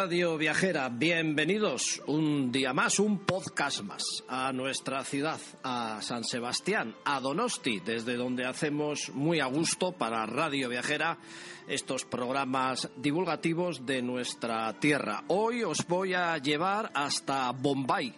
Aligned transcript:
Radio 0.00 0.38
Viajera, 0.38 0.88
bienvenidos 0.90 2.00
un 2.06 2.52
día 2.52 2.72
más, 2.72 3.00
un 3.00 3.18
podcast 3.18 3.82
más 3.82 4.04
a 4.28 4.52
nuestra 4.52 5.02
ciudad, 5.02 5.40
a 5.64 6.00
San 6.02 6.22
Sebastián, 6.22 6.94
a 7.04 7.18
Donosti, 7.18 7.80
desde 7.80 8.14
donde 8.14 8.44
hacemos 8.44 9.10
muy 9.12 9.40
a 9.40 9.46
gusto 9.46 9.90
para 9.90 10.24
Radio 10.24 10.68
Viajera 10.68 11.18
estos 11.66 12.04
programas 12.04 12.88
divulgativos 12.96 13.86
de 13.86 14.00
nuestra 14.00 14.72
tierra. 14.78 15.24
Hoy 15.26 15.64
os 15.64 15.84
voy 15.88 16.14
a 16.14 16.38
llevar 16.38 16.92
hasta 16.94 17.50
Bombay 17.50 18.14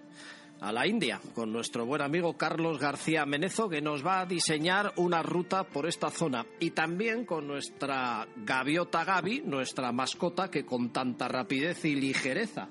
a 0.60 0.72
la 0.72 0.86
India 0.86 1.20
con 1.34 1.52
nuestro 1.52 1.86
buen 1.86 2.02
amigo 2.02 2.36
Carlos 2.36 2.78
García 2.78 3.24
Menezo 3.24 3.68
que 3.68 3.80
nos 3.80 4.04
va 4.04 4.20
a 4.20 4.26
diseñar 4.26 4.92
una 4.96 5.22
ruta 5.22 5.64
por 5.64 5.86
esta 5.86 6.10
zona. 6.10 6.46
Y 6.58 6.70
también 6.70 7.24
con 7.24 7.46
nuestra 7.46 8.28
gaviota 8.36 9.04
Gaby, 9.04 9.42
nuestra 9.44 9.92
mascota 9.92 10.50
que 10.50 10.64
con 10.64 10.90
tanta 10.92 11.28
rapidez 11.28 11.84
y 11.84 11.94
ligereza 11.94 12.68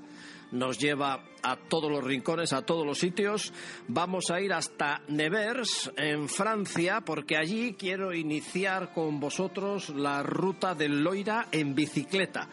nos 0.51 0.79
lleva 0.79 1.23
a 1.43 1.55
todos 1.55 1.91
los 1.91 2.03
rincones, 2.03 2.53
a 2.53 2.65
todos 2.65 2.85
los 2.85 2.99
sitios. 2.99 3.53
Vamos 3.87 4.29
a 4.31 4.41
ir 4.41 4.53
hasta 4.53 5.01
Nevers, 5.07 5.91
en 5.97 6.29
Francia, 6.29 7.01
porque 7.01 7.37
allí 7.37 7.75
quiero 7.77 8.13
iniciar 8.13 8.93
con 8.93 9.19
vosotros 9.19 9.89
la 9.89 10.23
ruta 10.23 10.75
del 10.75 11.03
Loira 11.03 11.47
en 11.51 11.75
bicicleta 11.75 12.47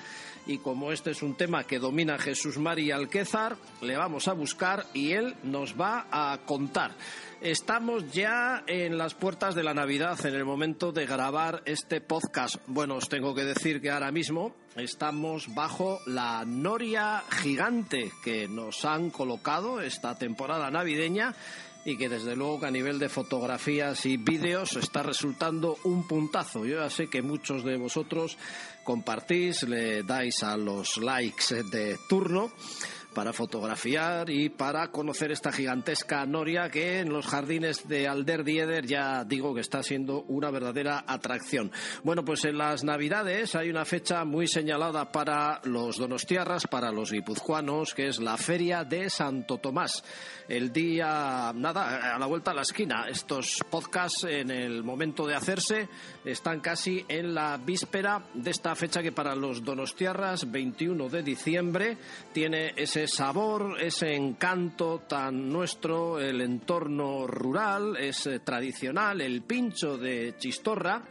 y 0.47 0.59
como 0.59 0.93
este 0.93 1.11
es 1.11 1.23
un 1.23 1.35
tema 1.35 1.65
que 1.65 1.79
domina 1.79 2.19
Jesús 2.19 2.59
Mari 2.59 2.91
Alquézar, 2.91 3.57
le 3.81 3.97
vamos 3.97 4.29
a 4.29 4.33
buscar 4.33 4.87
y 4.95 5.13
él 5.13 5.35
nos 5.43 5.79
va 5.79 6.07
a 6.11 6.39
contar. 6.47 6.93
Estamos 7.41 8.11
ya 8.13 8.65
en 8.67 8.97
las 8.97 9.15
puertas 9.15 9.55
de 9.55 9.63
la 9.63 9.75
Navidad, 9.75 10.25
en 10.25 10.35
el 10.35 10.45
momento 10.45 10.93
de 10.93 11.05
grabar 11.05 11.63
este 11.67 12.01
podcast. 12.01 12.57
Bueno, 12.67 12.97
os 12.97 13.09
tengo 13.09 13.35
que 13.35 13.45
decir 13.45 13.81
que 13.81 13.91
ahora 13.91 14.11
mismo 14.11 14.55
estamos 14.77 15.55
bajo 15.55 16.01
la 16.07 16.45
noria 16.47 17.23
gigante 17.29 18.11
que 18.25 18.49
nos 18.49 18.76
han 18.85 19.11
colocado 19.11 19.81
esta 19.81 20.15
temporada 20.17 20.71
navideña 20.71 21.35
y 21.85 21.97
que 21.97 22.09
desde 22.09 22.35
luego 22.35 22.61
que 22.61 22.67
a 22.67 22.71
nivel 22.71 22.99
de 22.99 23.09
fotografías 23.09 24.05
y 24.07 24.17
vídeos 24.17 24.75
está 24.77 25.05
resultando 25.05 25.79
un 25.85 26.07
puntazo. 26.07 26.67
Yo 26.67 26.81
ya 26.81 26.91
sé 26.91 27.07
que 27.07 27.23
muchos 27.23 27.63
de 27.63 27.77
vosotros 27.77 28.37
compartís, 28.83 29.63
le 29.63 30.03
dais 30.03 30.43
a 30.43 30.57
los 30.57 30.97
likes 30.97 31.63
de 31.71 31.97
turno 32.09 32.51
para 33.17 33.33
fotografiar 33.33 34.29
y 34.29 34.51
para 34.51 34.89
conocer 34.89 35.33
esta 35.33 35.51
gigantesca 35.51 36.27
noria 36.27 36.69
que 36.69 37.01
en 37.01 37.09
los 37.09 37.27
jardines 37.27 37.89
de 37.89 38.07
Alder 38.07 38.45
Dieder 38.45 38.85
ya 38.85 39.25
digo 39.25 39.55
que 39.55 39.63
está 39.63 39.83
siendo 39.83 40.25
una 40.29 40.51
verdadera 40.51 41.03
atracción. 41.07 41.73
Bueno, 42.05 42.27
pues 42.27 42.45
en 42.45 42.59
las 42.59 42.85
Navidades 42.85 43.55
hay 43.55 43.71
una 43.71 43.87
fecha 43.87 44.27
muy 44.27 44.47
señalada 44.47 45.13
para 45.13 45.63
los 45.65 45.97
donostiarras, 45.97 46.67
para 46.67 46.93
los 46.93 47.11
guipuzcoanos, 47.11 47.95
que 47.95 48.09
es 48.09 48.21
la 48.21 48.37
Feria 48.37 48.85
de 48.85 49.09
Santo 49.09 49.57
Tomás. 49.57 50.05
El 50.47 50.71
día, 50.71 51.53
nada, 51.55 52.15
a 52.15 52.19
la 52.19 52.27
vuelta 52.27 52.51
a 52.51 52.55
la 52.55 52.63
esquina. 52.63 53.07
Estos 53.09 53.65
podcasts 53.71 54.25
en 54.25 54.51
el 54.51 54.85
momento 54.85 55.27
de 55.27 55.37
hacerse 55.37 55.89
están 56.27 56.61
casi 56.61 57.05
en 57.09 57.35
la 57.35 57.57
víspera 57.57 58.23
de 58.35 58.51
esta 58.51 58.75
fecha 58.75 59.03
que 59.03 59.13
para 59.13 59.35
los 59.37 59.65
donostiarras, 59.65 60.51
21 60.51 61.09
de 61.09 61.23
diciembre, 61.23 61.97
tiene 62.33 62.73
ese 62.77 63.07
sabor, 63.07 63.77
ese 63.81 64.15
encanto 64.15 65.03
tan 65.09 65.49
nuestro, 65.49 66.19
el 66.19 66.41
entorno 66.41 67.27
rural, 67.27 67.97
es 67.97 68.27
eh, 68.27 68.41
tradicional, 68.41 69.21
el 69.21 69.43
pincho 69.43 69.97
de 69.97 70.35
Chistorra 70.37 71.03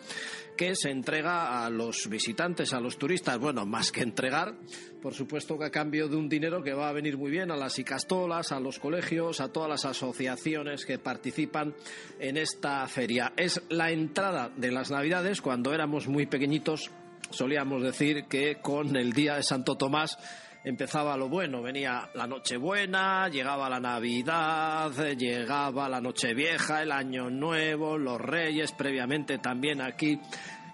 que 0.56 0.76
se 0.76 0.90
entrega 0.90 1.66
a 1.66 1.70
los 1.70 2.08
visitantes, 2.10 2.74
a 2.74 2.80
los 2.80 2.98
turistas, 2.98 3.38
bueno, 3.40 3.66
más 3.66 3.92
que 3.92 4.02
entregar, 4.02 4.56
por 5.02 5.14
supuesto 5.14 5.58
que 5.58 5.66
a 5.66 5.70
cambio 5.70 6.08
de 6.08 6.16
un 6.16 6.30
dinero 6.30 6.64
que 6.64 6.74
va 6.74 6.90
a 6.90 6.94
venir 6.94 7.18
muy 7.18 7.32
bien 7.32 7.52
a 7.52 7.56
las 7.56 7.78
icastolas, 7.78 8.52
a 8.52 8.60
los 8.60 8.80
colegios, 8.80 9.40
a 9.42 9.52
todas 9.52 9.70
las 9.70 9.86
asociaciones 9.86 10.86
que 10.86 10.98
participan 10.98 11.76
en 12.20 12.38
esta 12.38 12.88
feria. 12.88 13.34
Es 13.38 13.62
la 13.70 13.92
entrada 13.92 14.52
de 14.56 14.72
las 14.72 14.92
Navidades, 14.92 15.42
cuando 15.42 15.74
éramos 15.74 16.08
muy 16.08 16.26
pequeñitos, 16.26 16.92
solíamos 17.30 17.84
decir 17.84 18.26
que 18.26 18.58
con 18.62 18.96
el 18.96 19.14
día 19.14 19.36
de 19.36 19.44
Santo 19.44 19.76
Tomás 19.76 20.18
empezaba 20.66 21.16
lo 21.16 21.30
bueno, 21.30 21.62
venía 21.62 22.10
la 22.16 22.26
Nochebuena, 22.26 23.30
llegaba 23.30 23.70
la 23.70 23.80
Navidad, 23.80 24.92
llegaba 25.16 25.88
la 25.88 26.02
Nochevieja, 26.02 26.82
el 26.82 26.92
Año 26.92 27.30
Nuevo, 27.30 28.00
los 28.00 28.20
Reyes, 28.20 28.72
previamente 28.72 29.38
también 29.38 29.80
aquí 29.80 30.20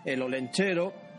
el 0.05 0.21
Olenchero. 0.21 1.10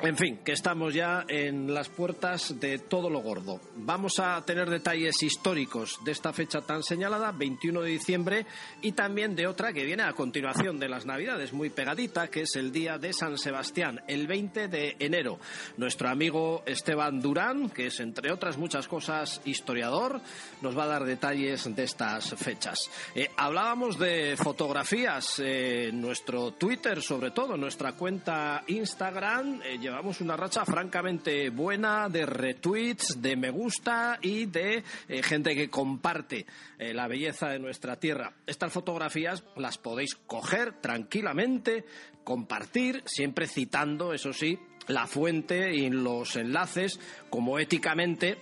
En 0.00 0.16
fin, 0.16 0.38
que 0.44 0.52
estamos 0.52 0.92
ya 0.92 1.24
en 1.28 1.72
las 1.72 1.88
puertas 1.88 2.58
de 2.58 2.78
todo 2.78 3.08
lo 3.08 3.20
gordo. 3.20 3.60
Vamos 3.76 4.18
a 4.18 4.44
tener 4.44 4.68
detalles 4.68 5.22
históricos 5.22 5.98
de 6.04 6.10
esta 6.10 6.32
fecha 6.32 6.60
tan 6.62 6.82
señalada, 6.82 7.30
21 7.30 7.80
de 7.80 7.90
diciembre, 7.90 8.46
y 8.82 8.92
también 8.92 9.36
de 9.36 9.46
otra 9.46 9.72
que 9.72 9.84
viene 9.84 10.02
a 10.02 10.12
continuación 10.12 10.80
de 10.80 10.88
las 10.88 11.06
Navidades, 11.06 11.52
muy 11.52 11.70
pegadita, 11.70 12.28
que 12.28 12.42
es 12.42 12.56
el 12.56 12.72
día 12.72 12.98
de 12.98 13.12
San 13.12 13.38
Sebastián, 13.38 14.02
el 14.08 14.26
20 14.26 14.66
de 14.68 14.96
enero. 14.98 15.38
Nuestro 15.76 16.08
amigo 16.08 16.64
Esteban 16.66 17.22
Durán, 17.22 17.70
que 17.70 17.86
es 17.86 18.00
entre 18.00 18.32
otras 18.32 18.58
muchas 18.58 18.88
cosas 18.88 19.40
historiador, 19.44 20.20
nos 20.60 20.76
va 20.76 20.84
a 20.84 20.88
dar 20.88 21.04
detalles 21.04 21.74
de 21.74 21.84
estas 21.84 22.34
fechas. 22.34 22.90
Eh, 23.14 23.30
hablábamos 23.36 23.98
de 23.98 24.36
fotografías 24.36 25.38
en 25.38 26.00
nuestro 26.00 26.50
Twitter, 26.52 27.00
sobre 27.00 27.30
todo, 27.30 27.54
en 27.54 27.60
nuestra 27.60 27.92
cuenta 27.92 28.64
Instagram. 28.66 29.62
Eh, 29.62 29.78
llevamos 29.94 30.20
una 30.20 30.36
racha 30.36 30.64
francamente 30.64 31.50
buena 31.50 32.08
de 32.08 32.26
retweets, 32.26 33.22
de 33.22 33.36
me 33.36 33.50
gusta 33.50 34.18
y 34.20 34.46
de 34.46 34.82
eh, 35.08 35.22
gente 35.22 35.54
que 35.54 35.70
comparte 35.70 36.46
eh, 36.80 36.92
la 36.92 37.06
belleza 37.06 37.50
de 37.50 37.60
nuestra 37.60 37.94
tierra. 37.94 38.32
Estas 38.44 38.72
fotografías 38.72 39.44
las 39.54 39.78
podéis 39.78 40.16
coger 40.16 40.80
tranquilamente, 40.80 41.84
compartir, 42.24 43.04
siempre 43.06 43.46
citando, 43.46 44.12
eso 44.12 44.32
sí, 44.32 44.58
la 44.88 45.06
fuente 45.06 45.72
y 45.72 45.88
los 45.90 46.34
enlaces 46.34 46.98
como 47.30 47.60
éticamente 47.60 48.38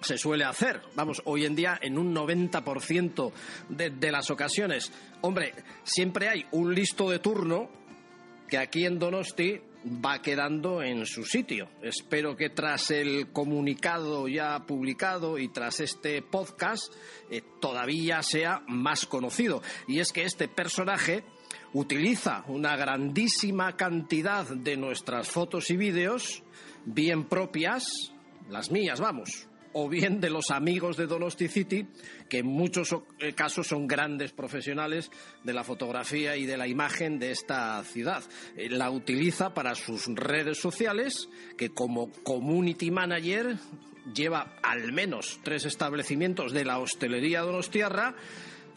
se 0.00 0.18
suele 0.18 0.42
hacer. 0.42 0.82
Vamos, 0.96 1.22
hoy 1.26 1.44
en 1.44 1.54
día 1.54 1.78
en 1.80 1.96
un 1.96 2.12
90% 2.12 3.32
de, 3.68 3.90
de 3.90 4.10
las 4.10 4.32
ocasiones. 4.32 4.90
Hombre, 5.20 5.54
siempre 5.84 6.28
hay 6.28 6.44
un 6.50 6.74
listo 6.74 7.08
de 7.08 7.20
turno 7.20 7.70
que 8.48 8.58
aquí 8.58 8.84
en 8.84 8.98
Donosti 8.98 9.60
va 9.84 10.22
quedando 10.22 10.82
en 10.82 11.06
su 11.06 11.24
sitio. 11.24 11.68
Espero 11.82 12.36
que 12.36 12.50
tras 12.50 12.90
el 12.90 13.32
comunicado 13.32 14.28
ya 14.28 14.66
publicado 14.66 15.38
y 15.38 15.48
tras 15.48 15.80
este 15.80 16.22
podcast 16.22 16.92
eh, 17.30 17.42
todavía 17.60 18.22
sea 18.22 18.62
más 18.68 19.06
conocido. 19.06 19.62
Y 19.88 20.00
es 20.00 20.12
que 20.12 20.24
este 20.24 20.48
personaje 20.48 21.24
utiliza 21.72 22.44
una 22.48 22.76
grandísima 22.76 23.76
cantidad 23.76 24.46
de 24.46 24.76
nuestras 24.76 25.28
fotos 25.28 25.70
y 25.70 25.76
vídeos, 25.76 26.42
bien 26.84 27.24
propias, 27.24 28.12
las 28.50 28.70
mías, 28.70 29.00
vamos, 29.00 29.48
o 29.72 29.88
bien 29.88 30.20
de 30.20 30.30
los 30.30 30.50
amigos 30.50 30.96
de 30.96 31.06
Donosti 31.06 31.48
City, 31.48 31.86
que 32.28 32.38
en 32.38 32.46
muchos 32.46 32.94
eh, 33.18 33.32
casos 33.32 33.68
son 33.68 33.86
grandes 33.86 34.32
profesionales 34.32 35.10
de 35.44 35.52
la 35.52 35.64
fotografía 35.64 36.36
y 36.36 36.46
de 36.46 36.56
la 36.56 36.66
imagen 36.66 37.18
de 37.18 37.30
esta 37.30 37.82
ciudad. 37.84 38.22
Eh, 38.56 38.68
la 38.70 38.90
utiliza 38.90 39.54
para 39.54 39.74
sus 39.74 40.06
redes 40.06 40.58
sociales, 40.58 41.28
que 41.56 41.70
como 41.70 42.10
community 42.22 42.90
manager 42.90 43.56
lleva 44.14 44.56
al 44.62 44.92
menos 44.92 45.40
tres 45.42 45.64
establecimientos 45.64 46.52
de 46.52 46.64
la 46.64 46.78
hostelería 46.78 47.40
donostiarra 47.42 48.16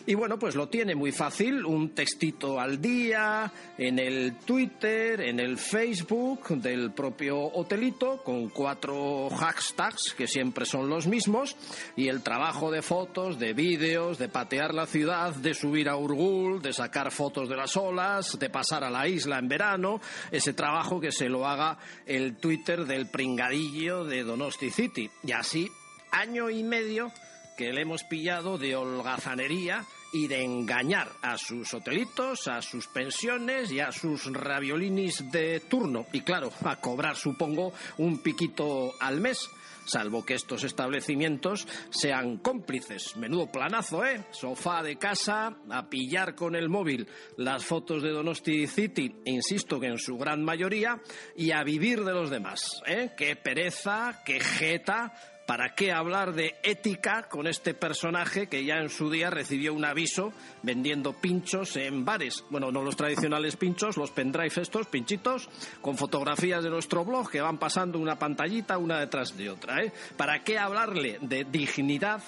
y 0.07 0.13
bueno, 0.13 0.37
pues 0.37 0.55
lo 0.55 0.69
tiene 0.69 0.93
muy 0.93 1.11
fácil, 1.11 1.65
un 1.65 1.89
textito 1.89 2.59
al 2.59 2.79
día, 2.79 3.51
en 3.77 3.97
el 3.97 4.35
Twitter, 4.45 5.19
en 5.21 5.39
el 5.39 5.57
Facebook 5.57 6.47
del 6.61 6.91
propio 6.91 7.39
hotelito, 7.39 8.21
con 8.23 8.49
cuatro 8.49 9.29
hashtags 9.29 10.13
que 10.13 10.27
siempre 10.27 10.65
son 10.65 10.89
los 10.89 11.07
mismos, 11.07 11.55
y 11.95 12.07
el 12.07 12.21
trabajo 12.21 12.69
de 12.69 12.83
fotos, 12.83 13.39
de 13.39 13.53
vídeos, 13.53 14.19
de 14.19 14.29
patear 14.29 14.73
la 14.73 14.85
ciudad, 14.85 15.33
de 15.33 15.53
subir 15.55 15.89
a 15.89 15.97
Urgul, 15.97 16.61
de 16.61 16.73
sacar 16.73 17.11
fotos 17.11 17.49
de 17.49 17.55
las 17.55 17.75
olas, 17.75 18.37
de 18.37 18.49
pasar 18.49 18.83
a 18.83 18.91
la 18.91 19.07
isla 19.07 19.39
en 19.39 19.47
verano, 19.47 20.01
ese 20.31 20.53
trabajo 20.53 20.99
que 20.99 21.11
se 21.11 21.29
lo 21.29 21.47
haga 21.47 21.79
el 22.05 22.35
Twitter 22.37 22.85
del 22.85 23.07
pringadillo 23.07 24.03
de 24.03 24.23
Donosti 24.23 24.69
City. 24.69 25.09
Y 25.23 25.31
así, 25.31 25.67
año 26.11 26.49
y 26.49 26.63
medio 26.63 27.11
que 27.57 27.71
le 27.71 27.81
hemos 27.81 28.03
pillado 28.03 28.57
de 28.57 28.75
holgazanería 28.75 29.85
y 30.13 30.27
de 30.27 30.43
engañar 30.43 31.09
a 31.21 31.37
sus 31.37 31.73
hotelitos, 31.73 32.47
a 32.47 32.61
sus 32.61 32.87
pensiones 32.87 33.71
y 33.71 33.79
a 33.79 33.91
sus 33.91 34.31
raviolinis 34.31 35.31
de 35.31 35.59
turno. 35.59 36.05
Y 36.13 36.21
claro, 36.21 36.51
a 36.63 36.77
cobrar, 36.77 37.15
supongo, 37.15 37.73
un 37.97 38.19
piquito 38.19 38.93
al 38.99 39.21
mes 39.21 39.49
salvo 39.85 40.25
que 40.25 40.33
estos 40.33 40.63
establecimientos 40.63 41.67
sean 41.89 42.37
cómplices. 42.37 43.15
Menudo 43.17 43.51
planazo, 43.51 44.05
¿eh? 44.05 44.25
Sofá 44.31 44.83
de 44.83 44.97
casa, 44.97 45.57
a 45.69 45.89
pillar 45.89 46.35
con 46.35 46.55
el 46.55 46.69
móvil 46.69 47.07
las 47.37 47.63
fotos 47.63 48.01
de 48.01 48.09
Donosti 48.09 48.67
City, 48.67 49.15
insisto 49.25 49.79
que 49.79 49.87
en 49.87 49.99
su 49.99 50.17
gran 50.17 50.43
mayoría, 50.43 51.01
y 51.35 51.51
a 51.51 51.63
vivir 51.63 52.03
de 52.03 52.13
los 52.13 52.29
demás, 52.29 52.81
¿eh? 52.87 53.11
Qué 53.15 53.35
pereza, 53.35 54.21
qué 54.25 54.39
jeta 54.39 55.13
¿Para 55.45 55.75
qué 55.75 55.91
hablar 55.91 56.33
de 56.33 56.55
ética 56.63 57.27
con 57.29 57.45
este 57.45 57.75
personaje 57.75 58.47
que 58.47 58.65
ya 58.65 58.77
en 58.77 58.89
su 58.89 59.11
día 59.11 59.29
recibió 59.29 59.75
un 59.75 59.85
aviso 59.85 60.33
vendiendo 60.63 61.13
pinchos 61.13 61.75
en 61.77 62.03
bares? 62.03 62.43
Bueno, 62.49 62.71
no 62.71 62.81
los 62.81 62.95
tradicionales 62.95 63.55
pinchos, 63.55 63.95
los 63.95 64.09
pendrive 64.09 64.51
estos, 64.55 64.87
pinchitos, 64.87 65.47
con 65.81 65.97
fotografías 65.97 66.63
de 66.63 66.71
nuestro 66.71 67.05
blog 67.05 67.29
que 67.29 67.41
van 67.41 67.59
pasando 67.59 67.99
una 67.99 68.17
pantallita 68.17 68.79
una 68.79 68.99
detrás 68.99 69.37
de 69.37 69.51
otra. 69.51 69.83
¿eh? 69.83 69.93
¿Para 70.17 70.43
qué 70.43 70.57
hablarle 70.57 71.19
de 71.21 71.43
dignidad 71.43 72.23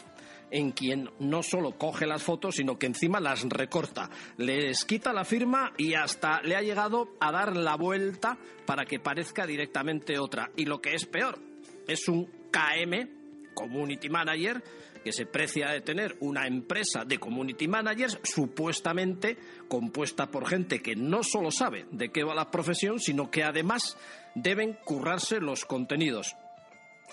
en 0.52 0.72
quien 0.72 1.10
no 1.20 1.44
solo 1.44 1.78
coge 1.78 2.06
las 2.06 2.24
fotos, 2.24 2.56
sino 2.56 2.78
que 2.78 2.86
encima 2.86 3.20
las 3.20 3.44
recorta, 3.44 4.10
les 4.38 4.86
quita 4.86 5.12
la 5.12 5.26
firma 5.26 5.74
y 5.78 5.96
hasta 5.96 6.42
le 6.42 6.56
ha 6.56 6.62
llegado 6.62 7.10
a 7.20 7.32
dar 7.32 7.58
la 7.58 7.76
vuelta 7.76 8.38
para 8.66 8.86
que 8.86 9.00
parezca 9.00 9.46
directamente 9.46 10.20
otra. 10.20 10.52
Y 10.56 10.66
lo 10.66 10.80
que 10.80 10.96
es 10.96 11.06
peor, 11.06 11.40
es 11.88 12.08
un 12.08 12.37
KM, 12.52 13.54
Community 13.54 14.10
Manager, 14.10 14.64
que 15.04 15.14
se 15.14 15.26
precia 15.26 15.70
de 15.70 15.82
tener 15.82 16.18
una 16.20 16.48
empresa 16.48 17.06
de 17.06 17.18
community 17.18 17.68
managers 17.68 18.20
supuestamente 18.24 19.38
compuesta 19.70 20.28
por 20.28 20.48
gente 20.48 20.82
que 20.82 20.96
no 20.96 21.24
solo 21.24 21.50
sabe 21.50 21.86
de 21.92 22.10
qué 22.10 22.24
va 22.24 22.36
la 22.36 22.52
profesión, 22.52 23.00
sino 23.00 23.32
que 23.32 23.44
además 23.44 23.98
deben 24.36 24.74
currarse 24.84 25.40
los 25.40 25.66
contenidos. 25.66 26.36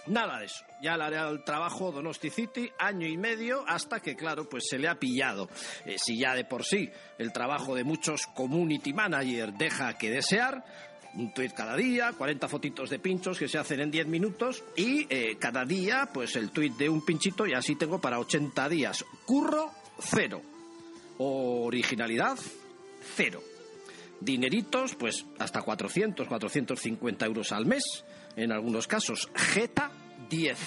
Nada 0.06 0.40
de 0.40 0.46
eso. 0.46 0.64
Ya 0.82 0.96
le 0.96 1.04
hará 1.04 1.30
el 1.30 1.44
trabajo 1.44 1.90
Donosti 1.90 2.28
City 2.28 2.70
año 2.78 3.06
y 3.06 3.16
medio 3.16 3.64
hasta 3.66 4.00
que, 4.00 4.16
claro, 4.16 4.48
pues 4.48 4.64
se 4.68 4.78
le 4.78 4.88
ha 4.88 4.96
pillado. 4.96 5.48
Eh, 5.86 5.96
si 5.96 6.18
ya 6.18 6.34
de 6.34 6.44
por 6.44 6.64
sí 6.64 6.90
el 7.16 7.32
trabajo 7.32 7.74
de 7.74 7.84
muchos 7.84 8.26
community 8.26 8.92
managers 8.92 9.56
deja 9.56 9.96
que 9.96 10.10
desear, 10.10 10.64
un 11.16 11.32
tweet 11.32 11.50
cada 11.50 11.76
día, 11.76 12.12
40 12.12 12.48
fotitos 12.48 12.90
de 12.90 12.98
pinchos 12.98 13.38
que 13.38 13.48
se 13.48 13.58
hacen 13.58 13.80
en 13.80 13.90
10 13.90 14.06
minutos 14.06 14.64
y 14.76 15.06
eh, 15.08 15.36
cada 15.38 15.64
día 15.64 16.08
pues 16.12 16.36
el 16.36 16.50
tweet 16.50 16.72
de 16.72 16.88
un 16.88 17.04
pinchito 17.04 17.46
y 17.46 17.52
así 17.52 17.76
tengo 17.76 18.00
para 18.00 18.18
80 18.18 18.68
días. 18.68 19.04
Curro, 19.24 19.70
cero. 19.98 20.42
Originalidad, 21.18 22.38
cero. 23.14 23.42
Dineritos, 24.20 24.94
pues 24.94 25.26
hasta 25.38 25.62
400, 25.62 26.26
450 26.26 27.26
euros 27.26 27.52
al 27.52 27.66
mes, 27.66 28.04
en 28.36 28.52
algunos 28.52 28.86
casos. 28.86 29.30
Jeta, 29.34 29.90
10. 30.30 30.58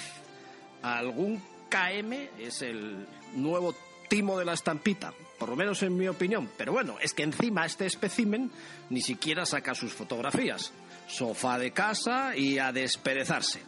Algún 0.82 1.42
KM 1.68 2.12
es 2.38 2.62
el 2.62 3.06
nuevo 3.34 3.74
timo 4.08 4.38
de 4.38 4.44
la 4.44 4.54
estampita, 4.54 5.12
por 5.38 5.48
lo 5.48 5.56
menos 5.56 5.82
en 5.82 5.96
mi 5.96 6.08
opinión. 6.08 6.50
Pero 6.56 6.72
bueno, 6.72 6.96
es 7.00 7.14
que 7.14 7.22
encima 7.22 7.66
este 7.66 7.86
espécimen 7.86 8.50
ni 8.90 9.00
siquiera 9.00 9.46
saca 9.46 9.74
sus 9.74 9.92
fotografías. 9.92 10.72
Sofá 11.06 11.58
de 11.58 11.70
casa 11.70 12.36
y 12.36 12.58
a 12.58 12.72
desperezarse. 12.72 13.62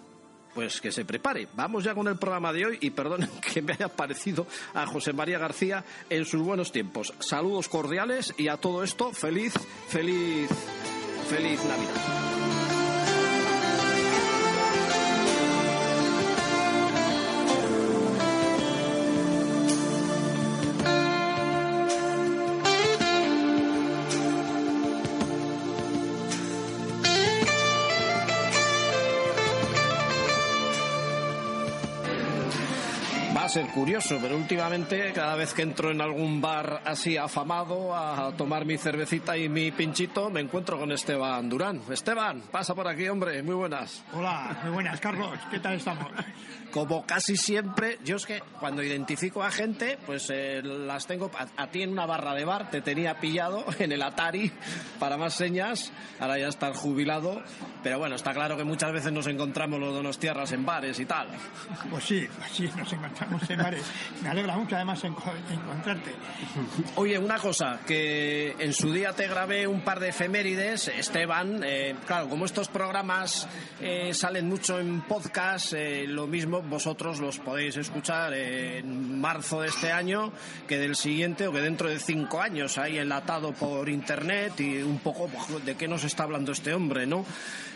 Pues 0.55 0.81
que 0.81 0.91
se 0.91 1.05
prepare. 1.05 1.47
Vamos 1.55 1.85
ya 1.85 1.95
con 1.95 2.09
el 2.09 2.19
programa 2.19 2.53
de 2.53 2.67
hoy 2.67 2.79
y 2.81 2.91
perdonen 2.91 3.31
que 3.53 3.63
me 3.63 3.75
haya 3.75 3.89
parecido 3.89 4.47
a 4.75 4.87
José 4.87 5.13
María 5.13 5.39
García 5.39 5.85
en 6.09 6.25
sus 6.25 6.43
buenos 6.43 6.73
tiempos. 6.73 7.15
Saludos 7.21 7.69
cordiales 7.69 8.35
y 8.37 8.49
a 8.49 8.57
todo 8.57 8.83
esto, 8.83 9.13
feliz, 9.13 9.55
feliz, 9.89 10.51
feliz 11.29 11.65
Navidad. 11.65 12.40
Ser 33.51 33.67
curioso, 33.67 34.17
pero 34.23 34.37
últimamente 34.37 35.11
cada 35.13 35.35
vez 35.35 35.53
que 35.55 35.63
entro 35.63 35.91
en 35.91 36.01
algún 36.01 36.41
bar 36.41 36.83
así 36.85 37.17
afamado 37.17 37.97
a 37.97 38.33
tomar 38.37 38.65
mi 38.65 38.79
cervecita 38.79 39.37
y 39.37 39.49
mi 39.49 39.73
pinchito, 39.73 40.31
me 40.31 40.41
encuentro 40.41 40.79
con 40.79 40.93
Esteban 40.93 41.49
Durán. 41.49 41.81
Esteban, 41.91 42.43
pasa 42.53 42.77
por 42.77 42.87
aquí, 42.87 43.09
hombre, 43.09 43.43
muy 43.43 43.57
buenas. 43.57 44.05
Hola, 44.13 44.57
muy 44.63 44.73
buenas, 44.73 45.01
Carlos, 45.01 45.37
¿qué 45.51 45.59
tal 45.59 45.75
estamos? 45.75 46.07
Como 46.71 47.05
casi 47.05 47.37
siempre, 47.37 47.99
yo 48.05 48.17
es 48.17 48.27
que 48.27 48.43
cuando 48.59 48.83
identifico 48.83 49.43
a 49.43 49.51
gente, 49.51 49.99
pues 50.07 50.31
eh, 50.31 50.63
las 50.63 51.07
tengo 51.07 51.31
a, 51.57 51.67
ti 51.69 51.83
en 51.83 51.91
una 51.91 52.07
barra 52.07 52.35
de 52.35 52.45
bar, 52.45 52.71
te 52.71 52.81
tenía 52.81 53.19
pillado 53.19 53.65
en 53.79 53.93
el 53.93 54.03
Atari 54.03 54.53
para 54.99 55.17
más 55.17 55.35
señas, 55.35 55.93
ahora 56.19 56.39
ya 56.39 56.49
estás 56.49 56.77
jubilado, 56.77 57.43
pero 57.83 57.99
bueno, 57.99 58.17
está 58.17 58.33
claro 58.33 58.57
que 58.57 58.65
muchas 58.65 58.93
veces 58.93 59.13
nos 59.13 59.27
encontramos 59.27 59.81
los 59.81 59.95
donos 59.95 60.19
tierras 60.19 60.53
en 60.53 60.65
bares 60.65 60.99
y 61.01 61.07
tal. 61.07 61.29
Pues 61.91 62.05
sí, 62.05 62.27
pues 62.39 62.51
sí, 62.53 62.71
nos 62.77 62.93
encontramos 62.93 63.41
me 64.23 64.29
alegra 64.29 64.57
mucho 64.57 64.77
además 64.77 65.03
encontrarte. 65.05 66.13
Oye, 66.97 67.19
una 67.19 67.39
cosa, 67.39 67.81
que 67.87 68.55
en 68.59 68.73
su 68.73 68.93
día 68.93 69.13
te 69.13 69.27
grabé 69.27 69.67
un 69.67 69.81
par 69.81 70.01
de 70.01 70.11
efemérides, 70.11 70.89
Esteban, 70.89 71.63
eh, 71.65 71.97
claro, 72.07 72.29
como 72.29 72.45
estos 72.45 72.69
programas 72.69 73.49
eh, 73.81 74.13
salen 74.15 74.49
mucho 74.49 74.79
en 74.79 75.01
podcast, 75.03 75.75
lo 76.07 76.27
mismo 76.27 76.60
vosotros 76.63 77.21
los 77.21 77.39
podéis 77.39 77.77
escuchar 77.77 78.35
en 78.35 79.21
marzo 79.21 79.61
de 79.61 79.69
este 79.69 79.93
año 79.93 80.33
que 80.67 80.79
del 80.79 80.97
siguiente 80.97 81.47
o 81.47 81.53
que 81.53 81.61
dentro 81.61 81.89
de 81.89 81.99
cinco 81.99 82.41
años, 82.41 82.79
ahí 82.79 82.99
enlatado 82.99 83.53
por 83.53 83.89
internet 83.89 84.61
y 84.61 84.83
un 84.83 84.99
poco 84.99 85.31
de 85.65 85.77
qué 85.77 85.89
nos 85.89 86.05
está 86.05 86.25
hablando 86.25 86.53
este 86.53 86.75
hombre, 86.75 87.07
¿no? 87.07 87.25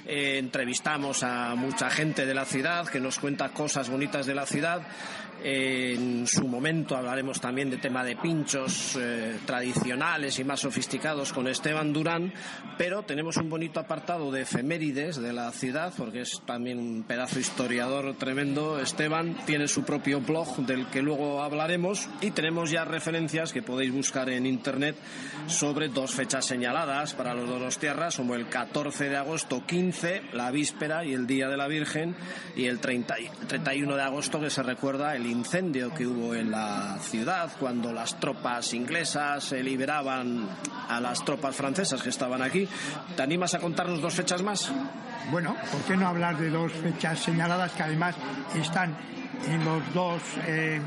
entrevistamos 0.06 1.22
a 1.22 1.54
mucha 1.54 1.88
gente 1.88 2.26
de 2.26 2.34
la 2.34 2.44
ciudad 2.44 2.86
que 2.86 3.00
nos 3.00 3.18
cuenta 3.18 3.48
cosas 3.50 3.88
bonitas 3.88 4.26
de 4.26 4.34
la 4.34 4.44
ciudad 4.46 4.82
en 5.42 6.26
su 6.26 6.46
momento 6.46 6.96
hablaremos 6.96 7.40
también 7.40 7.70
de 7.70 7.76
tema 7.76 8.04
de 8.04 8.16
pinchos 8.16 8.96
eh, 8.98 9.38
tradicionales 9.44 10.38
y 10.38 10.44
más 10.44 10.60
sofisticados 10.60 11.32
con 11.32 11.48
Esteban 11.48 11.92
Durán, 11.92 12.32
pero 12.78 13.02
tenemos 13.02 13.36
un 13.36 13.50
bonito 13.50 13.80
apartado 13.80 14.30
de 14.30 14.42
efemérides 14.42 15.16
de 15.16 15.32
la 15.32 15.50
ciudad, 15.52 15.92
porque 15.96 16.22
es 16.22 16.40
también 16.46 16.78
un 16.78 17.02
pedazo 17.02 17.38
historiador 17.38 18.14
tremendo. 18.16 18.80
Esteban 18.80 19.36
tiene 19.46 19.68
su 19.68 19.84
propio 19.84 20.20
blog 20.20 20.56
del 20.66 20.86
que 20.86 21.02
luego 21.02 21.42
hablaremos 21.42 22.08
y 22.20 22.30
tenemos 22.30 22.70
ya 22.70 22.84
referencias 22.84 23.52
que 23.52 23.62
podéis 23.62 23.92
buscar 23.92 24.30
en 24.30 24.46
internet 24.46 24.96
sobre 25.46 25.88
dos 25.88 26.12
fechas 26.12 26.46
señaladas 26.46 27.14
para 27.14 27.34
los 27.34 27.48
dos 27.48 27.78
tierras, 27.78 28.16
como 28.16 28.34
el 28.34 28.48
14 28.48 29.08
de 29.10 29.16
agosto 29.16 29.64
15, 29.66 30.22
la 30.32 30.50
víspera 30.50 31.04
y 31.04 31.12
el 31.12 31.26
Día 31.26 31.48
de 31.48 31.56
la 31.56 31.68
Virgen, 31.68 32.16
y 32.56 32.66
el 32.66 32.80
30, 32.80 33.14
31 33.48 33.96
de 33.96 34.02
agosto 34.02 34.40
que 34.40 34.50
se 34.50 34.62
recuerda 34.62 35.16
el 35.16 35.23
incendio 35.26 35.92
que 35.94 36.06
hubo 36.06 36.34
en 36.34 36.50
la 36.50 36.98
ciudad 37.00 37.50
cuando 37.58 37.92
las 37.92 38.18
tropas 38.20 38.74
inglesas 38.74 39.44
se 39.44 39.62
liberaban 39.62 40.48
a 40.88 41.00
las 41.00 41.24
tropas 41.24 41.54
francesas 41.54 42.02
que 42.02 42.10
estaban 42.10 42.42
aquí. 42.42 42.68
¿Te 43.16 43.22
animas 43.22 43.54
a 43.54 43.58
contarnos 43.58 44.00
dos 44.00 44.14
fechas 44.14 44.42
más? 44.42 44.72
Bueno, 45.30 45.56
¿por 45.70 45.80
qué 45.82 45.96
no 45.96 46.08
hablar 46.08 46.36
de 46.36 46.50
dos 46.50 46.72
fechas 46.72 47.18
señaladas 47.18 47.72
que 47.72 47.82
además 47.82 48.14
están 48.54 48.96
en 49.46 49.64
los 49.64 49.94
dos 49.94 50.22
eh, 50.46 50.80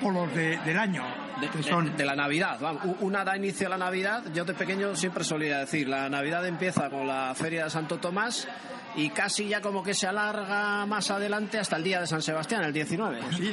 polos 0.00 0.34
del 0.34 0.78
año. 0.78 1.02
De, 1.40 1.90
de, 1.96 2.04
la 2.04 2.16
Navidad. 2.16 2.58
Una 3.00 3.24
da 3.24 3.36
inicio 3.36 3.68
a 3.68 3.70
la 3.70 3.78
Navidad. 3.78 4.24
Yo 4.34 4.44
de 4.44 4.54
pequeño 4.54 4.94
siempre 4.96 5.24
solía 5.24 5.58
decir, 5.58 5.88
la 5.88 6.08
Navidad 6.08 6.44
empieza 6.46 6.90
con 6.90 7.06
la 7.06 7.32
Feria 7.34 7.64
de 7.64 7.70
Santo 7.70 7.98
Tomás 7.98 8.48
y 8.98 9.10
casi 9.10 9.46
ya 9.46 9.60
como 9.60 9.82
que 9.82 9.94
se 9.94 10.08
alarga 10.08 10.84
más 10.84 11.08
adelante 11.12 11.58
hasta 11.58 11.76
el 11.76 11.84
día 11.84 12.00
de 12.00 12.06
San 12.06 12.20
Sebastián, 12.20 12.64
el 12.64 12.72
19. 12.72 13.20
Pues 13.20 13.36
sí, 13.36 13.50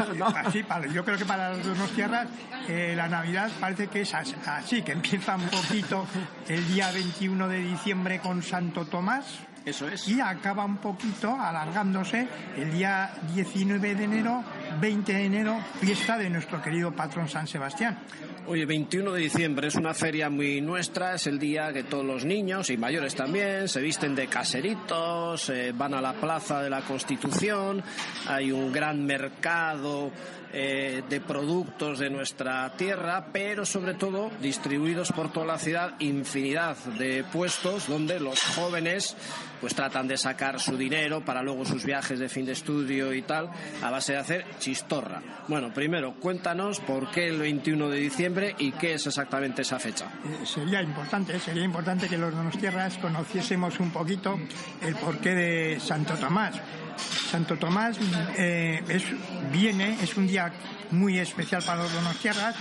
yo 0.91 1.05
creo 1.05 1.17
que 1.17 1.25
para 1.25 1.51
las 1.51 1.63
dos 1.63 1.91
tierras 1.91 2.27
eh, 2.67 2.93
la 2.97 3.07
Navidad 3.07 3.51
parece 3.59 3.87
que 3.87 4.01
es 4.01 4.13
así, 4.15 4.81
que 4.81 4.93
empieza 4.93 5.35
un 5.35 5.47
poquito 5.47 6.07
el 6.47 6.67
día 6.67 6.91
21 6.91 7.47
de 7.47 7.59
diciembre 7.59 8.19
con 8.19 8.41
Santo 8.41 8.85
Tomás. 8.85 9.25
Eso 9.65 9.87
es. 9.87 10.07
Y 10.07 10.19
acaba 10.19 10.65
un 10.65 10.77
poquito 10.77 11.39
alargándose 11.39 12.27
el 12.57 12.71
día 12.71 13.13
19 13.33 13.95
de 13.95 14.03
enero, 14.03 14.43
20 14.79 15.13
de 15.13 15.25
enero, 15.25 15.59
fiesta 15.79 16.17
de 16.17 16.29
nuestro 16.29 16.61
querido 16.61 16.91
patrón 16.91 17.29
San 17.29 17.47
Sebastián. 17.47 17.99
Oye, 18.47 18.67
21 18.67 19.11
de 19.13 19.21
diciembre 19.21 19.69
es 19.69 19.75
una 19.75 19.95
feria 19.95 20.29
muy 20.29 20.61
nuestra, 20.61 21.15
es 21.15 21.25
el 21.25 21.39
día 21.39 21.73
que 21.73 21.83
todos 21.83 22.05
los 22.05 22.25
niños 22.25 22.69
y 22.69 22.77
mayores 22.77 23.15
también 23.15 23.67
se 23.67 23.81
visten 23.81 24.13
de 24.13 24.27
caseritos, 24.27 25.49
eh, 25.49 25.73
van 25.75 25.95
a 25.95 26.01
la 26.01 26.13
Plaza 26.13 26.61
de 26.61 26.69
la 26.69 26.81
Constitución, 26.81 27.81
hay 28.27 28.51
un 28.51 28.71
gran 28.71 29.03
mercado 29.03 30.11
eh, 30.57 31.03
de 31.09 31.19
productos 31.19 31.99
de 31.99 32.09
nuestra 32.09 32.71
tierra, 32.77 33.27
pero 33.33 33.65
sobre 33.65 33.93
todo 33.93 34.31
distribuidos 34.41 35.11
por 35.11 35.29
toda 35.29 35.45
la 35.45 35.59
ciudad 35.59 35.95
infinidad 35.99 36.77
de 36.97 37.25
puestos 37.25 37.89
donde 37.89 38.21
los 38.21 38.41
jóvenes 38.41 39.17
pues 39.59 39.75
tratan 39.75 40.07
de 40.07 40.15
sacar 40.15 40.61
su 40.61 40.77
dinero 40.77 41.25
para 41.25 41.41
luego 41.41 41.65
sus 41.65 41.83
viajes 41.83 42.19
de 42.19 42.29
fin 42.29 42.45
de 42.45 42.53
estudio 42.53 43.13
y 43.13 43.21
tal, 43.23 43.49
a 43.81 43.89
base 43.89 44.13
de 44.13 44.19
hacer 44.19 44.45
chistorra. 44.59 45.21
Bueno, 45.49 45.73
primero, 45.73 46.13
cuéntanos 46.21 46.79
por 46.79 47.11
qué 47.11 47.27
el 47.27 47.39
21 47.39 47.89
de 47.89 47.97
diciembre 47.97 48.55
y 48.57 48.71
qué 48.71 48.93
es 48.93 49.07
exactamente 49.07 49.63
esa 49.63 49.77
fecha. 49.77 50.05
Eh, 50.23 50.45
sería 50.45 50.81
importante, 50.81 51.37
sería 51.39 51.63
importante 51.63 52.07
que 52.07 52.17
los 52.17 52.33
Donostierras 52.33 52.97
conociésemos 52.97 53.77
un 53.81 53.91
poquito 53.91 54.39
el 54.81 54.95
porqué 54.95 55.35
de 55.35 55.79
Santo 55.81 56.13
Tomás. 56.13 56.61
Santo 56.97 57.57
Tomás 57.57 57.97
eh, 58.37 58.83
es, 58.87 59.03
viene, 59.51 59.97
es 60.01 60.15
un 60.17 60.27
día 60.27 60.51
muy 60.91 61.19
especial 61.19 61.63
para 61.63 61.83
los 61.83 61.93
Donostierras, 61.93 62.55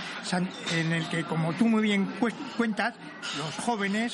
en 0.73 0.91
el 0.91 1.07
que, 1.09 1.23
como 1.23 1.53
tú 1.53 1.67
muy 1.67 1.83
bien 1.83 2.05
cuentas, 2.57 2.95
los 3.37 3.55
jóvenes 3.65 4.13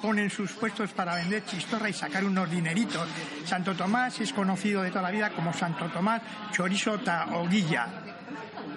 ponen 0.00 0.30
sus 0.30 0.52
puestos 0.52 0.92
para 0.92 1.14
vender 1.16 1.44
chistorra 1.44 1.88
y 1.88 1.92
sacar 1.92 2.24
unos 2.24 2.50
dineritos. 2.50 3.08
Santo 3.44 3.74
Tomás 3.74 4.20
es 4.20 4.32
conocido 4.32 4.82
de 4.82 4.90
toda 4.90 5.02
la 5.02 5.10
vida 5.10 5.30
como 5.30 5.52
Santo 5.52 5.88
Tomás 5.90 6.22
Chorizo 6.52 6.98
o 7.32 7.48
Guilla, 7.48 7.88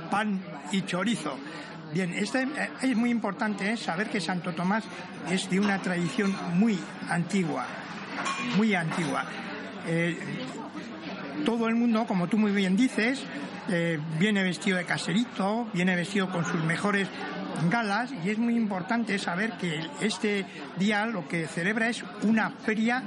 pan 0.09 0.41
y 0.71 0.81
chorizo. 0.83 1.37
Bien, 1.93 2.13
este, 2.13 2.43
eh, 2.43 2.69
es 2.81 2.95
muy 2.95 3.09
importante 3.09 3.71
eh, 3.71 3.77
saber 3.77 4.09
que 4.09 4.19
Santo 4.19 4.53
Tomás 4.53 4.83
es 5.29 5.49
de 5.49 5.59
una 5.59 5.81
tradición 5.81 6.35
muy 6.53 6.79
antigua, 7.09 7.65
muy 8.57 8.73
antigua. 8.75 9.25
Eh, 9.87 10.17
todo 11.45 11.67
el 11.67 11.75
mundo, 11.75 12.05
como 12.07 12.27
tú 12.27 12.37
muy 12.37 12.51
bien 12.51 12.75
dices, 12.75 13.23
viene 14.19 14.43
vestido 14.43 14.77
de 14.77 14.85
caserito, 14.85 15.67
viene 15.73 15.95
vestido 15.95 16.29
con 16.29 16.45
sus 16.45 16.63
mejores 16.63 17.07
galas 17.69 18.11
y 18.23 18.29
es 18.29 18.37
muy 18.37 18.55
importante 18.55 19.17
saber 19.19 19.53
que 19.57 19.81
este 20.01 20.45
día 20.77 21.05
lo 21.05 21.27
que 21.27 21.47
celebra 21.47 21.89
es 21.89 22.03
una 22.23 22.49
feria 22.49 23.03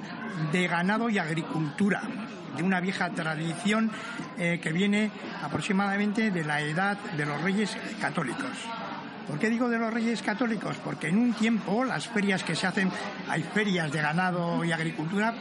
de 0.53 0.67
ganado 0.67 1.09
y 1.11 1.19
agricultura 1.19 2.03
de 2.57 2.63
una 2.63 2.81
vieja 2.81 3.11
tradición 3.11 3.91
eh, 4.39 4.59
que 4.63 4.73
viene 4.73 5.11
aproximadamente 5.43 6.31
de 6.31 6.45
la 6.45 6.61
edad 6.61 6.99
de 7.17 7.27
los 7.27 7.41
reyes 7.43 7.77
católicos. 8.01 8.51
¿Por 9.29 9.39
qué 9.39 9.51
digo 9.51 9.69
de 9.69 9.79
los 9.79 9.93
reyes 9.93 10.23
católicos? 10.23 10.77
Porque 10.83 11.09
en 11.09 11.19
un 11.19 11.35
tiempo 11.35 11.85
las 11.85 12.09
ferias 12.09 12.43
que 12.43 12.57
se 12.57 12.67
hacen, 12.67 12.91
hay 13.29 13.43
ferias 13.43 13.93
de 13.93 14.01
ganado 14.01 14.65
y 14.65 14.73
agricultura, 14.73 15.35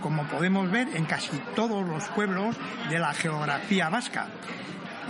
como 0.00 0.22
podemos 0.28 0.70
ver 0.70 0.88
en 0.94 1.04
casi 1.04 1.36
todos 1.56 1.84
los 1.84 2.04
pueblos 2.10 2.56
de 2.88 2.98
la 3.00 3.12
geografía 3.12 3.88
vasca. 3.88 4.28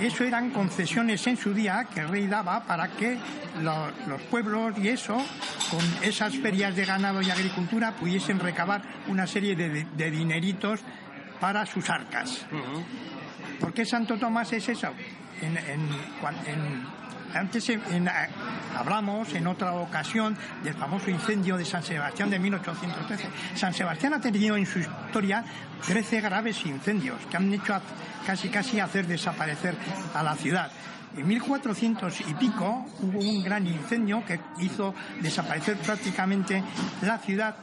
Eso 0.00 0.24
eran 0.24 0.50
concesiones 0.50 1.24
en 1.26 1.36
su 1.36 1.52
día 1.52 1.86
que 1.92 2.00
el 2.00 2.08
rey 2.08 2.26
daba 2.26 2.64
para 2.64 2.88
que 2.88 3.18
los 4.06 4.22
pueblos 4.22 4.74
y 4.78 4.88
eso, 4.88 5.22
con 5.70 5.84
esas 6.02 6.34
ferias 6.38 6.74
de 6.74 6.86
ganado 6.86 7.20
y 7.20 7.30
agricultura, 7.30 7.92
pudiesen 7.92 8.40
recabar 8.40 8.82
una 9.06 9.26
serie 9.26 9.54
de, 9.54 10.10
dineritos 10.10 10.80
para 11.40 11.66
sus 11.66 11.90
arcas. 11.90 12.46
¿Por 13.60 13.74
qué 13.74 13.84
Santo 13.84 14.16
Tomás 14.18 14.52
es 14.54 14.68
eso? 14.70 14.92
en, 15.42 16.86
antes 17.34 17.70
hablamos 18.76 19.34
en 19.34 19.46
otra 19.46 19.72
ocasión 19.74 20.36
del 20.62 20.74
famoso 20.74 21.10
incendio 21.10 21.56
de 21.56 21.64
San 21.64 21.82
Sebastián 21.82 22.30
de 22.30 22.38
1813. 22.38 23.28
San 23.54 23.74
Sebastián 23.74 24.14
ha 24.14 24.20
tenido 24.20 24.56
en 24.56 24.66
su 24.66 24.78
historia 24.78 25.44
13 25.86 26.20
graves 26.20 26.64
incendios 26.64 27.18
que 27.30 27.36
han 27.36 27.52
hecho 27.52 27.80
casi 28.26 28.48
casi 28.48 28.80
hacer 28.80 29.06
desaparecer 29.06 29.74
a 30.14 30.22
la 30.22 30.34
ciudad. 30.36 30.70
En 31.16 31.26
1400 31.28 32.20
y 32.22 32.34
pico 32.34 32.86
hubo 33.00 33.18
un 33.18 33.42
gran 33.44 33.66
incendio 33.66 34.24
que 34.24 34.40
hizo 34.60 34.94
desaparecer 35.20 35.76
prácticamente 35.76 36.62
la 37.02 37.18
ciudad 37.18 37.56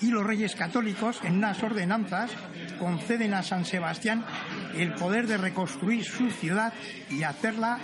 y 0.00 0.10
los 0.10 0.24
reyes 0.24 0.54
católicos, 0.54 1.20
en 1.22 1.36
unas 1.36 1.62
ordenanzas, 1.62 2.30
conceden 2.78 3.34
a 3.34 3.42
San 3.42 3.64
Sebastián 3.64 4.24
el 4.74 4.94
poder 4.94 5.26
de 5.26 5.36
reconstruir 5.36 6.04
su 6.04 6.30
ciudad 6.30 6.72
y 7.10 7.22
hacerla 7.22 7.78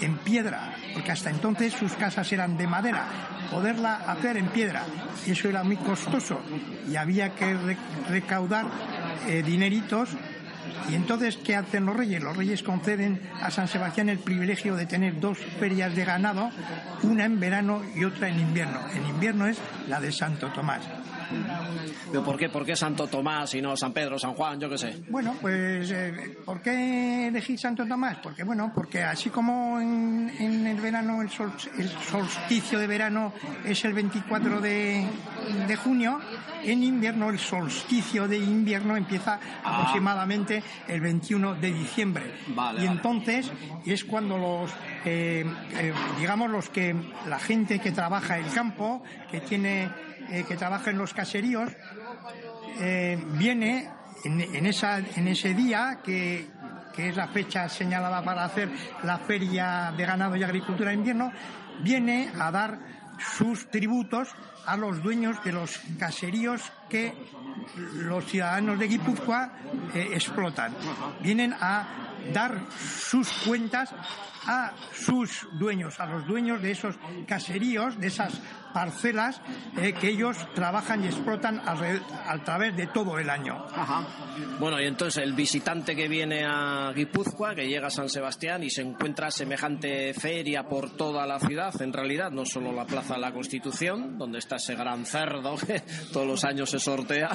en 0.00 0.16
piedra, 0.18 0.74
porque 0.92 1.12
hasta 1.12 1.30
entonces 1.30 1.72
sus 1.72 1.92
casas 1.94 2.32
eran 2.32 2.56
de 2.56 2.66
madera, 2.66 3.04
poderla 3.50 3.96
hacer 4.06 4.36
en 4.36 4.48
piedra, 4.48 4.84
eso 5.26 5.48
era 5.48 5.62
muy 5.62 5.76
costoso, 5.76 6.40
y 6.88 6.96
había 6.96 7.34
que 7.34 7.76
recaudar 8.08 8.66
eh, 9.26 9.42
dineritos 9.42 10.10
y 10.88 10.94
entonces, 10.94 11.38
¿qué 11.38 11.56
hacen 11.56 11.86
los 11.86 11.96
reyes? 11.96 12.22
Los 12.22 12.36
reyes 12.36 12.62
conceden 12.62 13.20
a 13.40 13.50
San 13.50 13.68
Sebastián 13.68 14.08
el 14.10 14.18
privilegio 14.18 14.76
de 14.76 14.86
tener 14.86 15.18
dos 15.18 15.38
ferias 15.38 15.94
de 15.94 16.04
ganado, 16.04 16.50
una 17.02 17.24
en 17.24 17.40
verano 17.40 17.82
y 17.94 18.04
otra 18.04 18.28
en 18.28 18.40
invierno. 18.40 18.80
En 18.94 19.06
invierno 19.06 19.46
es 19.46 19.58
la 19.88 20.00
de 20.00 20.12
Santo 20.12 20.48
Tomás. 20.48 20.82
¿Por 22.24 22.38
qué, 22.38 22.48
¿Por 22.48 22.64
qué 22.64 22.76
Santo 22.76 23.06
Tomás 23.06 23.54
y 23.54 23.62
no 23.62 23.76
San 23.76 23.92
Pedro, 23.92 24.18
San 24.18 24.34
Juan, 24.34 24.60
yo 24.60 24.68
qué 24.70 24.78
sé? 24.78 25.02
Bueno, 25.08 25.36
pues 25.40 25.90
eh, 25.90 26.36
¿por 26.44 26.60
qué 26.62 27.28
elegir 27.28 27.58
Santo 27.58 27.86
Tomás? 27.86 28.18
Porque 28.22 28.44
bueno, 28.44 28.72
porque 28.74 29.02
así 29.02 29.30
como 29.30 29.80
en, 29.80 30.30
el 30.66 30.80
verano 30.80 31.20
el, 31.22 31.30
solsticio 31.30 32.78
de 32.78 32.86
verano 32.86 33.32
es 33.64 33.84
el 33.84 33.94
24 33.94 34.60
de, 34.60 35.06
junio, 35.82 36.20
en 36.62 36.82
invierno 36.82 37.30
el 37.30 37.38
solsticio 37.38 38.28
de 38.28 38.38
invierno 38.38 38.96
empieza 38.96 39.40
ah. 39.64 39.78
aproximadamente 39.78 40.62
el 40.88 41.00
21 41.00 41.54
de 41.56 41.72
diciembre. 41.72 42.34
y 42.78 42.86
entonces 42.86 43.50
es 43.84 44.04
cuando 44.04 44.38
los, 44.38 44.70
eh, 45.04 45.44
eh, 45.72 45.92
digamos, 46.18 46.50
los 46.50 46.68
que 46.68 46.94
la 47.28 47.38
gente 47.38 47.80
que 47.80 47.92
trabaja 47.92 48.38
el 48.38 48.50
campo, 48.52 49.02
que 49.30 49.40
tiene 49.40 49.90
eh, 50.30 50.44
que 50.46 50.56
trabaja 50.56 50.90
en 50.90 50.98
los 50.98 51.14
caseríos, 51.14 51.70
eh, 52.80 53.22
viene 53.38 53.90
en, 54.24 54.66
esa, 54.66 54.98
ese 54.98 55.54
día 55.54 56.00
que, 56.02 56.48
que 56.94 57.08
es 57.08 57.16
la 57.16 57.28
fecha 57.28 57.68
señalada 57.68 58.22
para 58.22 58.44
hacer 58.44 58.70
la 59.02 59.18
feria 59.18 59.92
de 59.96 60.06
ganado 60.06 60.36
y 60.36 60.42
agricultura 60.42 60.90
de 60.90 60.96
invierno, 60.96 61.32
viene 61.82 62.30
a 62.38 62.50
dar 62.50 62.78
sus 63.18 63.70
tributos 63.70 64.34
a 64.66 64.76
los 64.76 65.02
dueños 65.02 65.42
de 65.44 65.52
los 65.52 65.78
caseríos 65.98 66.62
que 66.88 67.14
los 67.94 68.24
ciudadanos 68.24 68.78
de 68.78 68.88
Guipúzcoa 68.88 69.52
eh, 69.94 70.10
explotan. 70.12 70.74
Vienen 71.20 71.54
a 71.60 71.86
dar 72.32 72.60
sus 72.78 73.30
cuentas 73.46 73.94
a 74.46 74.72
sus 74.92 75.46
dueños, 75.52 76.00
a 76.00 76.06
los 76.06 76.26
dueños 76.26 76.60
de 76.60 76.70
esos 76.70 76.96
caseríos, 77.26 77.98
de 77.98 78.08
esas 78.08 78.40
parcelas 78.74 79.40
eh, 79.80 79.94
que 79.94 80.08
ellos 80.08 80.36
trabajan 80.54 81.04
y 81.04 81.06
explotan 81.06 81.62
a, 81.64 81.74
través 82.44 82.76
de 82.76 82.88
todo 82.88 83.18
el 83.18 83.30
año. 83.30 83.64
Bueno, 84.58 84.80
y 84.80 84.86
entonces 84.86 85.22
el 85.22 85.32
visitante 85.32 85.94
que 85.94 86.08
viene 86.08 86.44
a 86.44 86.92
Guipúzcoa, 86.94 87.54
que 87.54 87.68
llega 87.68 87.86
a 87.86 87.90
San 87.90 88.08
Sebastián 88.08 88.64
y 88.64 88.70
se 88.70 88.82
encuentra 88.82 89.30
semejante 89.30 90.12
feria 90.12 90.64
por 90.64 90.90
toda 90.90 91.24
la 91.24 91.38
ciudad, 91.38 91.80
en 91.80 91.92
realidad, 91.92 92.32
no 92.32 92.44
solo 92.44 92.72
la 92.72 92.84
Plaza 92.84 93.14
de 93.14 93.20
la 93.20 93.32
Constitución, 93.32 94.18
donde 94.18 94.40
está 94.40 94.56
ese 94.56 94.74
gran 94.74 95.06
cerdo 95.06 95.54
que 95.66 95.80
todos 96.12 96.26
los 96.26 96.44
años 96.44 96.68
se 96.68 96.80
sortea, 96.80 97.30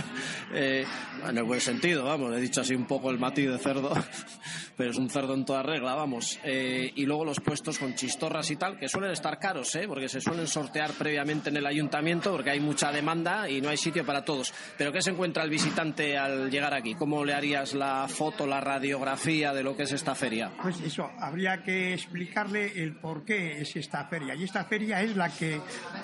eh, 0.53 0.83
en 1.27 1.37
el 1.37 1.43
buen 1.45 1.61
sentido, 1.61 2.03
vamos, 2.03 2.35
he 2.35 2.41
dicho 2.41 2.61
así 2.61 2.75
un 2.75 2.85
poco 2.85 3.09
el 3.09 3.17
matiz 3.17 3.49
de 3.49 3.57
cerdo, 3.57 3.93
pero 4.77 4.91
es 4.91 4.97
un 4.97 5.09
cerdo 5.09 5.35
en 5.35 5.45
toda 5.45 5.63
regla, 5.63 5.95
vamos. 5.95 6.37
Eh, 6.43 6.91
y 6.95 7.05
luego 7.05 7.23
los 7.23 7.39
puestos 7.39 7.79
con 7.79 7.95
chistorras 7.95 8.51
y 8.51 8.57
tal, 8.57 8.77
que 8.77 8.89
suelen 8.89 9.11
estar 9.11 9.39
caros, 9.39 9.73
¿eh? 9.75 9.85
porque 9.87 10.09
se 10.09 10.19
suelen 10.19 10.45
sortear 10.47 10.91
previamente 10.91 11.28
en 11.29 11.57
el 11.57 11.65
ayuntamiento 11.65 12.31
porque 12.31 12.49
hay 12.49 12.59
mucha 12.59 12.91
demanda 12.91 13.49
y 13.49 13.61
no 13.61 13.69
hay 13.69 13.77
sitio 13.77 14.05
para 14.05 14.25
todos. 14.25 14.53
Pero 14.77 14.91
¿qué 14.91 15.01
se 15.01 15.11
encuentra 15.11 15.43
el 15.43 15.49
visitante 15.49 16.17
al 16.17 16.49
llegar 16.49 16.73
aquí? 16.73 16.95
¿Cómo 16.95 17.23
le 17.23 17.33
harías 17.33 17.73
la 17.73 18.07
foto, 18.07 18.47
la 18.47 18.59
radiografía 18.59 19.53
de 19.53 19.63
lo 19.63 19.75
que 19.75 19.83
es 19.83 19.91
esta 19.91 20.15
feria? 20.15 20.51
Pues 20.61 20.79
eso, 20.81 21.09
habría 21.19 21.63
que 21.63 21.93
explicarle 21.93 22.81
el 22.81 22.95
por 22.95 23.23
qué 23.23 23.61
es 23.61 23.75
esta 23.75 24.05
feria. 24.05 24.33
Y 24.35 24.43
esta 24.43 24.65
feria 24.65 25.01
es 25.01 25.15
la 25.15 25.29
que, 25.29 25.61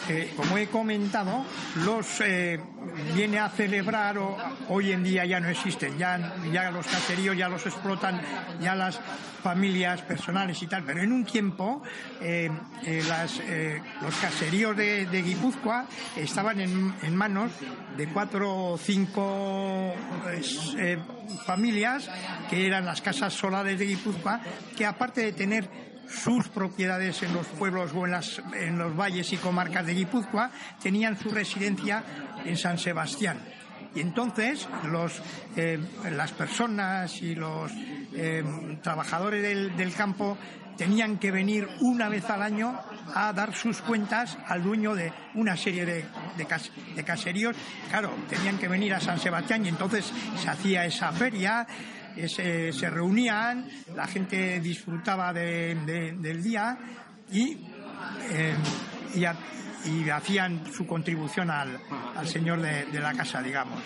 eh, 0.10 0.34
como 0.36 0.58
he 0.58 0.68
comentado, 0.68 1.46
los 1.84 2.22
eh, 2.22 2.60
viene 3.16 3.40
a 3.40 3.50
celebrar 3.50 4.18
o, 4.18 4.38
hoy 4.70 4.92
en 4.92 5.04
día 5.04 5.26
ya 5.26 5.40
no 5.40 5.50
existen, 5.50 5.98
ya, 5.98 6.36
ya 6.52 6.70
los 6.72 6.86
caseríos 6.86 7.36
ya 7.36 7.50
los 7.50 7.66
explotan, 7.66 8.22
ya 8.62 8.76
las 8.76 9.00
familias 9.42 10.02
personales 10.02 10.62
y 10.62 10.68
tal, 10.68 10.84
pero 10.84 11.02
en 11.02 11.12
un 11.12 11.24
tiempo 11.24 11.84
eh, 12.22 12.50
los 14.02 14.16
caseríos 14.16 14.76
de, 14.76 15.15
Guipúzcoa 15.22 15.86
estaban 16.16 16.60
en, 16.60 17.16
manos 17.16 17.52
de 17.98 18.08
cuatro 18.08 18.74
o 18.74 18.78
cinco 18.78 19.94
pues, 20.24 20.76
familias 21.46 22.10
que 22.50 22.68
eran 22.68 22.86
las 22.86 23.02
casas 23.02 23.34
solares 23.34 23.80
de 23.80 23.86
Guipúzcoa, 23.86 24.42
que 24.76 24.86
aparte 24.86 25.22
de 25.22 25.34
tener 25.34 25.70
sus 26.08 26.48
propiedades 26.50 27.24
en 27.24 27.34
los 27.34 27.48
pueblos 27.48 27.92
o 27.94 28.06
en, 28.06 28.12
las, 28.12 28.42
en 28.54 28.78
los 28.78 28.96
valles 28.96 29.32
y 29.34 29.38
comarcas 29.38 29.86
de 29.86 29.94
Guipúzcoa, 29.94 30.52
tenían 30.82 31.18
su 31.20 31.30
residencia 31.30 32.04
en 32.46 32.58
San 32.58 32.78
Sebastián. 32.78 33.40
Y 33.96 34.02
entonces 34.02 34.68
los, 34.92 35.22
eh, 35.56 35.80
las 36.12 36.34
personas 36.34 37.22
y 37.22 37.34
los 37.34 37.72
eh, 38.14 38.44
trabajadores 38.84 39.42
del, 39.76 39.94
campo 39.94 40.38
tenían 40.78 41.18
que 41.18 41.32
venir 41.32 41.68
una 41.82 42.10
vez 42.10 42.30
al 42.30 42.42
año 42.42 42.80
a 43.14 43.32
dar 43.34 43.56
sus 43.56 43.82
cuentas 43.82 44.38
al 44.48 44.64
dueño 44.64 44.96
de 44.96 45.12
una 45.36 45.56
serie 45.56 45.86
de, 45.86 46.06
caseríos. 47.06 47.56
Claro, 47.90 48.14
tenían 48.30 48.58
que 48.58 48.68
venir 48.68 48.94
a 48.94 49.00
San 49.00 49.20
Sebastián 49.20 49.66
y 49.66 49.70
entonces 49.70 50.12
se 50.38 50.50
hacía 50.50 50.86
esa 50.86 51.12
feria, 51.12 51.66
se, 52.28 52.90
reunían, 52.90 53.68
la 53.96 54.08
gente 54.08 54.60
disfrutaba 54.60 55.34
del 55.34 56.44
día 56.44 56.78
y, 57.32 57.58
eh, 58.32 58.56
y, 59.86 60.10
hacían 60.10 60.64
su 60.74 60.86
contribución 60.86 61.52
al, 61.52 61.80
señor 62.26 62.62
de 62.62 63.00
la 63.00 63.14
casa, 63.14 63.42
digamos 63.42 63.82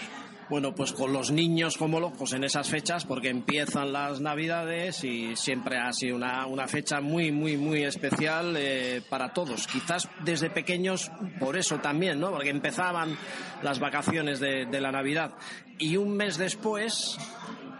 bueno, 0.50 0.74
pues 0.74 0.94
con 0.94 1.14
los 1.14 1.32
niños 1.32 1.78
como 1.78 2.00
locos 2.00 2.34
en 2.34 2.44
esas 2.44 2.70
fechas, 2.70 3.06
porque 3.06 3.30
empiezan 3.30 3.94
las 3.94 4.20
Navidades 4.20 5.04
y 5.04 5.36
siempre 5.36 5.78
ha 5.78 5.94
sido 5.94 6.16
una, 6.16 6.48
una 6.48 6.68
fecha 6.68 7.02
muy, 7.02 7.32
muy, 7.32 7.56
muy 7.56 7.84
especial 7.84 8.56
eh, 8.58 9.02
para 9.08 9.32
todos. 9.32 9.68
Quizás 9.68 10.10
desde 10.24 10.50
pequeños, 10.50 11.12
por 11.40 11.58
eso 11.58 11.78
también, 11.78 12.20
¿no? 12.20 12.32
Porque 12.32 12.50
empezaban 12.50 13.16
las 13.62 13.80
vacaciones 13.80 14.40
de, 14.40 14.80
la 14.80 14.92
Navidad. 14.92 15.34
Y 15.78 15.98
un 15.98 16.16
mes 16.16 16.38
después, 16.38 17.18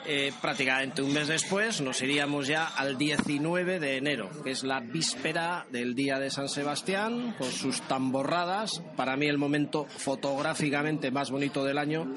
eh, 0.06 0.32
prácticamente 0.42 1.02
un 1.02 1.14
mes 1.14 1.28
después 1.28 1.82
nos 1.82 2.02
iríamos 2.02 2.48
ya 2.48 2.68
al 2.68 2.98
19 2.98 3.80
de 3.80 3.98
enero, 3.98 4.30
que 4.44 4.52
es 4.52 4.64
la 4.64 4.82
víspera 4.82 5.66
del 5.72 5.96
día 5.96 6.20
de 6.20 6.30
San 6.30 6.50
Sebastián, 6.50 7.36
con 7.38 7.52
sus 7.52 7.82
tamborradas, 7.84 8.84
para 8.96 9.16
mí 9.16 9.28
el 9.28 9.38
momento 9.38 9.86
fotográficamente 9.86 11.10
más 11.10 11.32
bonito 11.32 11.64
del 11.64 11.78
año, 11.78 12.14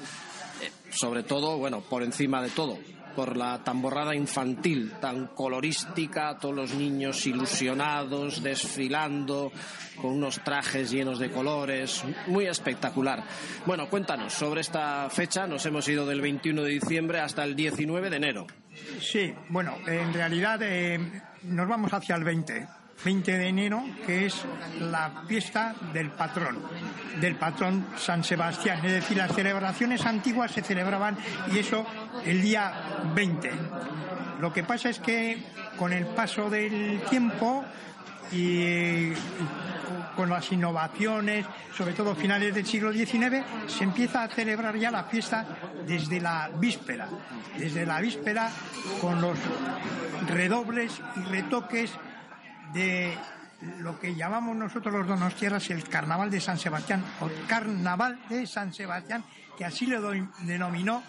sobre 0.91 1.23
todo, 1.23 1.59
bueno, 1.59 1.81
por 1.81 2.03
encima 2.03 2.43
de 2.43 2.51
todo, 2.51 2.79
por 3.15 3.37
la 3.37 3.63
tamborrada 3.63 4.15
infantil 4.15 4.93
tan 5.01 5.29
colorística, 5.29 6.37
todos 6.39 6.55
los 6.55 6.75
niños 6.75 7.27
ilusionados, 7.27 8.43
desfilando 8.43 9.53
con 9.97 10.13
unos 10.13 10.43
trajes 10.43 10.91
llenos 10.91 11.19
de 11.19 11.31
colores, 11.31 12.05
muy 12.27 12.47
espectacular. 12.47 13.25
Bueno, 13.67 13.89
cuéntanos 13.89 14.33
sobre 14.33 14.63
esta 14.63 15.09
fecha, 15.11 15.47
nos 15.47 15.65
hemos 15.67 15.89
ido 15.89 16.07
del 16.07 16.21
21 16.21 16.63
de 16.63 16.71
diciembre 16.71 17.21
hasta 17.21 17.45
el 17.45 17.55
19 17.55 18.11
de 18.11 18.17
enero. 18.17 18.47
Sí, 19.01 19.33
bueno, 19.49 19.77
en 19.87 20.13
realidad 20.13 20.61
eh, 20.63 20.99
nos 21.43 21.69
vamos 21.69 21.93
hacia 21.93 22.17
el 22.17 22.25
20 22.25 22.82
20 23.05 23.39
de 23.39 23.49
enero, 23.49 23.85
que 24.07 24.27
es 24.27 24.45
la 24.81 25.25
fiesta 25.27 25.75
del 25.93 26.11
patrón, 26.11 26.59
del 27.21 27.37
patrón 27.37 27.87
San 27.97 28.23
Sebastián. 28.23 28.79
Es 28.85 28.93
decir, 28.93 29.17
las 29.17 29.35
celebraciones 29.35 30.05
antiguas 30.07 30.53
se 30.53 30.63
celebraban 30.63 31.17
y 31.53 31.59
eso 31.59 31.85
el 32.25 32.41
día 32.41 32.73
20. 33.15 33.51
Lo 34.41 34.53
que 34.53 34.63
pasa 34.65 34.89
es 34.89 34.99
que 34.99 35.43
con 35.77 35.93
el 35.93 36.07
paso 36.07 36.49
del 36.51 37.01
tiempo 37.09 37.65
y 38.33 39.13
con 40.17 40.29
las 40.29 40.51
innovaciones, 40.53 41.47
sobre 41.77 41.95
todo 41.95 42.15
finales 42.15 42.55
del 42.55 42.67
siglo 42.67 42.93
XIX, 42.93 43.45
se 43.67 43.85
empieza 43.85 44.25
a 44.25 44.29
celebrar 44.29 44.77
ya 44.77 44.91
la 44.91 45.05
fiesta 45.05 45.45
desde 45.87 46.21
la 46.21 46.51
víspera, 46.57 47.09
desde 47.59 47.87
la 47.87 48.01
víspera 48.01 48.51
con 49.01 49.21
los 49.21 49.39
redobles 50.29 51.01
y 51.17 51.31
retoques 51.31 51.93
de 52.73 53.17
lo 53.79 53.99
que 53.99 54.15
llamamos 54.15 54.57
nosotros 54.57 54.93
los 54.93 55.07
donostiarras 55.07 55.71
el 55.71 55.89
Carnaval 55.89 56.31
de 56.31 56.41
San 56.41 56.59
Sebastián 56.59 57.05
o 57.21 57.29
Carnaval 57.47 58.19
de 58.29 58.47
San 58.47 58.75
Sebastián, 58.75 59.25
que 59.57 59.65
así 59.65 59.87
le 59.87 60.01
denominó 60.41 61.03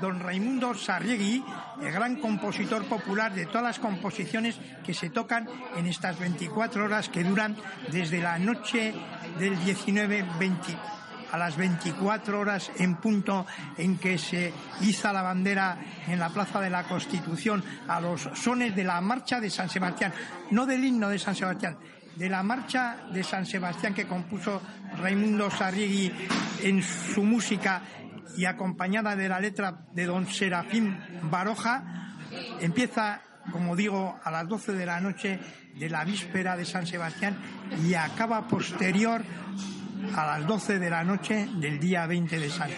don 0.00 0.20
Raimundo 0.20 0.74
Sarriegui, 0.74 1.42
el 1.80 1.92
gran 1.92 2.16
compositor 2.16 2.84
popular 2.86 3.32
de 3.32 3.46
todas 3.46 3.62
las 3.62 3.78
composiciones 3.78 4.58
que 4.84 4.92
se 4.92 5.10
tocan 5.10 5.48
en 5.76 5.86
estas 5.86 6.18
24 6.18 6.84
horas 6.84 7.08
que 7.08 7.24
duran 7.24 7.56
desde 7.90 8.20
la 8.20 8.38
noche 8.38 8.94
del 9.38 9.56
19-20 9.60 10.94
a 11.34 11.36
las 11.36 11.56
24 11.56 12.38
horas 12.38 12.70
en 12.78 12.94
punto 12.94 13.44
en 13.76 13.98
que 13.98 14.18
se 14.18 14.52
iza 14.82 15.12
la 15.12 15.22
bandera 15.22 15.76
en 16.06 16.20
la 16.20 16.28
Plaza 16.28 16.60
de 16.60 16.70
la 16.70 16.84
Constitución 16.84 17.64
a 17.88 18.00
los 18.00 18.30
sones 18.34 18.76
de 18.76 18.84
la 18.84 19.00
marcha 19.00 19.40
de 19.40 19.50
San 19.50 19.68
Sebastián, 19.68 20.12
no 20.52 20.64
del 20.64 20.84
himno 20.84 21.08
de 21.08 21.18
San 21.18 21.34
Sebastián, 21.34 21.76
de 22.14 22.28
la 22.28 22.44
marcha 22.44 22.98
de 23.12 23.24
San 23.24 23.46
Sebastián 23.46 23.94
que 23.94 24.06
compuso 24.06 24.62
Raimundo 24.96 25.50
Sarriegui 25.50 26.12
en 26.62 26.80
su 26.84 27.24
música 27.24 27.82
y 28.36 28.44
acompañada 28.44 29.16
de 29.16 29.28
la 29.28 29.40
letra 29.40 29.86
de 29.92 30.06
don 30.06 30.28
Serafín 30.28 30.96
Baroja, 31.24 32.14
empieza, 32.60 33.22
como 33.50 33.74
digo, 33.74 34.20
a 34.22 34.30
las 34.30 34.46
12 34.46 34.72
de 34.74 34.86
la 34.86 35.00
noche 35.00 35.40
de 35.74 35.90
la 35.90 36.04
víspera 36.04 36.56
de 36.56 36.64
San 36.64 36.86
Sebastián 36.86 37.36
y 37.84 37.94
acaba 37.94 38.46
posterior 38.46 39.24
a 40.14 40.26
las 40.26 40.46
12 40.46 40.78
de 40.78 40.90
la 40.90 41.04
noche 41.04 41.48
del 41.54 41.78
día 41.78 42.06
20 42.06 42.38
de 42.38 42.50
San. 42.50 42.70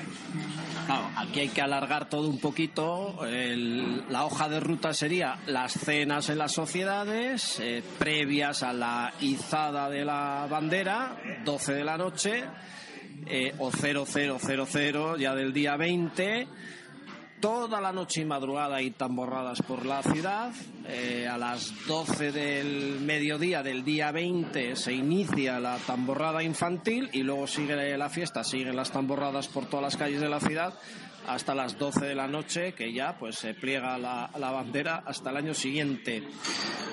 Claro, 0.86 1.10
aquí 1.16 1.40
hay 1.40 1.48
que 1.48 1.60
alargar 1.60 2.08
todo 2.08 2.28
un 2.28 2.38
poquito. 2.38 3.18
la 4.08 4.24
hoja 4.24 4.48
de 4.48 4.60
ruta 4.60 4.94
sería 4.94 5.38
las 5.46 5.72
cenas 5.72 6.28
en 6.28 6.38
las 6.38 6.52
sociedades, 6.52 7.58
eh, 7.60 7.82
previas 7.98 8.62
a 8.62 8.72
la 8.72 9.12
izada 9.20 9.90
de 9.90 10.04
la 10.04 10.46
bandera, 10.48 11.16
12 11.44 11.74
de 11.74 11.84
la 11.84 11.96
noche, 11.96 12.44
eh, 13.26 13.54
o 13.58 13.70
0000 13.70 15.18
ya 15.18 15.34
del 15.34 15.52
día 15.52 15.76
20 15.76 16.46
toda 17.40 17.80
la 17.80 17.92
noche 17.92 18.22
y 18.22 18.24
madrugada 18.24 18.80
y 18.82 18.90
tamborradas 18.90 19.62
por 19.62 19.86
la 19.86 20.02
ciudad. 20.02 20.52
Eh, 20.88 21.26
a 21.28 21.36
las 21.38 21.72
12 21.86 22.32
del 22.32 23.00
mediodía 23.00 23.62
del 23.62 23.84
día 23.84 24.12
20 24.12 24.76
se 24.76 24.92
inicia 24.92 25.58
la 25.60 25.78
tamborrada 25.78 26.42
infantil 26.42 27.10
y 27.12 27.22
luego 27.22 27.46
sigue 27.46 27.96
la 27.96 28.08
fiesta, 28.08 28.44
siguen 28.44 28.76
las 28.76 28.90
tamborradas 28.90 29.48
por 29.48 29.66
todas 29.66 29.82
las 29.82 29.96
calles 29.96 30.20
de 30.20 30.28
la 30.28 30.40
ciudad 30.40 30.74
hasta 31.28 31.54
las 31.54 31.78
12 31.78 32.06
de 32.06 32.14
la 32.14 32.26
noche, 32.26 32.72
que 32.74 32.92
ya 32.92 33.16
pues 33.18 33.36
se 33.36 33.54
pliega 33.54 33.98
la, 33.98 34.30
bandera 34.32 35.02
hasta 35.06 35.30
el 35.30 35.36
año 35.36 35.54
siguiente. 35.54 36.22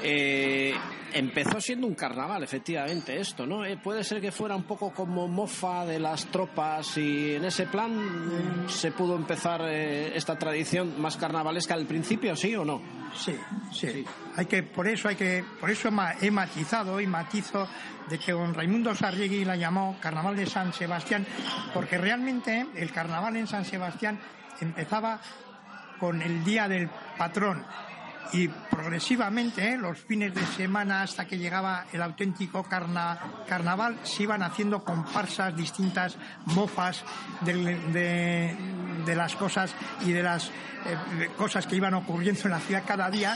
Eh, 0.01 0.73
empezó 1.13 1.61
siendo 1.61 1.87
un 1.87 1.95
carnaval, 1.95 2.43
efectivamente, 2.43 3.19
esto, 3.19 3.45
¿no? 3.45 3.65
Eh, 3.65 3.77
puede 3.77 4.03
ser 4.03 4.19
que 4.21 4.31
fuera 4.31 4.55
un 4.55 4.63
poco 4.63 4.91
como 4.91 5.27
mofa 5.27 5.85
de 5.85 5.99
las 5.99 6.25
tropas 6.27 6.97
y 6.97 7.35
en 7.35 7.45
ese 7.45 7.67
plan 7.67 8.65
se 8.67 8.91
pudo 8.91 9.15
empezar 9.15 9.61
eh, 9.65 10.15
esta 10.15 10.37
tradición 10.37 10.99
más 10.99 11.17
carnavalesca 11.17 11.73
al 11.73 11.85
principio, 11.85 12.35
¿sí 12.35 12.55
o 12.55 12.65
no? 12.65 12.81
Sí, 13.15 13.35
sí, 13.71 14.03
Hay 14.35 14.47
que, 14.47 14.63
por 14.63 14.87
eso 14.87 15.07
hay 15.07 15.15
que, 15.15 15.45
por 15.59 15.69
eso 15.69 15.89
he 16.21 16.31
matizado 16.31 16.99
y 16.99 17.05
matizo 17.05 17.67
de 18.13 18.19
que 18.19 18.31
don 18.31 18.53
Raimundo 18.53 18.93
Sarriegui 18.93 19.43
la 19.43 19.55
llamó 19.55 19.97
Carnaval 19.99 20.35
de 20.35 20.45
San 20.45 20.71
Sebastián, 20.71 21.25
porque 21.73 21.97
realmente 21.97 22.67
el 22.75 22.91
carnaval 22.91 23.37
en 23.37 23.47
San 23.47 23.65
Sebastián 23.65 24.19
empezaba 24.61 25.19
con 25.99 26.21
el 26.21 26.43
día 26.45 26.67
del 26.67 26.91
patrón 27.17 27.65
y 28.31 28.47
progresivamente 28.47 29.79
los 29.79 29.97
fines 29.97 30.31
de 30.35 30.45
semana 30.45 31.01
hasta 31.01 31.25
que 31.25 31.39
llegaba 31.39 31.85
el 31.91 32.03
auténtico 32.03 32.63
carnaval 32.63 33.97
se 34.03 34.23
iban 34.23 34.43
haciendo 34.43 34.83
comparsas 34.83 35.55
distintas 35.55 36.15
mofas 36.45 37.03
de, 37.41 38.55
las 39.07 39.35
cosas 39.35 39.73
y 40.05 40.11
de 40.11 40.21
las 40.21 40.49
eh, 40.49 41.29
cosas 41.35 41.65
que 41.65 41.77
iban 41.77 41.95
ocurriendo 41.95 42.41
en 42.43 42.51
la 42.51 42.59
ciudad 42.59 42.83
cada 42.85 43.09
día 43.09 43.35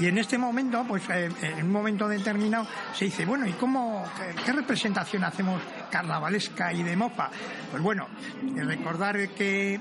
Y 0.00 0.06
en 0.06 0.16
este 0.16 0.38
momento, 0.38 0.82
pues 0.88 1.02
eh, 1.10 1.28
en 1.42 1.66
un 1.66 1.72
momento 1.72 2.08
determinado, 2.08 2.66
se 2.94 3.04
dice, 3.04 3.26
bueno, 3.26 3.46
¿y 3.46 3.52
cómo, 3.52 4.02
qué, 4.46 4.52
representación 4.52 5.24
hacemos 5.24 5.60
carnavalesca 5.90 6.72
y 6.72 6.82
de 6.82 6.96
mofa? 6.96 7.28
Pues 7.70 7.82
bueno, 7.82 8.08
recordar 8.56 9.28
que, 9.30 9.78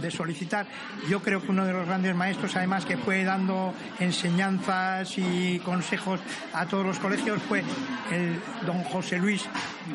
de, 0.00 0.10
solicitar. 0.10 0.66
Yo 1.08 1.22
creo 1.22 1.40
que 1.40 1.50
uno 1.50 1.64
de 1.64 1.72
los 1.72 1.86
grandes 1.86 2.14
maestros, 2.14 2.54
además 2.56 2.84
que 2.84 2.98
fue 2.98 3.24
dando 3.24 3.72
enseñanzas 3.98 5.16
y 5.16 5.58
consejos 5.60 6.20
a 6.52 6.66
todos 6.66 6.84
los 6.84 6.98
colegios, 6.98 7.40
fue 7.42 7.64
el 8.10 8.38
don 8.66 8.82
José 8.84 9.18
Luis 9.18 9.46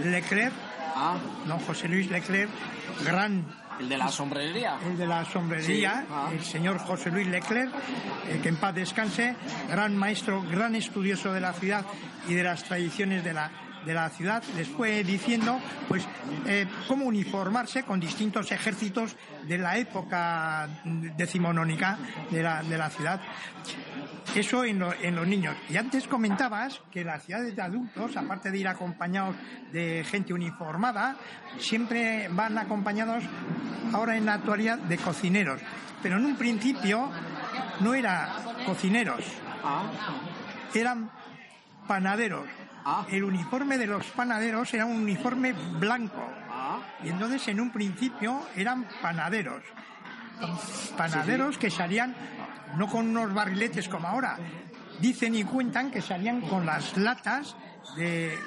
Leclerc. 0.04 0.54
Ah. 0.96 1.18
Don 1.48 1.60
José 1.60 1.88
Luis 1.88 2.10
Leclerc, 2.10 2.50
gran 3.06 3.46
el 3.80 3.90
de 3.90 3.98
la 3.98 4.10
sombrería. 4.10 4.78
El 4.86 4.98
de 4.98 5.08
la 5.08 5.26
sombrería, 5.26 6.06
ah. 6.10 6.30
el 6.32 6.44
señor 6.44 6.78
José 6.80 7.12
Luis 7.12 7.28
Leclerc, 7.28 7.72
eh, 8.28 8.40
que 8.42 8.50
en 8.50 8.58
paz 8.58 8.76
descanse, 8.76 9.36
gran 9.70 9.96
maestro, 9.96 10.44
gran 10.44 10.76
estudioso 10.76 11.34
de 11.34 11.40
la 11.40 11.54
ciudad 11.54 11.86
y 12.28 12.34
de 12.34 12.44
las 12.44 12.64
tradiciones 12.64 13.24
de 13.24 13.34
la, 13.34 13.52
de 13.86 13.94
la 13.94 14.10
ciudad, 14.10 14.44
les 14.56 14.68
fue 14.68 15.04
diciendo 15.04 15.60
pues 15.88 16.08
eh, 16.46 16.66
cómo 16.88 17.06
uniformarse 17.06 17.84
con 17.84 18.00
distintos 18.00 18.52
ejércitos 18.52 19.16
de 19.48 19.58
la 19.58 19.78
época 19.78 20.68
decimonónica 21.18 21.98
de 22.30 22.44
la, 22.44 22.62
de 22.64 22.78
la 22.78 22.90
ciudad. 22.90 23.22
Eso 24.36 24.64
en, 24.64 24.84
en, 25.02 25.16
los 25.16 25.28
niños. 25.28 25.56
Y 25.70 25.78
antes 25.78 26.08
comentabas 26.08 26.82
que 26.92 27.04
las 27.04 27.24
ciudades 27.24 27.56
de 27.56 27.62
adultos, 27.62 28.16
aparte 28.16 28.52
de 28.52 28.60
ir 28.60 28.68
acompañados 28.68 29.36
de 29.72 30.06
gente 30.08 30.34
uniformada, 30.34 31.16
siempre 31.58 32.28
van 32.30 32.58
acompañados, 32.58 33.24
ahora 33.94 34.18
en 34.18 34.26
la 34.26 34.36
actualidad, 34.36 34.78
de 34.78 34.98
cocineros. 34.98 35.62
Pero 36.02 36.18
en 36.18 36.26
un 36.26 36.36
principio 36.36 37.10
no 37.82 37.94
eran 37.94 38.30
cocineros, 38.66 39.24
eran 40.74 41.12
panaderos. 41.88 42.46
Ah. 42.86 43.06
El 43.10 43.24
uniforme 43.24 43.78
de 43.78 43.88
los 43.88 44.06
panaderos 44.08 44.74
era 44.74 44.86
un 44.86 45.02
uniforme 45.02 45.54
blanco. 45.54 46.26
Ah. 46.50 46.80
Y 47.04 47.10
entonces 47.10 47.48
en 47.50 47.60
un 47.60 47.72
principio 47.72 48.42
eran 48.56 48.88
panaderos. 49.02 49.64
Panaderos 50.96 51.58
que 51.58 51.70
salían 51.70 52.16
no 52.78 52.88
con 52.88 53.10
unos 53.10 53.34
barriletes 53.34 53.90
como 53.90 54.08
ahora. 54.08 54.38
Dicen 55.02 55.36
y 55.36 55.44
cuentan 55.44 55.92
que 55.92 56.02
salían 56.02 56.42
con 56.42 56.66
las 56.66 56.98
latas 56.98 57.56
de, 57.96 58.38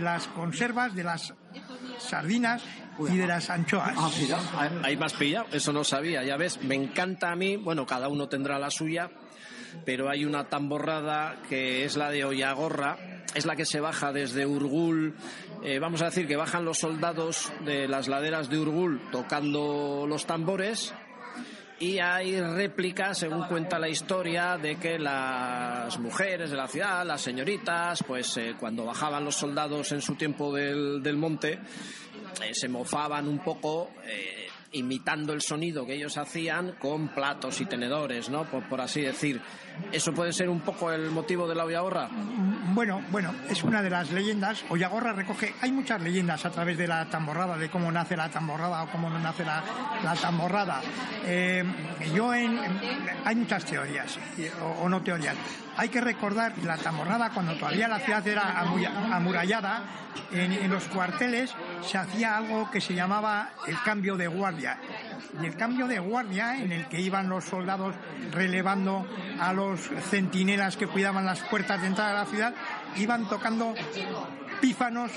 las 0.00 0.26
conservas, 0.28 0.94
de 0.94 1.04
las 1.04 1.34
sardinas 1.98 2.62
y 2.98 3.16
de 3.16 3.26
las 3.26 3.50
anchoas. 3.50 3.94
Ah, 3.96 4.70
Ahí 4.82 4.96
más 4.96 5.14
pillado, 5.14 5.46
eso 5.52 5.72
no 5.72 5.84
sabía, 5.84 6.24
ya 6.24 6.36
ves, 6.36 6.62
me 6.62 6.74
encanta 6.74 7.30
a 7.30 7.36
mí, 7.36 7.56
bueno, 7.56 7.86
cada 7.86 8.08
uno 8.08 8.28
tendrá 8.28 8.58
la 8.58 8.70
suya, 8.70 9.10
pero 9.84 10.08
hay 10.08 10.24
una 10.24 10.48
tamborrada 10.48 11.36
que 11.48 11.84
es 11.84 11.96
la 11.96 12.10
de 12.10 12.24
Ollagorra, 12.24 13.24
es 13.34 13.46
la 13.46 13.56
que 13.56 13.64
se 13.64 13.80
baja 13.80 14.12
desde 14.12 14.46
Urgul, 14.46 15.14
eh, 15.62 15.78
vamos 15.78 16.02
a 16.02 16.06
decir 16.06 16.26
que 16.26 16.36
bajan 16.36 16.64
los 16.64 16.78
soldados 16.78 17.52
de 17.64 17.88
las 17.88 18.08
laderas 18.08 18.48
de 18.48 18.58
Urgul 18.58 19.00
tocando 19.10 20.06
los 20.08 20.26
tambores 20.26 20.94
y 21.80 22.00
hay 22.00 22.40
réplicas, 22.40 23.18
según 23.18 23.44
cuenta 23.44 23.78
la 23.78 23.88
historia, 23.88 24.58
de 24.58 24.76
que 24.76 24.98
las 24.98 25.96
mujeres 26.00 26.50
de 26.50 26.56
la 26.56 26.66
ciudad, 26.66 27.06
las 27.06 27.20
señoritas, 27.20 28.02
pues 28.02 28.36
eh, 28.36 28.56
cuando 28.58 28.84
bajaban 28.84 29.24
los 29.24 29.36
soldados 29.36 29.92
en 29.92 30.02
su 30.02 30.16
tiempo 30.16 30.52
del, 30.52 31.00
del 31.04 31.16
monte, 31.16 31.60
eh, 32.42 32.54
se 32.54 32.68
mofaban 32.68 33.28
un 33.28 33.38
poco. 33.38 33.90
Eh, 34.06 34.46
imitando 34.72 35.32
el 35.32 35.40
sonido 35.40 35.86
que 35.86 35.94
ellos 35.94 36.18
hacían 36.18 36.72
con 36.72 37.08
platos 37.08 37.58
y 37.62 37.64
tenedores, 37.64 38.28
¿no? 38.28 38.44
Por, 38.44 38.68
por 38.68 38.82
así 38.82 39.00
decir. 39.00 39.40
¿Eso 39.92 40.12
puede 40.12 40.32
ser 40.32 40.48
un 40.48 40.60
poco 40.60 40.92
el 40.92 41.10
motivo 41.10 41.48
de 41.48 41.54
la 41.54 41.64
Ollagorra? 41.64 42.08
Bueno, 42.74 43.02
bueno, 43.10 43.34
es 43.48 43.62
una 43.62 43.82
de 43.82 43.90
las 43.90 44.10
leyendas. 44.10 44.64
Ollagorra 44.68 45.12
recoge, 45.12 45.54
hay 45.60 45.72
muchas 45.72 46.00
leyendas 46.02 46.44
a 46.44 46.50
través 46.50 46.76
de 46.76 46.86
la 46.86 47.06
tamborrada, 47.06 47.56
de 47.56 47.70
cómo 47.70 47.90
nace 47.90 48.16
la 48.16 48.28
tamborrada 48.28 48.82
o 48.82 48.90
cómo 48.90 49.08
no 49.08 49.18
nace 49.18 49.44
la, 49.44 49.62
la 50.04 50.14
tamborrada. 50.14 50.80
Eh, 51.24 51.64
yo 52.14 52.30
hay 52.30 53.36
muchas 53.36 53.64
teorías, 53.64 54.18
o, 54.80 54.88
no 54.88 55.02
teorías. 55.02 55.36
Hay 55.76 55.88
que 55.88 56.00
recordar 56.00 56.52
la 56.64 56.76
tamborrada 56.76 57.30
cuando 57.30 57.54
todavía 57.56 57.88
la 57.88 58.00
ciudad 58.00 58.26
era 58.26 58.60
amurallada, 58.60 59.82
en 60.32 60.70
los 60.70 60.84
cuarteles 60.84 61.54
se 61.82 61.98
hacía 61.98 62.36
algo 62.36 62.70
que 62.70 62.80
se 62.80 62.94
llamaba 62.94 63.50
el 63.66 63.80
cambio 63.82 64.16
de 64.16 64.26
guardia. 64.26 64.78
Y 65.42 65.46
el 65.46 65.56
cambio 65.56 65.86
de 65.86 65.98
guardia 65.98 66.56
en 66.56 66.72
el 66.72 66.86
que 66.88 67.00
iban 67.00 67.28
los 67.28 67.44
soldados 67.44 67.94
relevando 68.32 69.06
a 69.40 69.52
los 69.52 69.80
centinelas 70.10 70.76
que 70.76 70.86
cuidaban 70.86 71.24
las 71.24 71.40
puertas 71.40 71.80
de 71.80 71.88
entrada 71.88 72.10
a 72.10 72.24
la 72.24 72.30
ciudad, 72.30 72.54
iban 72.96 73.28
tocando 73.28 73.74
pífanos 74.60 75.12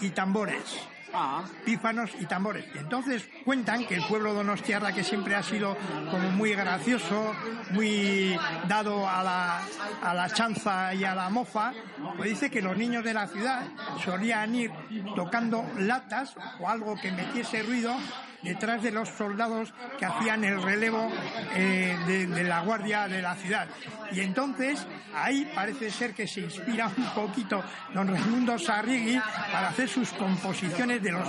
y 0.00 0.10
tambores. 0.10 0.88
Ah. 1.18 1.44
Pífanos 1.64 2.10
y 2.20 2.26
tambores. 2.26 2.66
Y 2.74 2.78
entonces 2.78 3.28
cuentan 3.44 3.86
que 3.86 3.94
el 3.94 4.04
pueblo 4.04 4.34
Donostiarra, 4.34 4.92
que 4.92 5.02
siempre 5.02 5.34
ha 5.34 5.42
sido 5.42 5.76
como 6.10 6.30
muy 6.30 6.54
gracioso, 6.54 7.34
muy 7.70 8.38
dado 8.68 9.08
a 9.08 9.22
la, 9.22 9.62
a 10.02 10.14
la 10.14 10.28
chanza 10.28 10.92
y 10.94 11.04
a 11.04 11.14
la 11.14 11.30
mofa, 11.30 11.72
pues 12.16 12.30
dice 12.30 12.50
que 12.50 12.60
los 12.60 12.76
niños 12.76 13.02
de 13.04 13.14
la 13.14 13.26
ciudad 13.28 13.66
solían 14.04 14.54
ir 14.54 14.70
tocando 15.14 15.64
latas 15.78 16.36
o 16.60 16.68
algo 16.68 16.96
que 17.00 17.10
metiese 17.12 17.62
ruido 17.62 17.96
detrás 18.42 18.82
de 18.82 18.90
los 18.90 19.08
soldados 19.08 19.72
que 19.98 20.04
hacían 20.04 20.44
el 20.44 20.62
relevo 20.62 21.10
eh, 21.54 21.96
de, 22.06 22.44
la 22.44 22.60
guardia 22.60 23.08
de 23.08 23.22
la 23.22 23.34
ciudad. 23.34 23.68
Y 24.12 24.20
entonces 24.20 24.86
ahí 25.14 25.50
parece 25.54 25.90
ser 25.90 26.14
que 26.14 26.26
se 26.26 26.40
inspira 26.40 26.90
un 26.96 27.10
poquito 27.14 27.62
don 27.92 28.08
Raimundo 28.08 28.58
Sarrigui 28.58 29.20
para 29.52 29.68
hacer 29.68 29.88
sus 29.88 30.10
composiciones 30.10 31.02
de 31.02 31.12
los 31.12 31.24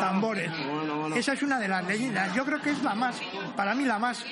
tambores. 0.00 0.50
Esa 1.14 1.32
es 1.32 1.42
una 1.42 1.58
de 1.58 1.68
las 1.68 1.84
leyendas. 1.84 2.34
Yo 2.34 2.44
creo 2.44 2.60
que 2.60 2.70
es 2.70 2.82
la 2.82 2.94
más, 2.94 3.20
para 3.56 3.74
mí 3.74 3.84
la 3.84 3.98
más 3.98 4.24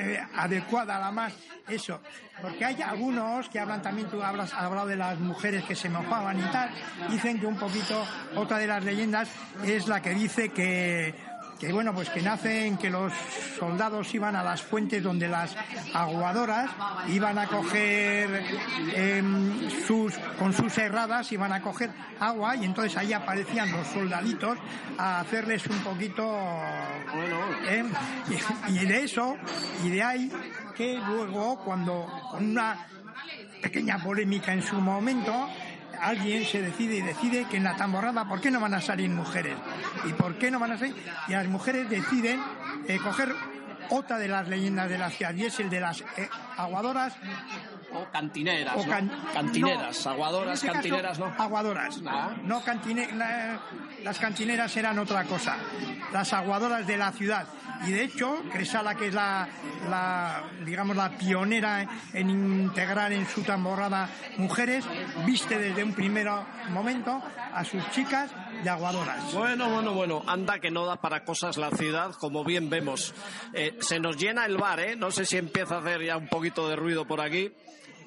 eh, 0.00 0.20
adecuada, 0.36 0.98
la 0.98 1.10
más 1.10 1.34
eso. 1.68 2.00
Porque 2.40 2.64
hay 2.64 2.80
algunos 2.82 3.48
que 3.48 3.60
hablan 3.60 3.82
también, 3.82 4.08
tú 4.08 4.22
hablas, 4.22 4.52
hablado 4.54 4.86
de 4.86 4.96
las 4.96 5.18
mujeres 5.18 5.64
que 5.64 5.74
se 5.74 5.88
mojaban 5.88 6.38
y 6.38 6.50
tal, 6.50 6.70
dicen 7.10 7.38
que 7.38 7.46
un 7.46 7.58
poquito, 7.58 8.04
otra 8.34 8.58
de 8.58 8.66
las 8.66 8.82
leyendas 8.82 9.28
es 9.64 9.86
la 9.88 10.00
que 10.00 10.10
dice 10.10 10.48
que 10.48 11.14
que 11.60 11.70
bueno, 11.72 11.92
pues 11.92 12.08
que 12.08 12.22
nacen 12.22 12.78
que 12.78 12.88
los 12.88 13.12
soldados 13.58 14.14
iban 14.14 14.34
a 14.34 14.42
las 14.42 14.62
fuentes 14.62 15.02
donde 15.02 15.28
las 15.28 15.54
aguadoras 15.92 16.70
iban 17.08 17.38
a 17.38 17.46
coger 17.46 18.42
em, 18.94 19.68
sus 19.86 20.14
con 20.38 20.54
sus 20.54 20.78
herradas 20.78 21.30
iban 21.32 21.52
a 21.52 21.60
coger 21.60 21.90
agua 22.18 22.56
y 22.56 22.64
entonces 22.64 22.96
ahí 22.96 23.12
aparecían 23.12 23.70
los 23.72 23.86
soldaditos 23.88 24.56
a 24.96 25.20
hacerles 25.20 25.66
un 25.66 25.78
poquito 25.80 26.24
em, 27.68 27.92
y, 28.68 28.72
y 28.72 28.86
de 28.86 29.04
eso 29.04 29.36
y 29.84 29.90
de 29.90 30.02
ahí 30.02 30.32
que 30.74 30.98
luego 31.06 31.62
cuando 31.62 32.06
con 32.30 32.52
una 32.52 32.86
pequeña 33.60 34.02
polémica 34.02 34.54
en 34.54 34.62
su 34.62 34.76
momento 34.76 35.46
alguien 36.00 36.44
se 36.44 36.62
decide 36.62 36.96
y 36.96 37.02
decide 37.02 37.44
que 37.44 37.56
en 37.56 37.64
la 37.64 37.76
tamborrada, 37.76 38.24
¿por 38.24 38.40
qué 38.40 38.50
no 38.50 38.60
van 38.60 38.74
a 38.74 38.80
salir 38.80 39.10
mujeres? 39.10 39.56
¿Y 40.04 40.12
por 40.12 40.36
qué 40.36 40.50
no 40.50 40.58
van 40.58 40.72
a 40.72 40.78
salir? 40.78 40.96
Y 41.28 41.32
las 41.32 41.46
mujeres 41.46 41.88
deciden 41.88 42.40
eh, 42.88 42.98
coger 42.98 43.34
otra 43.90 44.18
de 44.18 44.28
las 44.28 44.48
leyendas 44.48 44.88
de 44.88 44.98
la 44.98 45.10
ciudad 45.10 45.34
y 45.34 45.44
es 45.44 45.60
el 45.60 45.68
de 45.68 45.80
las 45.80 46.00
eh, 46.00 46.28
aguadoras 46.56 47.14
o 47.94 48.04
cantineras, 48.10 48.74
cantineras, 49.32 50.06
aguadoras, 50.06 50.54
este 50.62 50.72
cantineras, 50.72 51.18
¿no? 51.18 51.32
Aguadoras, 51.38 52.00
Ah. 52.06 52.30
no 52.44 52.62
cantine, 52.62 53.08
la- 53.14 53.60
las 54.02 54.18
cantineras 54.18 54.76
eran 54.76 54.98
otra 54.98 55.24
cosa, 55.24 55.56
las 56.12 56.32
aguadoras 56.32 56.86
de 56.86 56.96
la 56.96 57.12
ciudad. 57.12 57.46
Y 57.86 57.92
de 57.92 58.04
hecho, 58.04 58.42
Cresala, 58.52 58.94
que 58.94 59.06
es 59.08 59.14
la, 59.14 59.48
la, 59.88 60.42
digamos, 60.66 60.94
la 60.96 61.10
pionera 61.16 61.86
en 62.12 62.28
integrar 62.28 63.10
en 63.12 63.26
su 63.26 63.42
tamborrada 63.42 64.08
mujeres, 64.36 64.84
viste 65.24 65.58
desde 65.58 65.82
un 65.82 65.94
primer 65.94 66.28
momento 66.70 67.22
a 67.54 67.64
sus 67.64 67.88
chicas 67.90 68.30
de 68.62 68.68
aguadoras. 68.68 69.32
Bueno, 69.32 69.70
bueno, 69.70 69.94
bueno, 69.94 70.22
anda 70.26 70.58
que 70.58 70.70
no 70.70 70.84
da 70.84 70.96
para 70.96 71.24
cosas 71.24 71.56
la 71.56 71.70
ciudad, 71.70 72.12
como 72.20 72.44
bien 72.44 72.68
vemos. 72.68 73.14
Eh, 73.54 73.78
se 73.80 73.98
nos 73.98 74.18
llena 74.18 74.44
el 74.44 74.58
bar, 74.58 74.80
¿eh? 74.80 74.94
No 74.96 75.10
sé 75.10 75.24
si 75.24 75.38
empieza 75.38 75.76
a 75.76 75.78
hacer 75.80 76.02
ya 76.04 76.18
un 76.18 76.28
poquito 76.28 76.68
de 76.68 76.76
ruido 76.76 77.06
por 77.06 77.22
aquí. 77.22 77.50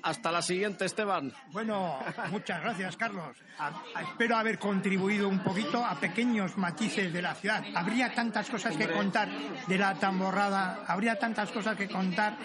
Hasta 0.03 0.31
la 0.33 0.41
siguiente, 0.41 0.83
Esteban. 0.83 1.31
Bueno, 1.51 1.97
muchas 2.29 2.61
gracias, 2.61 2.97
Carlos. 2.97 3.37
A- 3.57 3.67
a- 3.95 4.01
espero 4.01 4.35
haber 4.35 4.59
contribuido 4.59 5.29
un 5.29 5.39
poquito 5.39 5.83
a 5.85 5.95
pequeños 5.97 6.57
matices 6.57 7.13
de 7.13 7.21
la 7.21 7.33
ciudad. 7.35 7.63
Habría 7.73 8.13
tantas 8.13 8.49
cosas 8.49 8.75
que 8.75 8.89
contar 8.89 9.29
de 9.65 9.77
la 9.77 9.95
tamborrada, 9.95 10.83
habría 10.87 11.17
tantas 11.17 11.49
cosas 11.51 11.77
que 11.77 11.87
contar. 11.87 12.35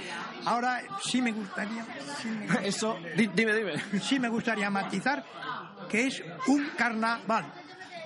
Ahora 0.45 0.83
sí 1.03 1.21
me 1.21 1.33
gustaría, 1.33 1.85
sí 2.23 2.29
me, 2.29 2.69
Eso, 2.69 2.97
di- 3.17 3.27
dime, 3.35 3.53
dime. 3.53 3.73
sí 4.01 4.21
me 4.21 4.29
gustaría 4.29 4.71
matizar 4.71 5.25
que 5.91 6.07
es 6.07 6.23
un 6.47 6.65
carnaval. 6.77 7.53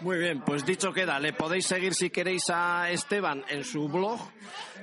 Muy 0.02 0.18
bien, 0.18 0.40
pues 0.40 0.66
dicho 0.66 0.92
queda, 0.92 1.20
le 1.20 1.32
podéis 1.32 1.66
seguir 1.66 1.94
si 1.94 2.10
queréis 2.10 2.50
a 2.50 2.90
Esteban 2.90 3.44
en 3.48 3.62
su 3.62 3.88
blog, 3.88 4.18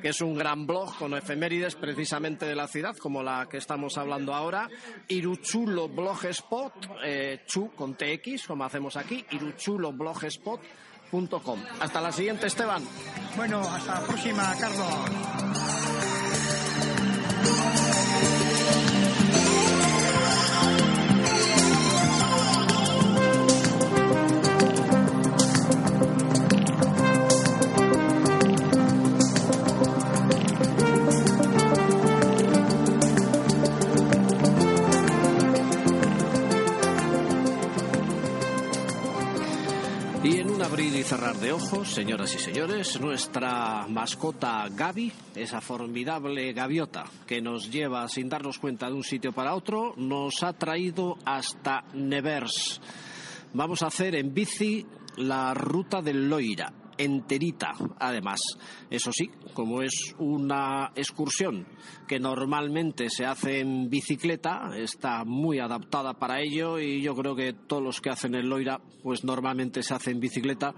que 0.02 0.08
es 0.10 0.22
un 0.22 0.36
gran 0.36 0.66
blog 0.66 0.96
con 0.98 1.14
efemérides 1.14 1.76
precisamente 1.76 2.46
de 2.46 2.56
la 2.56 2.70
ciudad, 2.70 2.96
como 2.96 3.22
la 3.22 3.50
que 3.50 3.58
estamos 3.58 3.98
hablando 3.98 4.34
ahora, 4.34 4.70
Iruchulo 5.10 5.90
Blogspot, 5.90 6.72
eh, 7.04 7.42
chu 7.46 7.72
con 7.76 7.96
TX, 7.96 8.48
como 8.48 8.64
hacemos 8.64 8.96
aquí, 8.96 9.26
iruchuloblogspot.com. 9.30 11.60
Hasta 11.82 12.00
la 12.00 12.14
siguiente, 12.14 12.48
Esteban. 12.48 12.82
Bueno, 13.36 13.60
hasta 13.60 14.00
la 14.00 14.08
próxima, 14.08 14.56
Carlos. 14.58 14.88
Y 41.00 41.04
cerrar 41.04 41.38
de 41.38 41.54
ojos, 41.54 41.94
señoras 41.94 42.36
y 42.36 42.40
señores, 42.40 43.00
nuestra 43.00 43.88
mascota 43.88 44.68
Gaby, 44.70 45.14
esa 45.36 45.62
formidable 45.62 46.52
gaviota 46.52 47.06
que 47.26 47.42
nos 47.42 47.72
lleva 47.72 48.10
sin 48.10 48.28
darnos 48.28 48.60
cuenta 48.60 48.88
de 48.88 48.96
un 48.96 49.04
sitio 49.04 49.32
para 49.32 49.56
otro, 49.56 49.94
nos 49.96 50.44
ha 50.44 50.52
traído 50.52 51.18
hasta 51.24 51.86
Nevers. 51.94 52.82
Vamos 53.54 53.82
a 53.82 53.88
hacer 53.88 54.16
en 54.16 54.34
bici 54.34 54.86
la 55.16 55.54
ruta 55.54 56.02
del 56.02 56.28
Loira, 56.28 56.74
enterita, 57.00 57.74
además. 57.98 58.40
Eso 58.92 59.12
sí, 59.12 59.32
como 59.54 59.82
es 59.82 60.14
una 60.20 60.92
excursión 60.96 61.66
que 62.08 62.20
normalmente 62.20 63.10
se 63.10 63.26
hace 63.26 63.62
en 63.62 63.90
bicicleta, 63.90 64.72
está 64.76 65.24
muy 65.26 65.60
adaptada 65.60 66.14
para 66.14 66.42
ello 66.42 66.78
y 66.78 67.02
yo 67.02 67.16
creo 67.16 67.36
que 67.36 67.54
todos 67.54 67.82
los 67.82 68.02
que 68.02 68.10
hacen 68.12 68.36
el 68.36 68.50
Loira, 68.50 68.80
pues 69.02 69.24
normalmente 69.24 69.82
se 69.82 69.94
hace 69.94 70.12
en 70.12 70.20
bicicleta 70.20 70.76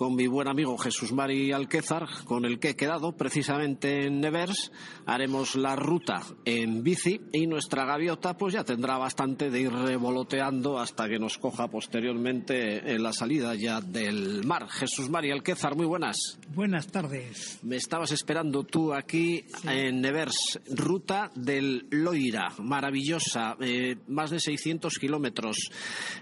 con 0.00 0.14
mi 0.14 0.26
buen 0.26 0.48
amigo 0.48 0.78
Jesús 0.78 1.12
Mari 1.12 1.52
Alquézar, 1.52 2.06
con 2.24 2.46
el 2.46 2.58
que 2.58 2.70
he 2.70 2.74
quedado 2.74 3.12
precisamente 3.12 4.06
en 4.06 4.22
Nevers. 4.22 4.72
Haremos 5.04 5.56
la 5.56 5.76
ruta 5.76 6.22
en 6.46 6.82
bici 6.82 7.20
y 7.34 7.46
nuestra 7.46 7.84
gaviota 7.84 8.34
pues 8.34 8.54
ya 8.54 8.64
tendrá 8.64 8.96
bastante 8.96 9.50
de 9.50 9.60
ir 9.60 9.70
revoloteando 9.70 10.78
hasta 10.78 11.06
que 11.06 11.18
nos 11.18 11.36
coja 11.36 11.68
posteriormente 11.68 12.94
en 12.94 13.02
la 13.02 13.12
salida 13.12 13.54
ya 13.54 13.82
del 13.82 14.42
mar. 14.46 14.70
Jesús 14.70 15.10
Mari 15.10 15.32
Alquézar, 15.32 15.76
muy 15.76 15.84
buenas. 15.84 16.38
Buenas 16.54 16.86
tardes. 16.86 17.58
Me 17.62 17.76
estabas 17.76 18.10
esperando 18.10 18.62
tú 18.62 18.94
aquí 18.94 19.44
en 19.64 20.00
Nevers, 20.00 20.60
ruta 20.70 21.30
del 21.34 21.86
Loira, 21.90 22.54
maravillosa, 22.58 23.54
eh, 23.60 23.96
más 24.08 24.30
de 24.30 24.40
600 24.40 24.98
kilómetros. 24.98 25.70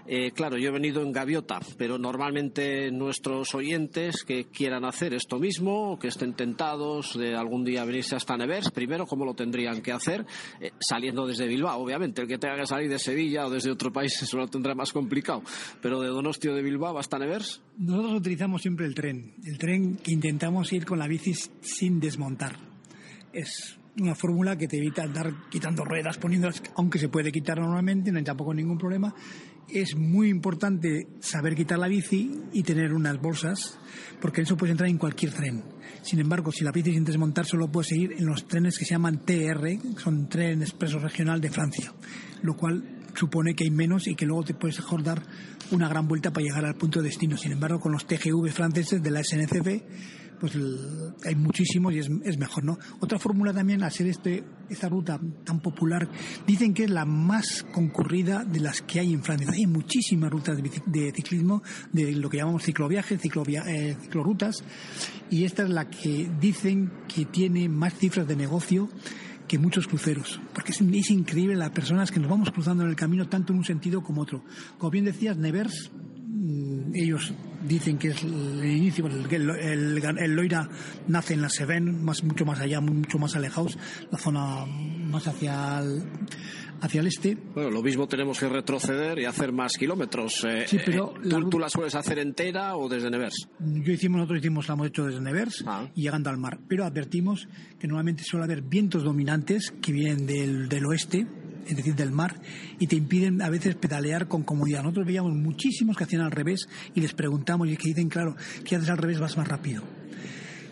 Eh, 0.05 0.31
claro, 0.31 0.57
yo 0.57 0.67
he 0.67 0.73
venido 0.73 1.01
en 1.01 1.13
gaviota, 1.13 1.61
pero 1.77 1.97
normalmente 1.97 2.91
nuestros 2.91 3.55
oyentes 3.55 3.68
que 4.25 4.45
quieran 4.45 4.83
hacer 4.83 5.13
esto 5.13 5.37
mismo, 5.37 5.99
que 5.99 6.07
estén 6.07 6.33
tentados 6.33 7.17
de 7.17 7.35
algún 7.35 7.63
día 7.63 7.85
venirse 7.85 8.15
hasta 8.15 8.35
Nevers, 8.35 8.71
primero, 8.71 9.05
¿cómo 9.05 9.25
lo 9.25 9.35
tendrían 9.35 9.81
que 9.81 9.91
hacer? 9.91 10.25
Eh, 10.59 10.71
saliendo 10.79 11.27
desde 11.27 11.47
Bilbao, 11.47 11.79
obviamente. 11.79 12.21
El 12.21 12.27
que 12.27 12.39
tenga 12.39 12.55
que 12.55 12.65
salir 12.65 12.89
de 12.89 12.97
Sevilla 12.97 13.45
o 13.45 13.49
desde 13.49 13.69
otro 13.69 13.93
país, 13.93 14.19
eso 14.23 14.37
lo 14.37 14.47
tendrá 14.47 14.73
más 14.73 14.91
complicado. 14.91 15.43
Pero 15.81 16.01
de 16.01 16.07
Donostia 16.07 16.51
o 16.51 16.55
de 16.55 16.63
Bilbao 16.63 16.97
hasta 16.97 17.19
Nevers, 17.19 17.61
Nosotros 17.77 18.13
utilizamos 18.13 18.61
siempre 18.61 18.87
el 18.87 18.95
tren, 18.95 19.35
el 19.45 19.57
tren 19.57 19.97
que 19.97 20.11
intentamos 20.11 20.73
ir 20.73 20.85
con 20.85 20.97
la 20.97 21.07
bici 21.07 21.33
sin 21.61 21.99
desmontar. 21.99 22.57
Es 23.31 23.77
una 23.99 24.15
fórmula 24.15 24.57
que 24.57 24.67
te 24.67 24.77
evita 24.77 25.03
andar 25.03 25.31
quitando 25.49 25.83
ruedas, 25.83 26.17
poniéndolas, 26.17 26.61
aunque 26.75 26.99
se 26.99 27.09
puede 27.09 27.31
quitar 27.31 27.59
normalmente, 27.59 28.11
no 28.11 28.17
hay 28.17 28.23
tampoco 28.23 28.53
ningún 28.53 28.77
problema. 28.77 29.13
Es 29.71 29.95
muy 29.95 30.29
importante 30.29 31.07
saber 31.19 31.55
quitar 31.55 31.77
la 31.77 31.87
bici 31.87 32.31
y 32.53 32.63
tener 32.63 32.93
unas 32.93 33.21
bolsas, 33.21 33.77
porque 34.19 34.41
eso 34.41 34.57
puede 34.57 34.71
entrar 34.71 34.89
en 34.89 34.97
cualquier 34.97 35.31
tren. 35.31 35.63
Sin 36.01 36.19
embargo, 36.19 36.51
si 36.51 36.63
la 36.63 36.71
bici 36.71 36.91
sin 36.91 37.03
desmontar 37.03 37.45
solo 37.45 37.71
puede 37.71 37.89
seguir 37.89 38.13
en 38.13 38.25
los 38.25 38.47
trenes 38.47 38.77
que 38.77 38.85
se 38.85 38.95
llaman 38.95 39.23
TR, 39.25 39.61
que 39.61 40.01
son 40.01 40.27
Tren 40.27 40.61
Expreso 40.61 40.97
Regional 40.97 41.39
de 41.39 41.51
Francia, 41.51 41.93
lo 42.41 42.55
cual 42.55 42.99
supone 43.13 43.53
que 43.53 43.65
hay 43.65 43.71
menos 43.71 44.07
y 44.07 44.15
que 44.15 44.25
luego 44.25 44.43
te 44.43 44.53
puedes 44.53 44.79
mejor 44.79 45.03
dar 45.03 45.21
una 45.71 45.87
gran 45.87 46.07
vuelta 46.07 46.31
para 46.31 46.45
llegar 46.45 46.65
al 46.65 46.75
punto 46.75 46.99
de 46.99 47.09
destino. 47.09 47.37
Sin 47.37 47.51
embargo, 47.51 47.79
con 47.79 47.91
los 47.91 48.07
TGV 48.07 48.49
franceses 48.49 49.03
de 49.03 49.11
la 49.11 49.23
SNCF, 49.23 49.67
pues 50.39 50.53
hay 51.25 51.35
muchísimos 51.35 51.93
y 51.93 51.99
es, 51.99 52.09
es 52.23 52.37
mejor, 52.37 52.63
¿no? 52.63 52.77
Otra 52.99 53.19
fórmula 53.19 53.53
también, 53.53 53.81
ser 53.91 54.07
este, 54.07 54.43
esta 54.69 54.89
ruta 54.89 55.19
tan 55.43 55.59
popular, 55.59 56.09
dicen 56.47 56.73
que 56.73 56.85
es 56.85 56.89
la 56.89 57.05
más 57.05 57.63
concurrida 57.71 58.45
de 58.45 58.59
las 58.59 58.81
que 58.81 58.99
hay 58.99 59.13
en 59.13 59.23
Francia. 59.23 59.51
Hay 59.51 59.67
muchísimas 59.67 60.31
rutas 60.31 60.57
de, 60.57 60.71
de 60.85 61.11
ciclismo, 61.11 61.61
de 61.91 62.13
lo 62.13 62.29
que 62.29 62.37
llamamos 62.37 62.63
cicloviajes, 62.63 63.21
ciclovia, 63.21 63.63
eh, 63.67 63.97
ciclorutas, 64.01 64.63
y 65.29 65.43
esta 65.43 65.63
es 65.63 65.69
la 65.69 65.89
que 65.89 66.29
dicen 66.39 66.91
que 67.13 67.25
tiene 67.25 67.69
más 67.69 67.93
cifras 67.95 68.27
de 68.27 68.35
negocio 68.35 68.89
que 69.47 69.57
muchos 69.57 69.87
cruceros, 69.87 70.39
porque 70.53 70.71
es, 70.71 70.79
es 70.79 71.09
increíble 71.09 71.55
las 71.55 71.71
personas 71.71 72.11
que 72.11 72.19
nos 72.19 72.29
vamos 72.29 72.51
cruzando 72.51 72.83
en 72.83 72.89
el 72.89 72.95
camino 72.95 73.27
tanto 73.27 73.51
en 73.51 73.59
un 73.59 73.65
sentido 73.65 74.03
como 74.03 74.21
otro. 74.21 74.43
Como 74.77 74.91
bien 74.91 75.05
decías, 75.05 75.37
Nevers, 75.37 75.91
mm, 76.27 76.91
ellos 76.93 77.33
dicen 77.67 77.97
que 77.97 78.09
es 78.09 78.23
el 78.23 78.63
inicio, 78.65 79.07
el, 79.07 79.25
el, 79.33 79.49
el- 79.99 80.17
el 80.17 80.31
Loira 80.35 80.67
nace 81.07 81.33
en 81.33 81.41
la 81.41 81.49
Seven, 81.49 82.03
más, 82.03 82.23
mucho 82.23 82.45
más 82.45 82.59
allá, 82.59 82.79
mucho 82.81 83.17
más 83.19 83.35
alejados, 83.35 83.77
la 84.11 84.17
zona 84.17 84.65
más 84.65 85.27
hacia 85.27 85.79
el, 85.79 86.03
hacia 86.81 87.01
el 87.01 87.07
este. 87.07 87.35
Bueno, 87.53 87.69
lo 87.71 87.81
mismo 87.81 88.07
tenemos 88.07 88.39
que 88.39 88.47
retroceder 88.47 89.19
y 89.19 89.25
hacer 89.25 89.51
más 89.51 89.73
kilómetros. 89.77 90.45
Eh, 90.47 90.65
Sí, 90.67 90.77
pero 90.85 91.13
eh, 91.15 91.19
la 91.23 91.29
¿tú, 91.29 91.35
ruta- 91.37 91.49
tú 91.49 91.59
la 91.59 91.69
sueles 91.69 91.95
hacer 91.95 92.19
entera 92.19 92.75
o 92.77 92.87
desde 92.87 93.09
Nevers? 93.09 93.47
Yo 93.59 93.91
hicimos, 93.93 94.17
nosotros 94.19 94.39
hicimos, 94.39 94.67
la 94.67 94.73
hemos 94.75 94.87
hecho 94.87 95.05
desde 95.05 95.21
Nevers 95.21 95.63
Ah. 95.67 95.87
y 95.95 96.03
llegando 96.03 96.29
al 96.29 96.37
mar. 96.37 96.59
Pero 96.67 96.85
advertimos 96.85 97.47
que 97.79 97.87
normalmente 97.87 98.23
suele 98.23 98.45
haber 98.45 98.61
vientos 98.61 99.03
dominantes 99.03 99.73
que 99.81 99.91
vienen 99.91 100.25
del, 100.25 100.69
del 100.69 100.85
oeste, 100.85 101.27
es 101.67 101.75
decir, 101.75 101.95
del 101.95 102.11
mar, 102.11 102.35
y 102.79 102.87
te 102.87 102.95
impiden 102.95 103.41
a 103.41 103.49
veces 103.49 103.75
pedalear 103.75 104.27
con 104.27 104.43
comodidad. 104.43 104.83
Nosotros 104.83 105.05
veíamos 105.05 105.33
muchísimos 105.33 105.97
que 105.97 106.03
hacían 106.03 106.21
al 106.21 106.31
revés 106.31 106.67
y 106.95 107.01
les 107.01 107.13
preguntamos 107.13 107.67
y 107.67 107.77
que 107.77 107.89
dicen, 107.89 108.09
claro, 108.09 108.35
que 108.63 108.75
haces 108.75 108.89
al 108.89 108.97
revés 108.97 109.19
vas 109.19 109.37
más 109.37 109.47
rápido. 109.47 109.98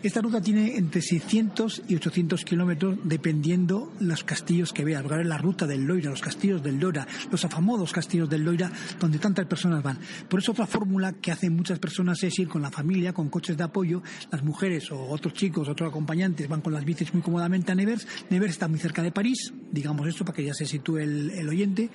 Esta 0.00 0.20
ruta 0.20 0.40
tiene 0.40 0.76
entre 0.76 1.02
600 1.02 1.82
y 1.88 1.96
800 1.96 2.44
kilómetros 2.44 2.98
dependiendo 3.02 3.92
los 3.98 4.22
castillos 4.22 4.72
que 4.72 4.84
veas. 4.84 5.02
Porque 5.02 5.24
la 5.24 5.38
ruta 5.38 5.66
del 5.66 5.84
Loira, 5.84 6.10
los 6.10 6.20
castillos 6.20 6.62
del 6.62 6.78
Loira, 6.78 7.06
los 7.32 7.44
afamosos 7.44 7.92
castillos 7.92 8.30
del 8.30 8.44
Loira, 8.44 8.70
donde 9.00 9.18
tantas 9.18 9.46
personas 9.46 9.82
van. 9.82 9.98
Por 10.28 10.38
eso 10.38 10.52
otra 10.52 10.66
fórmula 10.66 11.14
que 11.14 11.32
hacen 11.32 11.56
muchas 11.56 11.80
personas 11.80 12.22
es 12.22 12.38
ir 12.38 12.46
con 12.46 12.62
la 12.62 12.70
familia, 12.70 13.12
con 13.12 13.28
coches 13.28 13.56
de 13.56 13.64
apoyo, 13.64 14.02
las 14.30 14.44
mujeres 14.44 14.90
o 14.92 15.00
otros 15.08 15.34
chicos, 15.34 15.68
otros 15.68 15.90
acompañantes 15.90 16.48
van 16.48 16.60
con 16.60 16.72
las 16.72 16.84
bicis 16.84 17.12
muy 17.12 17.22
cómodamente 17.22 17.72
a 17.72 17.74
Nevers. 17.74 18.06
Nevers 18.30 18.52
está 18.52 18.68
muy 18.68 18.78
cerca 18.78 19.02
de 19.02 19.10
París, 19.10 19.52
digamos 19.72 20.06
esto 20.06 20.24
para 20.24 20.36
que 20.36 20.44
ya 20.44 20.54
se 20.54 20.66
sitúe 20.66 20.98
el, 20.98 21.30
el 21.30 21.48
oyente 21.48 21.90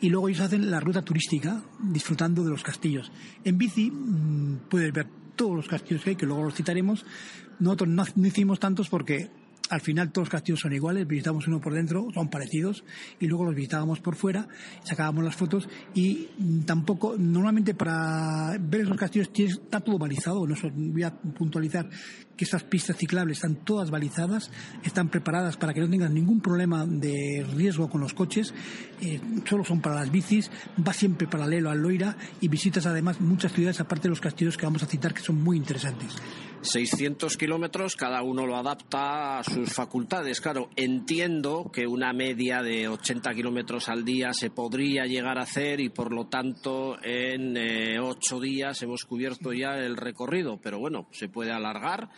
y 0.00 0.10
luego 0.10 0.28
ellos 0.28 0.40
hacen 0.40 0.70
la 0.70 0.80
ruta 0.80 1.02
turística 1.02 1.62
disfrutando 1.80 2.42
de 2.42 2.50
los 2.50 2.62
castillos. 2.62 3.10
En 3.44 3.56
bici 3.56 3.90
mmm, 3.90 4.68
puedes 4.68 4.92
ver 4.92 5.06
todos 5.36 5.54
los 5.54 5.68
castillos 5.68 6.02
que 6.02 6.10
hay, 6.10 6.16
que 6.16 6.26
luego 6.26 6.42
los 6.42 6.54
citaremos. 6.54 7.04
Nosotros 7.60 7.88
no, 7.88 8.04
hicimos 8.26 8.58
tantos 8.58 8.88
porque 8.88 9.30
al 9.68 9.80
final 9.80 10.12
todos 10.12 10.26
los 10.26 10.32
castillos 10.32 10.60
son 10.60 10.72
iguales, 10.72 11.06
visitamos 11.06 11.46
uno 11.48 11.60
por 11.60 11.74
dentro, 11.74 12.08
son 12.14 12.28
parecidos, 12.28 12.84
y 13.18 13.26
luego 13.26 13.44
los 13.44 13.54
visitábamos 13.54 14.00
por 14.00 14.14
fuera, 14.14 14.46
sacábamos 14.84 15.24
las 15.24 15.34
fotos, 15.34 15.68
y 15.94 16.28
tampoco, 16.64 17.16
normalmente 17.18 17.74
para 17.74 18.56
ver 18.60 18.82
esos 18.82 18.96
castillos 18.96 19.28
está 19.34 19.80
todo 19.80 19.98
balizado, 19.98 20.46
no 20.46 20.54
voy 20.72 21.02
a 21.02 21.12
puntualizar 21.12 21.88
que 22.36 22.44
estas 22.44 22.64
pistas 22.64 22.96
ciclables 22.96 23.38
están 23.38 23.56
todas 23.56 23.90
balizadas, 23.90 24.50
están 24.84 25.08
preparadas 25.08 25.56
para 25.56 25.72
que 25.72 25.80
no 25.80 25.88
tengan 25.88 26.14
ningún 26.14 26.40
problema 26.40 26.86
de 26.86 27.46
riesgo 27.56 27.88
con 27.88 28.00
los 28.00 28.14
coches, 28.14 28.54
eh, 29.00 29.20
solo 29.48 29.64
son 29.64 29.80
para 29.80 29.96
las 29.96 30.10
bicis, 30.10 30.50
va 30.86 30.92
siempre 30.92 31.26
paralelo 31.26 31.70
al 31.70 31.78
Loira 31.78 32.16
y 32.40 32.48
visitas 32.48 32.86
además 32.86 33.20
muchas 33.20 33.52
ciudades 33.52 33.80
aparte 33.80 34.04
de 34.04 34.10
los 34.10 34.20
castillos 34.20 34.56
que 34.56 34.66
vamos 34.66 34.82
a 34.82 34.86
citar 34.86 35.14
que 35.14 35.22
son 35.22 35.42
muy 35.42 35.56
interesantes. 35.56 36.16
600 36.62 37.36
kilómetros, 37.36 37.94
cada 37.94 38.22
uno 38.22 38.44
lo 38.44 38.56
adapta 38.56 39.38
a 39.38 39.44
sus 39.44 39.72
facultades. 39.72 40.40
Claro, 40.40 40.70
entiendo 40.74 41.70
que 41.72 41.86
una 41.86 42.12
media 42.12 42.62
de 42.62 42.88
80 42.88 43.34
kilómetros 43.34 43.88
al 43.88 44.04
día 44.04 44.32
se 44.32 44.50
podría 44.50 45.06
llegar 45.06 45.38
a 45.38 45.42
hacer 45.42 45.80
y 45.80 45.90
por 45.90 46.12
lo 46.12 46.26
tanto 46.26 46.98
en 47.02 47.56
eh, 47.56 48.00
ocho 48.00 48.40
días 48.40 48.82
hemos 48.82 49.04
cubierto 49.04 49.52
ya 49.52 49.78
el 49.78 49.96
recorrido, 49.96 50.58
pero 50.60 50.78
bueno, 50.78 51.06
se 51.12 51.28
puede 51.28 51.52
alargar 51.52 52.10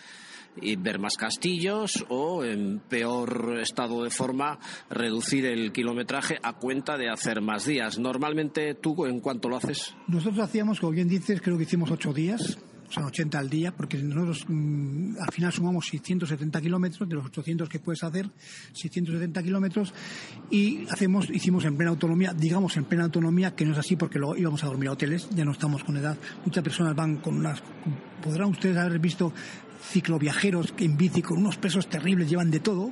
y 0.60 0.76
ver 0.76 0.98
más 0.98 1.16
castillos 1.16 2.04
o 2.08 2.44
en 2.44 2.80
peor 2.80 3.58
estado 3.60 4.04
de 4.04 4.10
forma 4.10 4.58
reducir 4.90 5.46
el 5.46 5.72
kilometraje 5.72 6.38
a 6.42 6.54
cuenta 6.54 6.96
de 6.96 7.10
hacer 7.10 7.40
más 7.40 7.66
días. 7.66 7.98
Normalmente 7.98 8.74
tú 8.74 9.06
en 9.06 9.20
cuánto 9.20 9.48
lo 9.48 9.56
haces? 9.56 9.94
Nosotros 10.06 10.40
hacíamos, 10.40 10.80
como 10.80 10.92
bien 10.92 11.08
dices, 11.08 11.40
creo 11.40 11.56
que 11.56 11.64
hicimos 11.64 11.90
ocho 11.90 12.12
días 12.12 12.58
son 12.90 13.04
80 13.04 13.38
al 13.38 13.50
día, 13.50 13.74
porque 13.76 13.98
nosotros 13.98 14.44
mmm, 14.48 15.16
al 15.20 15.32
final 15.32 15.52
sumamos 15.52 15.86
670 15.86 16.60
kilómetros 16.60 17.08
de 17.08 17.14
los 17.14 17.26
800 17.26 17.68
que 17.68 17.78
puedes 17.80 18.02
hacer, 18.02 18.30
670 18.72 19.42
kilómetros, 19.42 19.92
y 20.50 20.86
hacemos, 20.88 21.28
hicimos 21.30 21.64
en 21.64 21.76
plena 21.76 21.90
autonomía, 21.90 22.32
digamos 22.32 22.76
en 22.76 22.84
plena 22.84 23.04
autonomía, 23.04 23.54
que 23.54 23.64
no 23.64 23.72
es 23.72 23.78
así 23.78 23.96
porque 23.96 24.18
luego 24.18 24.36
íbamos 24.36 24.62
a 24.64 24.66
dormir 24.66 24.88
a 24.88 24.92
hoteles, 24.92 25.28
ya 25.30 25.44
no 25.44 25.52
estamos 25.52 25.84
con 25.84 25.96
edad. 25.96 26.16
Muchas 26.44 26.64
personas 26.64 26.94
van 26.94 27.16
con 27.16 27.36
unas, 27.36 27.62
podrán 28.22 28.48
ustedes 28.50 28.76
haber 28.76 28.98
visto 28.98 29.32
cicloviajeros 29.80 30.74
en 30.78 30.96
bici 30.96 31.22
con 31.22 31.38
unos 31.38 31.56
pesos 31.56 31.88
terribles, 31.88 32.28
llevan 32.28 32.50
de 32.50 32.60
todo, 32.60 32.90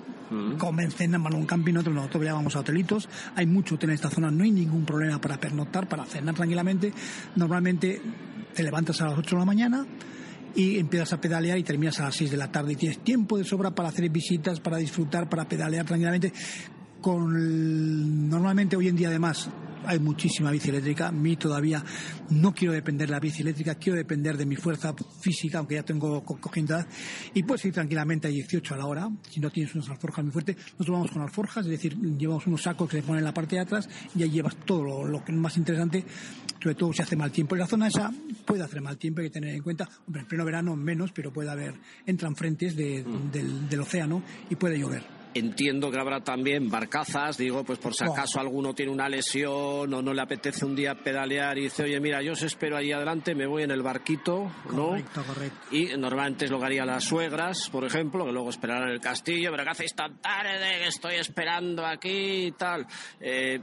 comen, 0.58 0.90
cenan, 0.90 1.22
van 1.22 1.34
a 1.34 1.36
un 1.36 1.46
camping, 1.46 1.74
nosotros, 1.74 1.94
nosotros 1.96 2.24
ya 2.24 2.34
vamos 2.34 2.56
a 2.56 2.60
hotelitos, 2.60 3.08
hay 3.34 3.46
mucho 3.46 3.74
hotel 3.74 3.90
en 3.90 3.94
esta 3.94 4.10
zona, 4.10 4.30
no 4.30 4.44
hay 4.44 4.50
ningún 4.50 4.84
problema 4.84 5.20
para 5.20 5.38
pernoctar, 5.38 5.88
para 5.88 6.04
cenar 6.04 6.34
tranquilamente, 6.34 6.92
normalmente 7.36 8.00
te 8.54 8.62
levantas 8.62 9.00
a 9.00 9.06
las 9.06 9.18
8 9.18 9.36
de 9.36 9.40
la 9.40 9.44
mañana 9.44 9.86
y 10.54 10.78
empiezas 10.78 11.12
a 11.12 11.20
pedalear 11.20 11.58
y 11.58 11.62
terminas 11.62 12.00
a 12.00 12.04
las 12.04 12.16
6 12.16 12.30
de 12.30 12.36
la 12.38 12.50
tarde. 12.50 12.72
Y 12.72 12.76
tienes 12.76 12.98
tiempo 13.00 13.36
de 13.36 13.44
sobra 13.44 13.72
para 13.72 13.90
hacer 13.90 14.08
visitas, 14.08 14.58
para 14.58 14.78
disfrutar, 14.78 15.28
para 15.28 15.46
pedalear 15.46 15.84
tranquilamente. 15.84 16.32
Con 17.00 18.28
normalmente 18.28 18.76
hoy 18.76 18.88
en 18.88 18.96
día 18.96 19.08
además 19.08 19.48
hay 19.86 19.98
muchísima 19.98 20.50
bici 20.50 20.68
eléctrica. 20.68 21.08
A 21.08 21.12
mí 21.12 21.36
todavía 21.36 21.82
no 22.30 22.52
quiero 22.52 22.74
depender 22.74 23.08
de 23.08 23.12
la 23.12 23.20
bici 23.20 23.42
eléctrica, 23.42 23.76
quiero 23.76 23.96
depender 23.96 24.36
de 24.36 24.46
mi 24.46 24.56
fuerza 24.56 24.94
física, 25.20 25.58
aunque 25.58 25.76
ya 25.76 25.82
tengo 25.82 26.22
cogiendo 26.24 26.74
edad. 26.74 26.86
Y 27.34 27.42
puedes 27.44 27.64
ir 27.64 27.72
tranquilamente 27.72 28.26
a 28.28 28.30
18 28.30 28.74
a 28.74 28.76
la 28.76 28.86
hora, 28.86 29.08
si 29.30 29.40
no 29.40 29.50
tienes 29.50 29.74
unas 29.74 29.88
alforjas 29.88 30.24
muy 30.24 30.32
fuertes. 30.32 30.56
Nosotros 30.56 30.90
vamos 30.90 31.10
con 31.10 31.22
alforjas, 31.22 31.64
es 31.64 31.70
decir, 31.70 31.96
llevamos 32.18 32.46
unos 32.46 32.62
sacos 32.62 32.88
que 32.88 32.98
se 32.98 33.02
ponen 33.02 33.18
en 33.20 33.24
la 33.24 33.34
parte 33.34 33.56
de 33.56 33.62
atrás 33.62 33.88
y 34.14 34.22
ahí 34.22 34.30
llevas 34.30 34.56
todo 34.56 34.82
lo, 34.82 35.04
lo 35.06 35.24
que 35.24 35.32
es 35.32 35.38
más 35.38 35.56
interesante, 35.56 36.04
sobre 36.60 36.74
todo 36.74 36.92
si 36.92 37.02
hace 37.02 37.16
mal 37.16 37.30
tiempo. 37.30 37.54
En 37.54 37.60
la 37.60 37.66
zona 37.66 37.86
esa 37.86 38.12
puede 38.44 38.62
hacer 38.62 38.80
mal 38.80 38.98
tiempo, 38.98 39.20
hay 39.20 39.28
que 39.28 39.34
tener 39.34 39.54
en 39.54 39.62
cuenta, 39.62 39.88
hombre, 40.06 40.22
en 40.22 40.28
pleno 40.28 40.44
verano 40.44 40.76
menos, 40.76 41.12
pero 41.12 41.32
puede 41.32 41.50
haber, 41.50 41.74
entran 42.06 42.34
frentes 42.34 42.74
de, 42.76 43.04
mm. 43.04 43.30
del, 43.30 43.68
del 43.68 43.80
océano 43.80 44.22
y 44.50 44.56
puede 44.56 44.78
llover. 44.78 45.25
Entiendo 45.36 45.90
que 45.90 45.98
habrá 45.98 46.20
también 46.22 46.70
barcazas, 46.70 47.36
digo, 47.36 47.62
pues 47.64 47.78
por 47.78 47.94
si 47.94 48.04
acaso 48.04 48.40
alguno 48.40 48.74
tiene 48.74 48.90
una 48.90 49.08
lesión 49.08 49.92
o 49.92 50.02
no 50.02 50.14
le 50.14 50.22
apetece 50.22 50.64
un 50.64 50.74
día 50.74 50.94
pedalear 50.94 51.58
y 51.58 51.62
dice, 51.64 51.82
oye, 51.82 52.00
mira, 52.00 52.22
yo 52.22 52.32
os 52.32 52.42
espero 52.42 52.76
ahí 52.76 52.90
adelante, 52.92 53.34
me 53.34 53.46
voy 53.46 53.64
en 53.64 53.70
el 53.70 53.82
barquito, 53.82 54.50
¿no? 54.72 54.88
Correcto, 54.88 55.22
correcto. 55.26 55.58
Y 55.70 55.96
normalmente 55.98 56.46
es 56.46 56.50
lo 56.50 56.58
que 56.58 56.64
harían 56.64 56.86
las 56.86 57.04
suegras, 57.04 57.68
por 57.70 57.84
ejemplo, 57.84 58.24
que 58.24 58.32
luego 58.32 58.50
esperarán 58.50 58.88
el 58.88 59.00
castillo, 59.00 59.50
pero 59.50 59.64
¿qué 59.64 59.70
hacéis 59.70 59.94
tan 59.94 60.16
tarde? 60.20 60.78
Que 60.82 60.88
estoy 60.88 61.16
esperando 61.16 61.84
aquí 61.84 62.46
y 62.46 62.52
tal. 62.52 62.86
Eh, 63.20 63.60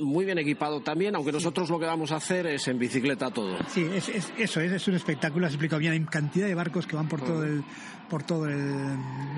muy 0.00 0.24
bien 0.24 0.38
equipado 0.38 0.80
también, 0.80 1.14
aunque 1.16 1.32
nosotros 1.32 1.68
lo 1.68 1.78
que 1.78 1.86
vamos 1.86 2.12
a 2.12 2.16
hacer 2.16 2.46
es 2.46 2.66
en 2.68 2.78
bicicleta 2.78 3.30
todo. 3.30 3.58
Sí, 3.68 3.86
es, 3.92 4.08
es, 4.08 4.32
eso 4.38 4.60
es, 4.60 4.72
es 4.72 4.88
un 4.88 4.94
espectáculo, 4.94 5.46
has 5.46 5.52
explicado 5.52 5.80
bien, 5.80 5.92
hay 5.92 6.00
cantidad 6.04 6.46
de 6.46 6.54
barcos 6.54 6.86
que 6.86 6.96
van 6.96 7.08
por 7.08 7.20
todo 7.20 7.44
el 7.44 7.62
por 8.10 8.24
todo 8.24 8.46
el, 8.46 8.58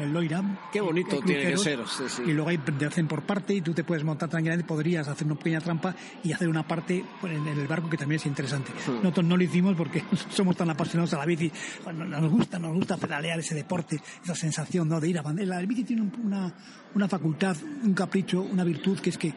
el 0.01 0.13
Loira. 0.13 0.43
Qué 0.73 0.81
bonito 0.81 1.21
tiene 1.21 1.51
que 1.51 1.57
ser. 1.59 1.79
Sí, 1.87 2.05
sí. 2.09 2.23
Y 2.27 2.33
luego 2.33 2.49
hay, 2.49 2.59
te 2.59 2.87
hacen 2.87 3.07
por 3.07 3.23
parte 3.23 3.55
y 3.55 3.61
tú 3.61 3.73
te 3.75 3.85
puedes 3.85 4.03
montar 4.03 4.29
tranquilamente, 4.29 4.67
podrías 4.67 5.07
hacer 5.07 5.27
una 5.27 5.37
pequeña 5.37 5.61
trampa 5.61 5.95
y 6.25 6.33
hacer 6.33 6.49
una 6.49 6.67
parte 6.67 7.05
en 7.23 7.47
el 7.47 7.69
barco 7.69 7.89
que 7.89 7.99
también 7.99 8.17
es 8.17 8.27
interesante. 8.27 8.73
Sí. 8.85 8.91
Nosotros 8.91 9.27
no 9.27 9.37
lo 9.37 9.45
hicimos 9.45 9.77
porque 9.77 10.03
somos 10.31 10.57
tan 10.57 10.71
apasionados 10.71 11.13
a 11.15 11.19
la 11.19 11.27
bici. 11.27 11.53
Nos 11.95 12.31
gusta, 12.31 12.59
nos 12.59 12.75
gusta 12.75 12.97
pedalear 12.97 13.39
ese 13.39 13.55
deporte, 13.55 14.01
esa 14.25 14.35
sensación 14.35 14.89
¿no? 14.89 14.99
de 14.99 15.11
ir 15.11 15.19
a 15.19 15.23
La 15.23 15.61
bici 15.61 15.85
tiene 15.85 16.11
una, 16.25 16.53
una 16.95 17.09
facultad, 17.09 17.57
un 17.85 17.95
capricho, 17.95 18.41
una 18.41 18.65
virtud 18.65 18.99
que 18.99 19.11
es 19.11 19.19
que 19.19 19.35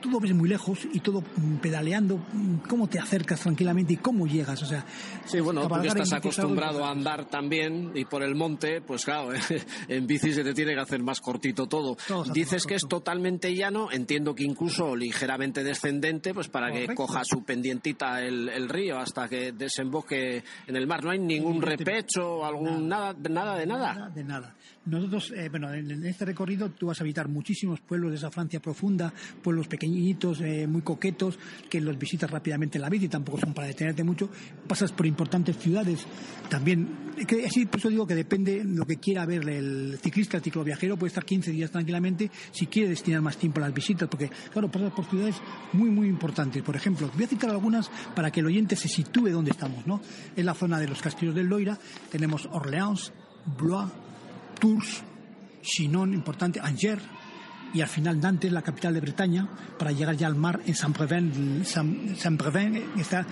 todo 0.00 0.20
ves 0.20 0.34
muy 0.34 0.48
lejos 0.48 0.86
y 0.92 1.00
todo 1.00 1.22
pedaleando, 1.60 2.20
cómo 2.68 2.88
te 2.88 2.98
acercas 2.98 3.40
tranquilamente 3.40 3.94
y 3.94 3.96
cómo 3.96 4.26
llegas. 4.26 4.62
O 4.62 4.66
sea, 4.66 4.84
sí, 5.24 5.40
bueno, 5.40 5.66
tú 5.66 5.80
que 5.80 5.88
estás 5.88 6.12
acostumbrado 6.12 6.84
a 6.84 6.90
andar 6.90 7.26
también 7.26 7.92
y 7.94 8.04
por 8.04 8.22
el 8.22 8.34
monte, 8.34 8.80
pues 8.80 9.04
claro, 9.04 9.30
en 9.88 10.06
bici 10.06 10.32
se 10.32 10.44
te 10.44 10.54
tiene 10.54 10.74
que 10.74 10.80
hacer 10.80 11.02
más 11.02 11.20
cortito 11.20 11.66
todo. 11.66 11.96
Todos 12.06 12.32
Dices 12.32 12.64
que 12.64 12.74
es 12.74 12.86
totalmente 12.88 13.54
llano, 13.54 13.90
entiendo 13.90 14.34
que 14.34 14.44
incluso 14.44 14.96
ligeramente 14.96 15.62
descendente, 15.62 16.34
pues 16.34 16.48
para 16.48 16.68
Correcto. 16.68 16.90
que 16.90 16.96
coja 16.96 17.24
su 17.24 17.44
pendientita 17.44 18.22
el, 18.22 18.48
el, 18.48 18.68
río 18.68 18.98
hasta 18.98 19.28
que 19.28 19.52
desemboque 19.52 20.42
en 20.66 20.76
el 20.76 20.86
mar. 20.86 21.04
No 21.04 21.10
hay 21.10 21.18
ningún 21.18 21.60
repecho, 21.60 22.44
algún 22.44 22.88
nada, 22.88 23.14
nada 23.28 23.56
de 23.56 23.66
nada. 23.66 23.94
Nada 23.94 24.10
de 24.10 24.24
nada. 24.24 24.54
Nosotros, 24.90 25.32
eh, 25.36 25.48
bueno, 25.48 25.72
en 25.72 26.04
este 26.04 26.24
recorrido 26.24 26.68
tú 26.70 26.86
vas 26.88 27.00
a 27.00 27.04
visitar 27.04 27.28
muchísimos 27.28 27.78
pueblos 27.80 28.10
de 28.10 28.16
esa 28.16 28.28
Francia 28.28 28.58
profunda, 28.58 29.14
pueblos 29.40 29.68
pequeñitos, 29.68 30.40
eh, 30.40 30.66
muy 30.66 30.82
coquetos, 30.82 31.38
que 31.68 31.80
los 31.80 31.96
visitas 31.96 32.28
rápidamente 32.28 32.76
en 32.76 32.82
la 32.82 32.88
bici, 32.88 33.06
tampoco 33.06 33.38
son 33.38 33.54
para 33.54 33.68
detenerte 33.68 34.02
mucho. 34.02 34.28
Pasas 34.66 34.90
por 34.90 35.06
importantes 35.06 35.56
ciudades, 35.58 36.04
también, 36.48 36.88
que, 37.24 37.46
así 37.46 37.66
por 37.66 37.78
eso 37.78 37.88
digo 37.88 38.04
que 38.04 38.16
depende 38.16 38.64
lo 38.64 38.84
que 38.84 38.96
quiera 38.96 39.24
ver 39.26 39.48
el 39.48 39.96
ciclista, 40.02 40.38
el 40.38 40.42
cicloviajero, 40.42 40.96
puede 40.96 41.10
estar 41.10 41.24
15 41.24 41.52
días 41.52 41.70
tranquilamente 41.70 42.28
si 42.50 42.66
quiere 42.66 42.88
destinar 42.88 43.22
más 43.22 43.36
tiempo 43.36 43.60
a 43.60 43.62
las 43.62 43.74
visitas, 43.74 44.08
porque, 44.08 44.28
claro, 44.52 44.68
pasas 44.72 44.92
por 44.92 45.04
ciudades 45.04 45.36
muy, 45.72 45.88
muy 45.88 46.08
importantes. 46.08 46.64
Por 46.64 46.74
ejemplo, 46.74 47.08
voy 47.14 47.24
a 47.26 47.28
citar 47.28 47.50
algunas 47.50 47.88
para 48.16 48.32
que 48.32 48.40
el 48.40 48.46
oyente 48.46 48.74
se 48.74 48.88
sitúe 48.88 49.28
donde 49.28 49.52
estamos, 49.52 49.86
¿no? 49.86 50.00
En 50.34 50.44
la 50.44 50.54
zona 50.54 50.80
de 50.80 50.88
los 50.88 51.00
castillos 51.00 51.36
del 51.36 51.46
Loira 51.46 51.78
tenemos 52.10 52.48
Orleans, 52.50 53.12
Blois, 53.56 53.88
Tours, 54.60 55.02
Chinon, 55.62 56.14
importante, 56.14 56.60
Angers, 56.60 57.02
y 57.72 57.80
al 57.80 57.88
final 57.88 58.20
Nantes, 58.20 58.52
la 58.52 58.62
capital 58.62 58.94
de 58.94 59.00
Bretaña, 59.00 59.48
para 59.78 59.92
llegar 59.92 60.16
ya 60.16 60.26
al 60.26 60.34
mar 60.34 60.60
en 60.66 60.74
Saint-Brevin. 60.74 61.64
Saint-Brevin 61.64 62.84
está 62.98 63.26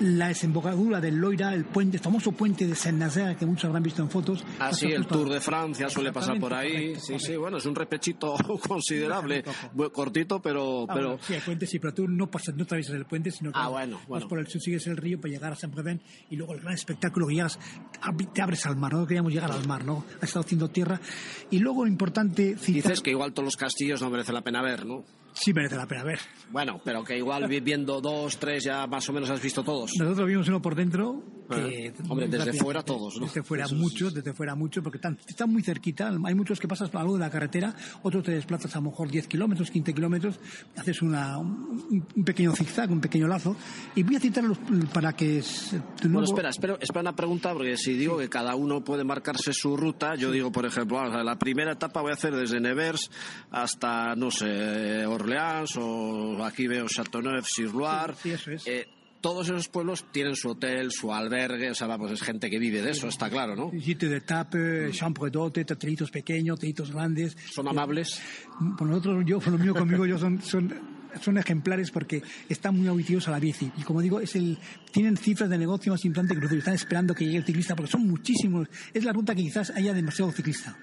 la 0.00 0.28
desembocadura 0.28 1.00
del 1.00 1.16
Loira, 1.16 1.54
el 1.54 1.64
puente, 1.64 1.96
el 1.96 2.02
famoso 2.02 2.32
puente 2.32 2.66
de 2.66 2.74
Saint-Nazaire 2.74 3.36
que 3.36 3.46
muchos 3.46 3.64
habrán 3.64 3.82
visto 3.82 4.02
en 4.02 4.10
fotos. 4.10 4.44
Ah, 4.58 4.72
sí, 4.72 4.86
el 4.86 5.06
Tour 5.06 5.28
de 5.28 5.40
Francia 5.40 5.88
suele 5.88 6.12
pasar 6.12 6.38
por 6.38 6.52
ahí. 6.52 6.70
Correcto, 6.72 7.00
sí, 7.00 7.06
correcto. 7.06 7.26
sí, 7.26 7.36
bueno, 7.36 7.56
es 7.58 7.66
un 7.66 7.74
repechito 7.74 8.34
considerable, 8.68 9.44
cortito, 9.92 10.40
pero... 10.40 10.86
Ah, 10.88 10.94
pero... 10.94 11.08
Bueno, 11.08 11.22
sí, 11.22 11.34
el 11.34 11.42
puente 11.42 11.66
sí, 11.66 11.78
pero 11.78 11.94
tú 11.94 12.08
no, 12.08 12.30
pasas, 12.30 12.54
no 12.54 12.64
atraviesas 12.64 12.94
el 12.94 13.06
puente, 13.06 13.30
sino 13.30 13.52
que 13.52 13.58
ah, 13.58 13.68
bueno, 13.68 13.96
vas 13.98 14.06
bueno. 14.08 14.28
por 14.28 14.38
el 14.38 14.46
sur, 14.48 14.60
sigues 14.60 14.86
el 14.86 14.96
río 14.96 15.20
para 15.20 15.32
llegar 15.32 15.52
a 15.52 15.56
Saint-Brevin 15.56 16.00
y 16.30 16.36
luego 16.36 16.54
el 16.54 16.60
gran 16.60 16.74
espectáculo 16.74 17.26
que 17.26 17.34
llegas, 17.34 17.58
te 18.32 18.42
abres 18.42 18.66
al 18.66 18.76
mar, 18.76 18.92
no 18.92 19.06
queríamos 19.06 19.32
llegar 19.32 19.50
al 19.52 19.66
mar, 19.66 19.84
¿no? 19.84 20.04
Ha 20.20 20.24
estado 20.24 20.44
haciendo 20.44 20.68
tierra. 20.68 21.00
Y 21.50 21.58
luego 21.58 21.84
lo 21.84 21.90
importante... 21.90 22.56
Citar... 22.56 22.82
Dices 22.82 23.00
que 23.00 23.10
igual 23.10 23.32
todos 23.32 23.44
los 23.44 23.56
castillos 23.56 24.02
no 24.02 24.10
merece 24.10 24.32
la 24.32 24.42
pena 24.42 24.62
ver, 24.62 24.86
¿no? 24.86 25.04
Sí 25.36 25.52
merece 25.52 25.76
la 25.76 25.86
pena 25.86 26.02
ver. 26.02 26.18
Bueno, 26.50 26.80
pero 26.82 27.04
que 27.04 27.16
igual 27.16 27.46
viendo 27.60 28.00
dos, 28.00 28.38
tres 28.38 28.64
ya 28.64 28.86
más 28.86 29.06
o 29.08 29.12
menos 29.12 29.28
has 29.28 29.42
visto 29.42 29.62
todos. 29.62 29.92
Nosotros 29.98 30.26
vimos 30.26 30.48
uno 30.48 30.62
por 30.62 30.74
dentro 30.74 31.22
Que, 31.48 31.92
Hombre, 32.08 32.26
desde 32.26 32.54
fuera 32.54 32.82
todos, 32.82 33.20
¿no? 33.20 33.26
Desde 33.26 33.42
fuera 33.42 33.66
muchos, 33.68 34.14
desde 34.14 34.32
fuera 34.32 34.54
muchos, 34.54 34.82
porque 34.82 34.96
están, 34.96 35.18
están 35.28 35.52
muy 35.52 35.62
cerquita. 35.62 36.10
Hay 36.24 36.34
muchos 36.34 36.58
que 36.58 36.66
pasas 36.66 36.90
por 36.90 37.02
algo 37.02 37.14
de 37.14 37.20
la 37.20 37.30
carretera, 37.30 37.74
otros 38.02 38.24
te 38.24 38.32
desplazas 38.32 38.74
a 38.74 38.78
lo 38.80 38.90
mejor 38.90 39.10
10 39.10 39.28
kilómetros, 39.28 39.70
15 39.70 39.94
kilómetros, 39.94 40.40
haces 40.76 41.02
una, 41.02 41.38
un, 41.38 42.04
pequeño 42.24 42.52
zigzag, 42.52 42.90
un 42.90 43.00
pequeño 43.00 43.28
lazo. 43.28 43.54
Y 43.94 44.02
voy 44.02 44.16
a 44.16 44.20
citarlos 44.20 44.58
para 44.92 45.12
que... 45.12 45.42
Bueno, 46.02 46.24
espera, 46.24 46.48
espera, 46.48 46.78
espera 46.80 47.00
una 47.00 47.14
pregunta, 47.14 47.52
porque 47.52 47.76
si 47.76 47.94
digo 47.94 48.18
que 48.18 48.28
cada 48.28 48.56
uno 48.56 48.82
puede 48.82 49.04
marcarse 49.04 49.52
su 49.52 49.76
ruta, 49.76 50.14
yo 50.16 50.30
digo, 50.32 50.50
por 50.50 50.66
ejemplo, 50.66 51.04
la 51.22 51.38
primera 51.38 51.72
etapa 51.72 52.00
voy 52.00 52.10
a 52.10 52.14
hacer 52.14 52.34
desde 52.34 52.60
Nevers 52.60 53.10
hasta, 53.50 54.16
no 54.16 54.30
sé, 54.30 55.06
Orleans 55.26 55.76
o 55.76 56.44
aquí 56.44 56.66
veo 56.66 56.86
Châteauneuf-sur-Loire. 56.86 58.14
Sí, 58.22 58.30
eso 58.30 58.52
es. 58.52 58.66
Eh, 58.66 58.86
todos 59.20 59.48
esos 59.48 59.68
pueblos 59.68 60.06
tienen 60.12 60.36
su 60.36 60.50
hotel, 60.50 60.92
su 60.92 61.12
albergue, 61.12 61.70
o 61.70 61.74
sea, 61.74 61.88
vamos, 61.88 62.12
es 62.12 62.22
gente 62.22 62.48
que 62.48 62.60
vive 62.60 62.80
de 62.80 62.90
eso, 62.90 63.08
está 63.08 63.28
claro, 63.28 63.56
¿no? 63.56 63.72
Sitio 63.72 64.08
de 64.08 64.20
tape, 64.20 64.92
chambre 64.92 65.30
d'hôte, 65.30 65.64
teatritos 65.64 66.10
pequeños, 66.12 66.60
teatritos 66.60 66.92
grandes. 66.92 67.36
¿Son 67.52 67.66
amables? 67.66 68.22
Por 68.78 68.86
nosotros, 68.86 69.24
yo, 69.26 69.40
por 69.40 69.54
lo 69.54 69.58
mío 69.58 69.74
conmigo, 69.74 70.06
yo 70.06 70.16
son, 70.16 70.40
son 70.40 70.72
son 71.20 71.38
ejemplares 71.38 71.90
porque 71.90 72.22
están 72.48 72.76
muy 72.76 72.88
auditivos 72.88 73.28
a 73.28 73.30
la 73.30 73.38
bici. 73.38 73.70
Y 73.76 73.82
como 73.82 74.00
digo, 74.00 74.20
es 74.20 74.36
el, 74.36 74.58
tienen 74.90 75.16
cifras 75.16 75.50
de 75.50 75.58
negocio 75.58 75.92
más 75.92 76.04
importantes 76.04 76.38
que 76.38 76.56
Están 76.56 76.74
esperando 76.74 77.14
que 77.14 77.24
llegue 77.24 77.38
el 77.38 77.44
ciclista 77.44 77.74
porque 77.76 77.92
son 77.92 78.06
muchísimos. 78.06 78.68
Es 78.92 79.04
la 79.04 79.12
ruta 79.12 79.34
que 79.34 79.42
quizás 79.42 79.70
haya 79.70 79.92
demasiado 79.92 80.32
ciclista, 80.32 80.76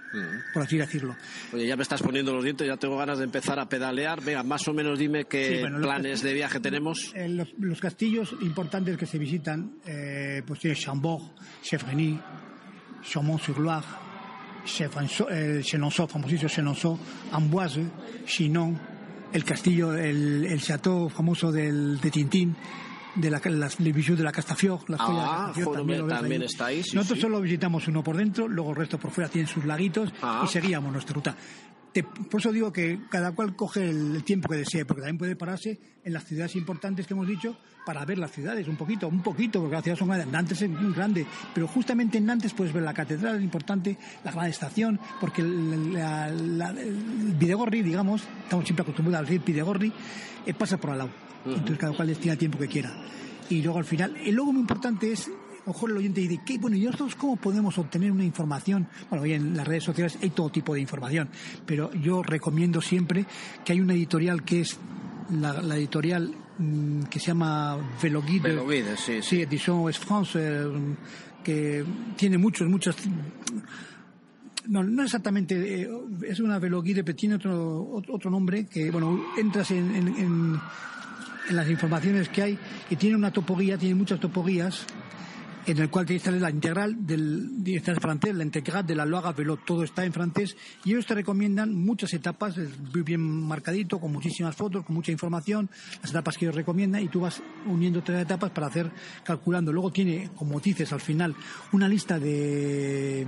por 0.54 0.64
así 0.64 0.78
decirlo. 0.78 1.16
Oye, 1.52 1.68
ya 1.68 1.76
me 1.76 1.84
estás 1.84 2.02
poniendo 2.02 2.34
los 2.34 2.44
dientes, 2.44 2.68
ya 2.68 2.78
tengo 2.78 2.98
ganas 2.98 3.18
de 3.18 3.26
empezar 3.26 3.60
a 3.60 3.68
pedalear. 3.68 4.24
Venga, 4.24 4.44
más 4.44 4.68
o 4.68 4.74
menos 4.74 5.00
dime 5.00 5.26
qué 5.26 5.66
planes 5.82 6.22
de 6.22 6.34
viaje 6.34 6.60
tenemos. 6.60 7.12
Eh, 7.16 7.28
los, 7.30 7.80
castillos 7.80 8.36
importantes 8.42 8.98
que 8.98 9.06
se 9.06 9.18
visitan, 9.18 9.76
eh, 9.86 10.42
pues 10.46 10.60
tiene 10.60 10.76
Chambord, 10.76 11.24
Chevrenis, 11.62 12.20
Chaumont-sur-Loire, 13.04 13.86
Chenonceau, 14.66 16.08
famosísimo 16.08 16.50
Chenonceau, 16.50 16.98
Amboise, 17.32 17.86
Chinon, 18.26 18.80
el 19.34 19.44
castillo, 19.44 19.94
el, 19.94 20.46
el 20.46 20.62
chateau 20.62 21.10
famoso 21.10 21.52
del, 21.52 22.00
de 22.00 22.12
Tintín, 22.12 22.56
de 23.16 23.30
la, 23.30 23.42
las 23.46 23.78
de 23.78 24.24
la 24.24 24.32
Castafiore, 24.32 24.84
la 24.88 24.98
ah, 25.00 25.54
de 25.56 25.66
también, 25.66 26.08
también 26.08 26.44
está 26.44 26.68
ahí. 26.68 26.82
Nosotros 26.94 27.20
solo 27.20 27.42
visitamos 27.42 27.88
uno 27.88 28.04
por 28.04 28.18
dentro, 28.18 28.48
luego 28.48 28.72
el 28.72 28.78
resto 28.78 28.98
por 28.98 29.12
fuera 29.12 29.30
tienen 29.30 29.48
sus 29.48 29.66
laguitos 29.66 30.14
ah. 30.22 30.44
y 30.44 30.48
seguíamos 30.48 30.92
nuestra 30.92 31.14
ruta 31.14 31.36
por 32.02 32.39
eso 32.39 32.52
digo 32.52 32.74
que 32.74 33.02
cada 33.10 33.34
cual 33.34 33.56
coge 33.56 33.88
el, 33.88 34.24
tiempo 34.24 34.50
que 34.50 34.58
desee, 34.58 34.86
porque 34.86 35.02
también 35.02 35.20
puede 35.20 35.36
pararse 35.36 35.80
en 36.04 36.14
las 36.14 36.24
ciudades 36.24 36.56
importantes 36.56 37.06
que 37.06 37.14
hemos 37.14 37.28
dicho 37.28 37.56
para 37.86 38.04
ver 38.06 38.18
las 38.18 38.32
ciudades 38.32 38.68
un 38.68 38.78
poquito, 38.78 39.08
un 39.08 39.22
poquito, 39.22 39.60
porque 39.60 39.76
las 39.76 39.84
ciudades 39.84 40.00
son 40.00 40.08
grandes. 40.08 40.28
Nantes 40.28 40.62
es 40.64 40.70
muy 40.70 40.94
grande, 40.94 41.26
pero 41.54 41.68
justamente 41.68 42.18
en 42.18 42.26
Nantes 42.26 42.54
puedes 42.54 42.74
ver 42.74 42.82
la 42.82 42.94
catedral, 42.94 43.44
importante, 43.44 43.98
la 44.24 44.32
gran 44.32 44.48
estación, 44.48 45.00
porque 45.20 45.41
el 45.41 45.98
Videgorri, 47.38 47.84
digamos, 47.84 48.24
estamos 48.44 48.66
siempre 48.66 48.82
acostumbrados 48.82 49.20
al 49.20 49.28
río 49.28 49.41
Videgorri, 49.46 49.94
eh, 50.46 50.54
pasa 50.54 50.78
por 50.78 50.91
al 50.91 50.98
lado. 50.98 51.12
Entonces 51.46 51.78
cada 51.78 51.94
cual 51.94 52.08
destina 52.08 52.34
el 52.34 52.39
tiempo 52.39 52.58
que 52.58 52.68
quiera. 52.68 52.91
Y 53.50 53.62
luego 53.62 53.78
al 53.78 53.86
final, 53.86 54.16
y 54.26 54.32
luego 54.32 54.54
muy 54.54 54.62
importante 54.62 55.12
es 55.12 55.30
mejor 55.66 55.91
el 55.91 55.97
oyente 55.97 56.22
dice, 56.22 56.41
¿qué? 56.45 56.57
Bueno, 56.57 56.76
¿y 56.76 56.82
nosotros 56.82 57.16
cómo 57.16 57.36
podemos 57.36 57.78
obtener 57.78 58.11
una 58.11 58.24
información? 58.24 58.88
Bueno, 59.09 59.24
hoy 59.24 59.34
en 59.34 59.55
las 59.55 59.68
redes 59.68 59.84
sociales 59.84 60.18
hay 60.22 60.30
todo 60.32 60.49
tipo 60.49 60.74
de 60.74 60.82
información, 60.82 61.30
pero 61.66 61.91
yo 61.93 62.24
recomiendo 62.24 62.82
siempre 62.82 63.26
que 63.64 63.74
hay 63.74 63.82
una 63.82 63.93
editorial 63.93 64.43
que 64.43 64.61
es 64.61 64.78
la, 65.32 65.76
editorial 65.78 66.34
mm, 66.57 67.03
que 67.03 67.20
se 67.20 67.28
llama 67.28 67.78
Veloguide. 68.01 68.49
Veloguide, 68.49 68.97
sí. 68.97 69.22
Sí, 69.22 69.41
Edition 69.41 69.89
es 69.89 69.99
France, 69.99 70.39
eh, 70.41 70.68
que 71.43 71.86
tiene 72.16 72.38
muchos, 72.38 72.68
muchos... 72.68 72.95
No, 74.66 74.82
no 74.82 75.03
exactamente, 75.03 75.82
eh, 75.82 75.89
es 76.26 76.39
una 76.39 76.57
Veloguide, 76.57 77.03
pero 77.03 77.18
tiene 77.18 77.36
otro, 77.36 78.01
otro 78.07 78.32
nombre 78.32 78.66
que, 78.66 78.89
bueno, 78.91 79.22
entras 79.38 79.72
en, 79.72 79.93
en, 79.93 80.07
en 80.07 80.59
en 81.49 81.55
las 81.55 81.70
informaciones 81.70 82.30
que 82.30 82.41
hay 82.41 82.59
y 82.89 82.95
tiene 82.95 83.16
una 83.16 83.32
topoguía, 83.32 83.78
tiene 83.78 83.95
muchas 83.95 84.20
topoguías 84.20 84.86
en 85.66 85.78
el 85.78 85.89
cual 85.89 86.05
tienes 86.05 86.41
la 86.41 86.49
integral 86.49 87.05
del 87.05 87.64
está 87.66 87.91
en 87.91 88.01
francés, 88.01 88.36
la 88.36 88.43
integral 88.43 88.86
de 88.86 88.95
la 88.95 89.05
Loaga 89.05 89.32
Velo, 89.32 89.57
todo 89.57 89.84
está 89.84 90.03
en 90.05 90.14
francés 90.14 90.55
y 90.84 90.91
ellos 90.91 91.05
te 91.05 91.16
recomiendan 91.16 91.74
muchas 91.74 92.14
etapas, 92.14 92.57
muy 92.57 93.01
bien 93.01 93.22
marcadito, 93.22 93.99
con 93.99 94.11
muchísimas 94.11 94.55
fotos, 94.55 94.86
con 94.86 94.95
mucha 94.95 95.11
información, 95.11 95.70
las 96.01 96.11
etapas 96.11 96.38
que 96.38 96.45
ellos 96.45 96.55
recomiendan 96.55 97.01
y 97.01 97.07
tú 97.07 97.22
vas 97.22 97.41
uniendo 97.66 98.03
tres 98.03 98.22
etapas 98.22 98.51
para 98.51 98.68
hacer 98.68 98.91
calculando. 99.24 99.72
Luego 99.72 99.91
tiene, 99.91 100.30
como 100.36 100.59
dices 100.59 100.91
al 100.91 101.01
final, 101.01 101.36
una 101.72 101.88
lista 101.88 102.20
de 102.20 103.26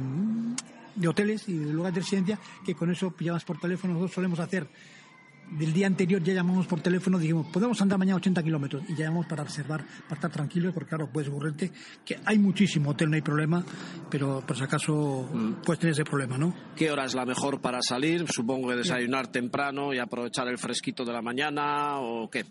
de 0.95 1.07
hoteles 1.07 1.47
y 1.49 1.57
de 1.57 1.73
lugares 1.73 1.95
de 1.95 2.01
residencia 2.01 2.39
que 2.65 2.73
con 2.73 2.89
eso 2.89 3.11
pillamos 3.11 3.43
por 3.43 3.59
teléfono. 3.59 3.93
Nosotros 3.93 4.15
solemos 4.15 4.39
hacer 4.39 4.67
del 5.51 5.73
día 5.73 5.87
anterior 5.87 6.21
ya 6.23 6.33
llamamos 6.33 6.67
por 6.67 6.81
teléfono, 6.81 7.17
dijimos, 7.19 7.47
podemos 7.47 7.79
andar 7.81 7.97
mañana 7.97 8.17
80 8.17 8.43
kilómetros 8.43 8.83
y 8.89 8.95
llamamos 8.95 9.25
para 9.27 9.43
reservar, 9.43 9.85
para 10.03 10.15
estar 10.15 10.31
tranquilos, 10.31 10.73
porque 10.73 10.89
claro, 10.89 11.09
puedes 11.11 11.29
ocurrirte 11.29 11.71
que 12.03 12.19
hay 12.25 12.37
muchísimo 12.37 12.91
hotel, 12.91 13.09
no 13.09 13.15
hay 13.15 13.21
problema, 13.21 13.63
pero 14.09 14.43
por 14.45 14.57
si 14.57 14.63
acaso 14.63 15.29
mm. 15.31 15.61
puedes 15.63 15.79
tener 15.79 15.93
ese 15.93 16.03
problema, 16.03 16.37
¿no? 16.37 16.53
¿Qué 16.75 16.91
hora 16.91 17.05
es 17.05 17.13
la 17.13 17.25
mejor 17.25 17.61
para 17.61 17.81
salir? 17.81 18.25
Supongo 18.31 18.69
que 18.69 18.75
desayunar 18.75 19.27
temprano 19.27 19.93
y 19.93 19.99
aprovechar 19.99 20.47
el 20.47 20.57
fresquito 20.57 21.05
de 21.05 21.13
la 21.13 21.21
mañana 21.21 21.99
o 21.99 22.29
qué. 22.29 22.45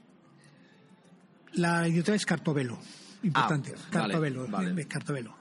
La 1.55 1.87
idiota 1.87 2.15
es 2.15 2.27
Cartovelo, 2.27 2.79
importante, 3.23 3.75
ah, 3.77 3.89
Cartovelo, 3.91 4.47
Cartovelo 4.89 5.37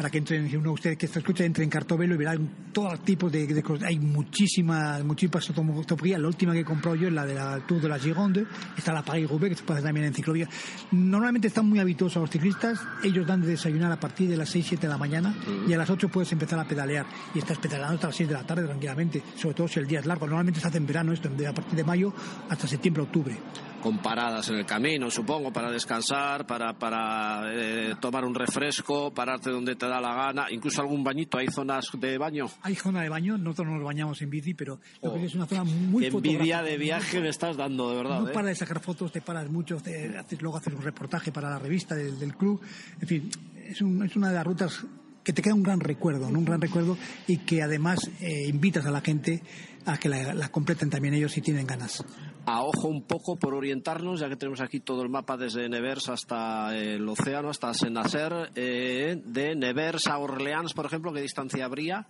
para 0.00 0.08
que 0.08 0.16
entren, 0.16 0.48
si 0.48 0.56
uno 0.56 0.72
usted 0.72 0.96
que 0.96 1.04
está 1.04 1.18
escucha, 1.18 1.44
entre 1.44 1.62
en 1.62 1.68
Cartovelo 1.68 2.14
y 2.14 2.16
verá 2.16 2.34
todo 2.72 2.96
tipo 3.00 3.28
de, 3.28 3.62
cosas. 3.62 3.86
Hay 3.86 3.98
muchísimas, 3.98 5.04
muchísimas 5.04 5.46
fotografías. 5.46 6.18
La 6.18 6.26
última 6.26 6.54
que 6.54 6.60
he 6.60 6.64
comprado 6.64 6.96
yo 6.96 7.08
es 7.08 7.12
la 7.12 7.26
de 7.26 7.34
la 7.34 7.58
Tour 7.66 7.82
de 7.82 7.88
la 7.90 7.98
Gironde. 7.98 8.46
Está 8.78 8.94
la 8.94 9.02
Paris-Roubaix, 9.02 9.50
que 9.50 9.56
se 9.56 9.62
puede 9.62 9.80
hacer 9.80 9.88
también 9.88 10.06
en 10.06 10.14
ciclovía. 10.14 10.48
Normalmente 10.92 11.48
están 11.48 11.68
muy 11.68 11.80
habituados 11.80 12.16
a 12.16 12.20
los 12.20 12.30
ciclistas. 12.30 12.80
Ellos 13.04 13.26
dan 13.26 13.42
de 13.42 13.48
desayunar 13.48 13.92
a 13.92 14.00
partir 14.00 14.30
de 14.30 14.38
las 14.38 14.48
6, 14.48 14.64
7 14.70 14.86
de 14.86 14.90
la 14.90 14.96
mañana 14.96 15.34
y 15.68 15.74
a 15.74 15.76
las 15.76 15.90
8 15.90 16.08
puedes 16.08 16.32
empezar 16.32 16.58
a 16.58 16.64
pedalear. 16.64 17.04
Y 17.34 17.40
estás 17.40 17.58
pedaleando 17.58 17.96
hasta 17.96 18.06
las 18.06 18.16
6 18.16 18.28
de 18.30 18.34
la 18.34 18.46
tarde 18.46 18.64
tranquilamente, 18.64 19.22
sobre 19.36 19.54
todo 19.54 19.68
si 19.68 19.80
el 19.80 19.86
día 19.86 20.00
es 20.00 20.06
largo. 20.06 20.26
Normalmente 20.26 20.60
se 20.60 20.66
hace 20.66 20.78
en 20.78 20.86
verano 20.86 21.12
esto, 21.12 21.28
a 21.28 21.52
partir 21.52 21.74
de 21.74 21.84
mayo 21.84 22.10
hasta 22.48 22.66
septiembre, 22.66 23.02
octubre 23.02 23.36
con 23.80 23.98
paradas 23.98 24.48
en 24.48 24.56
el 24.56 24.66
camino, 24.66 25.10
supongo, 25.10 25.52
para 25.52 25.70
descansar, 25.70 26.46
para, 26.46 26.78
para 26.78 27.42
eh, 27.52 27.94
tomar 28.00 28.24
un 28.24 28.34
refresco, 28.34 29.12
pararte 29.12 29.50
donde 29.50 29.76
te 29.76 29.86
da 29.86 30.00
la 30.00 30.14
gana, 30.14 30.46
incluso 30.50 30.80
algún 30.80 31.02
bañito, 31.02 31.38
¿hay 31.38 31.48
zonas 31.48 31.88
de 31.98 32.18
baño? 32.18 32.46
Hay 32.62 32.74
zona 32.74 33.02
de 33.02 33.08
baño, 33.08 33.38
nosotros 33.38 33.68
no 33.68 33.74
nos 33.74 33.84
bañamos 33.84 34.20
en 34.22 34.30
bici, 34.30 34.54
pero 34.54 34.78
oh, 35.00 35.16
es 35.16 35.34
una 35.34 35.46
zona 35.46 35.64
muy 35.64 36.06
envidia 36.06 36.62
de 36.62 36.76
viaje 36.76 37.20
me 37.20 37.28
estás 37.28 37.56
dando, 37.56 37.90
de 37.90 37.96
verdad. 37.96 38.20
No 38.20 38.28
¿eh? 38.28 38.32
para 38.32 38.48
de 38.48 38.54
sacar 38.54 38.80
fotos, 38.80 39.12
te 39.12 39.20
paras 39.20 39.50
mucho, 39.50 39.76
haces, 39.76 40.42
luego 40.42 40.58
haces 40.58 40.72
un 40.74 40.82
reportaje 40.82 41.32
para 41.32 41.50
la 41.50 41.58
revista 41.58 41.94
del, 41.94 42.34
club, 42.36 42.60
en 43.00 43.08
fin, 43.08 43.30
es, 43.56 43.80
es 43.80 44.16
una 44.16 44.28
de 44.28 44.34
las 44.34 44.44
rutas 44.44 44.84
que 45.22 45.32
te 45.32 45.42
queda 45.42 45.54
un 45.54 45.62
gran 45.62 45.80
recuerdo, 45.80 46.26
un 46.26 46.44
gran 46.44 46.60
recuerdo 46.60 46.96
y 47.26 47.38
que 47.38 47.62
además 47.62 48.10
eh, 48.20 48.48
invitas 48.48 48.86
a 48.86 48.90
la 48.90 49.00
gente 49.00 49.42
a 49.86 49.96
que 49.98 50.08
la, 50.08 50.48
completen 50.50 50.90
también 50.90 51.14
ellos 51.14 51.32
si 51.32 51.40
tienen 51.40 51.66
ganas. 51.66 52.04
A 52.46 52.62
ojo 52.62 52.88
un 52.88 53.02
poco 53.02 53.36
por 53.36 53.54
orientarnos, 53.54 54.20
ya 54.20 54.28
que 54.28 54.36
tenemos 54.36 54.60
aquí 54.60 54.80
todo 54.80 55.02
el 55.02 55.08
mapa 55.08 55.36
desde 55.36 55.68
Nevers 55.68 56.08
hasta 56.08 56.76
el 56.76 57.06
océano, 57.08 57.50
hasta 57.50 57.72
Senacer, 57.74 58.50
eh, 58.54 59.20
de 59.24 59.54
Nevers 59.54 60.06
a 60.06 60.18
Orleans, 60.18 60.72
por 60.72 60.86
ejemplo, 60.86 61.12
¿qué 61.12 61.20
distancia 61.20 61.64
habría? 61.64 62.06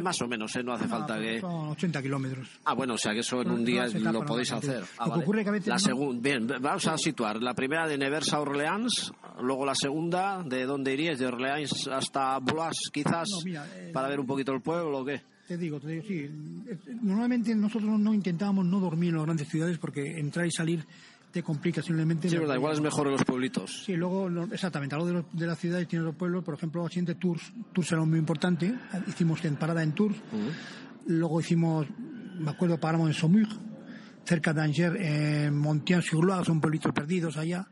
más, 0.00 0.22
o 0.22 0.28
menos, 0.28 0.54
¿eh? 0.56 0.62
no 0.62 0.72
hace 0.72 0.88
falta 0.88 1.18
que... 1.18 1.40
Son 1.40 1.68
80 1.68 2.02
kilómetros. 2.02 2.48
Ah, 2.64 2.74
bueno, 2.74 2.94
o 2.94 2.98
sea 2.98 3.12
que 3.12 3.20
eso 3.20 3.42
en 3.42 3.50
un 3.50 3.64
día 3.64 3.86
lo 3.86 4.24
podéis 4.24 4.52
hacer. 4.52 4.84
Ah, 4.98 5.08
la 5.08 5.78
Bien, 6.14 6.46
vamos 6.46 6.86
a 6.86 6.96
situar. 6.96 7.42
La 7.42 7.54
primera 7.54 7.86
de 7.86 7.98
Nevers 7.98 8.32
a 8.32 8.40
Orleans, 8.40 9.12
luego 9.40 9.66
la 9.66 9.74
segunda, 9.74 10.42
¿de 10.42 10.64
dónde 10.64 10.92
iríais? 10.92 11.18
¿De 11.18 11.26
Orleans 11.26 11.88
hasta 11.88 12.38
Blois, 12.38 12.90
quizás? 12.92 13.28
Eh, 13.46 13.90
para 13.92 14.08
ver 14.08 14.20
un 14.20 14.26
poquito 14.26 14.52
el 14.52 14.62
pueblo 14.62 15.00
o 15.00 15.04
qué? 15.04 15.33
Te 15.46 15.58
digo, 15.58 15.78
te 15.78 15.88
digo, 15.88 16.04
sí. 16.06 16.30
Normalmente 17.02 17.54
nosotros 17.54 17.98
no 17.98 18.14
intentábamos 18.14 18.64
no 18.64 18.80
dormir 18.80 19.10
en 19.10 19.16
las 19.16 19.24
grandes 19.24 19.48
ciudades 19.48 19.78
porque 19.78 20.18
entrar 20.18 20.46
y 20.46 20.50
salir 20.50 20.84
te 21.34 21.42
complica 21.42 21.82
simplemente. 21.82 22.30
Sí, 22.30 22.38
verdad, 22.38 22.54
igual 22.54 22.74
es 22.74 22.80
mejor 22.80 23.08
en 23.08 23.14
los 23.14 23.24
pueblitos. 23.24 23.82
Sí, 23.84 23.96
luego, 23.96 24.30
exactamente, 24.52 24.94
a 24.94 24.98
lo 24.98 25.04
de, 25.04 25.24
de 25.32 25.46
la 25.46 25.56
ciudad 25.56 25.80
y 25.80 25.86
tiene 25.86 26.04
los 26.04 26.14
pueblos, 26.14 26.44
por 26.44 26.54
ejemplo, 26.54 26.88
siguiente 26.88 27.16
Tours, 27.16 27.52
Tours 27.72 27.90
era 27.90 28.04
muy 28.04 28.20
importante, 28.20 28.72
hicimos 29.08 29.44
en 29.44 29.56
parada 29.56 29.82
en 29.82 29.92
Tours, 29.92 30.16
luego 31.08 31.40
hicimos, 31.40 31.88
me 32.38 32.50
acuerdo, 32.50 32.78
paramos 32.78 33.08
en 33.08 33.14
Saumur, 33.14 33.48
cerca 34.24 34.52
de 34.52 34.62
Angers, 34.62 34.96
en 35.00 35.58
Montien-sur-Loire, 35.58 36.44
son 36.44 36.60
pueblitos 36.60 36.92
perdidos 36.92 37.36
allá, 37.36 37.66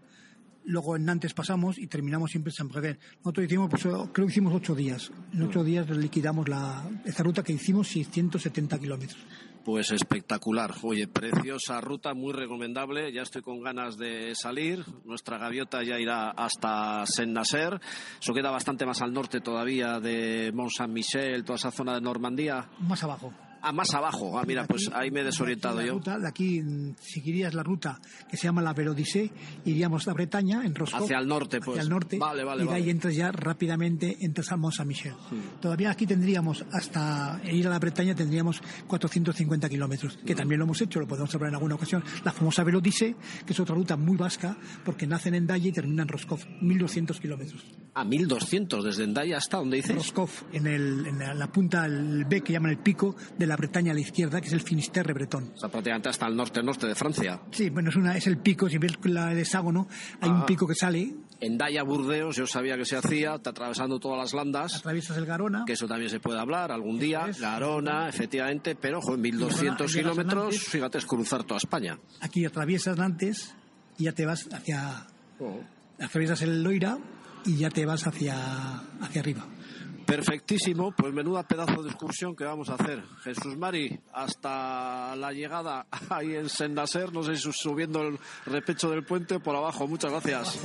luego 0.64 0.96
en 0.96 1.04
Nantes 1.04 1.34
pasamos 1.34 1.78
y 1.78 1.86
terminamos 1.86 2.30
siempre 2.30 2.50
en 2.50 2.56
San 2.56 2.68
Brevet. 2.68 2.98
Nosotros 3.18 3.46
hicimos, 3.46 3.70
pues, 3.70 3.82
creo 3.82 4.26
que 4.26 4.32
hicimos 4.32 4.54
ocho 4.54 4.74
días. 4.74 5.10
En 5.32 5.42
ocho 5.42 5.64
días 5.64 5.88
liquidamos 5.90 6.48
la, 6.48 6.84
esta 7.04 7.22
ruta 7.22 7.42
que 7.42 7.52
hicimos 7.52 7.88
670 7.88 8.78
kilómetros. 8.78 9.20
Pues 9.64 9.92
espectacular. 9.92 10.74
Oye, 10.82 11.06
preciosa 11.06 11.80
ruta, 11.80 12.14
muy 12.14 12.32
recomendable. 12.32 13.12
Ya 13.12 13.22
estoy 13.22 13.42
con 13.42 13.60
ganas 13.62 13.96
de 13.96 14.34
salir. 14.34 14.84
Nuestra 15.04 15.38
gaviota 15.38 15.84
ya 15.84 16.00
irá 16.00 16.30
hasta 16.30 17.06
Saint-Nazaire. 17.06 17.78
Eso 18.20 18.34
queda 18.34 18.50
bastante 18.50 18.84
más 18.84 19.02
al 19.02 19.12
norte 19.12 19.40
todavía 19.40 20.00
de 20.00 20.50
Mont-Saint-Michel, 20.52 21.44
toda 21.44 21.56
esa 21.56 21.70
zona 21.70 21.94
de 21.94 22.00
Normandía. 22.00 22.70
Más 22.80 23.04
abajo. 23.04 23.32
Ah, 23.62 23.72
más 23.72 23.94
abajo. 23.94 24.38
Ah, 24.38 24.44
mira, 24.46 24.66
pues 24.66 24.90
ahí 24.92 25.10
me 25.10 25.20
he 25.20 25.24
desorientado 25.24 25.78
de 25.78 25.86
yo. 25.86 25.92
Ruta, 25.94 26.18
de 26.18 26.28
aquí 26.28 26.60
seguirías 27.00 27.54
la 27.54 27.62
ruta 27.62 28.00
que 28.28 28.36
se 28.36 28.44
llama 28.44 28.60
la 28.60 28.72
Verodicé, 28.72 29.30
iríamos 29.64 30.08
a 30.08 30.12
Bretaña, 30.12 30.64
en 30.64 30.74
Roscoff. 30.74 31.02
Hacia 31.04 31.18
el 31.18 31.28
norte, 31.28 31.60
pues. 31.60 31.78
Hacia 31.78 31.82
el 31.82 31.88
norte. 31.88 32.18
Vale, 32.18 32.42
vale, 32.42 32.64
y 32.64 32.66
de 32.66 32.74
ahí 32.74 32.80
vale. 32.80 32.90
entras 32.90 33.14
ya 33.14 33.30
rápidamente, 33.30 34.16
entras 34.20 34.50
al 34.50 34.58
Mont 34.58 34.74
Saint-Michel. 34.74 35.14
Todavía 35.60 35.90
aquí 35.90 36.06
tendríamos, 36.06 36.64
hasta 36.72 37.40
ir 37.44 37.66
a 37.66 37.70
la 37.70 37.78
Bretaña, 37.78 38.14
tendríamos 38.14 38.60
450 38.88 39.68
kilómetros, 39.68 40.18
que 40.26 40.34
también 40.34 40.58
lo 40.58 40.64
hemos 40.64 40.80
hecho, 40.80 40.98
lo 40.98 41.06
podemos 41.06 41.32
hablar 41.34 41.50
en 41.50 41.54
alguna 41.54 41.76
ocasión. 41.76 42.02
La 42.24 42.32
famosa 42.32 42.64
Verodicé, 42.64 43.14
que 43.46 43.52
es 43.52 43.60
otra 43.60 43.74
ruta 43.74 43.96
muy 43.96 44.16
vasca, 44.16 44.56
porque 44.84 45.06
nace 45.06 45.28
en 45.28 45.36
Endaya 45.36 45.68
y 45.68 45.72
termina 45.72 46.02
en 46.02 46.08
Roscoff, 46.08 46.44
1200 46.60 47.20
kilómetros. 47.20 47.64
A 47.94 48.04
1200, 48.04 48.84
desde 48.84 49.04
Endaya 49.04 49.36
hasta 49.36 49.58
donde 49.58 49.76
dices. 49.76 49.94
Roscoff, 49.94 50.42
en, 50.52 50.66
el, 50.66 51.06
en 51.06 51.18
la, 51.18 51.34
la 51.34 51.52
punta, 51.52 51.86
el 51.86 52.24
B 52.24 52.40
que 52.40 52.52
llaman 52.52 52.72
el 52.72 52.78
pico 52.78 53.14
de 53.38 53.46
la 53.46 53.51
Bretaña 53.56 53.92
a 53.92 53.94
la 53.94 54.00
izquierda, 54.00 54.40
que 54.40 54.46
es 54.48 54.52
el 54.52 54.60
Finisterre 54.62 55.12
bretón. 55.12 55.52
O 55.54 55.58
sea, 55.58 55.68
prácticamente 55.68 56.08
hasta 56.08 56.26
el 56.26 56.36
norte-norte 56.36 56.86
de 56.86 56.94
Francia. 56.94 57.40
Sí, 57.50 57.70
bueno, 57.70 57.90
es, 57.90 57.96
una, 57.96 58.16
es 58.16 58.26
el 58.26 58.38
pico, 58.38 58.68
si 58.68 58.78
ves 58.78 58.92
la, 59.04 59.32
el 59.32 59.38
hexágono, 59.38 59.88
hay 60.20 60.30
un 60.30 60.42
Ah. 60.42 60.46
pico 60.46 60.66
que 60.66 60.74
sale, 60.74 61.14
En 61.40 61.58
Daya 61.58 61.82
Burdeos 61.82 62.36
yo 62.36 62.46
sabía 62.46 62.76
que 62.76 62.84
se 62.84 62.96
hacía, 62.96 63.36
te 63.38 63.48
atravesando 63.50 63.98
todas 63.98 64.16
las 64.18 64.32
landas, 64.32 64.76
atraviesas 64.76 65.16
el 65.16 65.26
Garona, 65.26 65.64
que 65.66 65.72
eso 65.72 65.88
también 65.88 66.08
se 66.08 66.20
puede 66.20 66.38
hablar 66.38 66.70
algún 66.70 66.98
día, 67.00 67.26
es. 67.28 67.40
Garona, 67.40 68.08
efectivamente, 68.08 68.76
pero 68.76 68.98
ojo, 68.98 69.14
en 69.14 69.22
1200 69.22 69.92
llegas 69.92 70.12
a 70.12 70.22
kilómetros, 70.22 70.58
fíjate, 70.60 70.98
es 70.98 71.06
cruzar 71.06 71.42
toda 71.42 71.58
España. 71.58 71.98
aquí 72.20 72.44
atraviesas 72.44 72.96
Nantes 72.96 73.54
y 73.98 74.04
ya 74.04 74.12
te 74.12 74.24
vas 74.24 74.48
hacia, 74.52 75.06
atraviesas 76.00 76.42
el 76.42 76.62
Loira 76.62 76.98
y 77.44 77.56
ya 77.56 77.70
te 77.70 77.86
vas 77.86 78.06
hacia, 78.06 78.78
hacia 79.00 79.20
arriba. 79.20 79.46
Perfectísimo, 80.06 80.92
pues 80.92 81.12
menuda 81.12 81.46
pedazo 81.46 81.82
de 81.82 81.90
excursión 81.90 82.34
que 82.36 82.44
vamos 82.44 82.68
a 82.68 82.74
hacer. 82.74 83.02
Jesús 83.22 83.56
Mari, 83.56 84.00
hasta 84.12 85.14
la 85.16 85.32
llegada 85.32 85.86
ahí 86.10 86.34
en 86.34 86.48
Sendaser, 86.48 87.12
no 87.12 87.22
sé 87.22 87.36
si 87.36 87.52
subiendo 87.52 88.02
el 88.02 88.18
repecho 88.46 88.90
del 88.90 89.04
puente 89.04 89.36
o 89.36 89.40
por 89.40 89.56
abajo. 89.56 89.86
Muchas 89.86 90.10
gracias. 90.10 90.58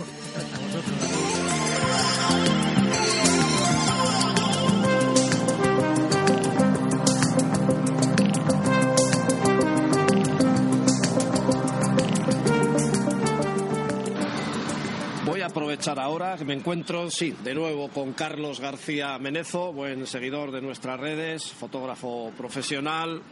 Aprovechar 15.57 15.97
ahora 15.99 16.37
me 16.45 16.53
encuentro, 16.53 17.09
sí, 17.09 17.33
de 17.43 17.55
nuevo 17.55 17.89
con 17.89 18.13
Carlos 18.13 18.59
García 18.59 19.17
Menezo, 19.17 19.73
buen 19.73 20.05
seguidor 20.05 20.51
de 20.51 20.61
nuestras 20.61 20.99
redes, 20.99 21.51
fotógrafo 21.51 22.31
profesional, 22.37 23.23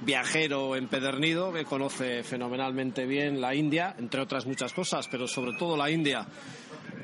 viajero 0.00 0.76
empedernido 0.76 1.52
que 1.52 1.66
conoce 1.66 2.22
fenomenalmente 2.22 3.04
bien 3.04 3.38
la 3.38 3.54
India, 3.54 3.94
entre 3.98 4.22
otras 4.22 4.46
muchas 4.46 4.72
cosas, 4.72 5.08
pero 5.08 5.28
sobre 5.28 5.58
todo 5.58 5.76
la 5.76 5.90
India. 5.90 6.26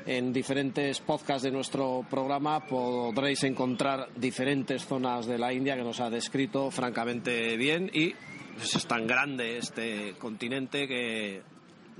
En 0.07 0.33
diferentes 0.33 0.99
podcasts 0.99 1.43
de 1.43 1.51
nuestro 1.51 2.03
programa 2.09 2.65
podréis 2.65 3.43
encontrar 3.43 4.09
diferentes 4.15 4.87
zonas 4.87 5.27
de 5.27 5.37
la 5.37 5.53
India 5.53 5.75
que 5.75 5.83
nos 5.83 5.99
ha 5.99 6.09
descrito 6.09 6.71
francamente 6.71 7.55
bien 7.55 7.91
y 7.93 8.15
pues, 8.55 8.75
es 8.75 8.87
tan 8.87 9.05
grande 9.05 9.59
este 9.59 10.15
continente 10.17 10.87
que 10.87 11.50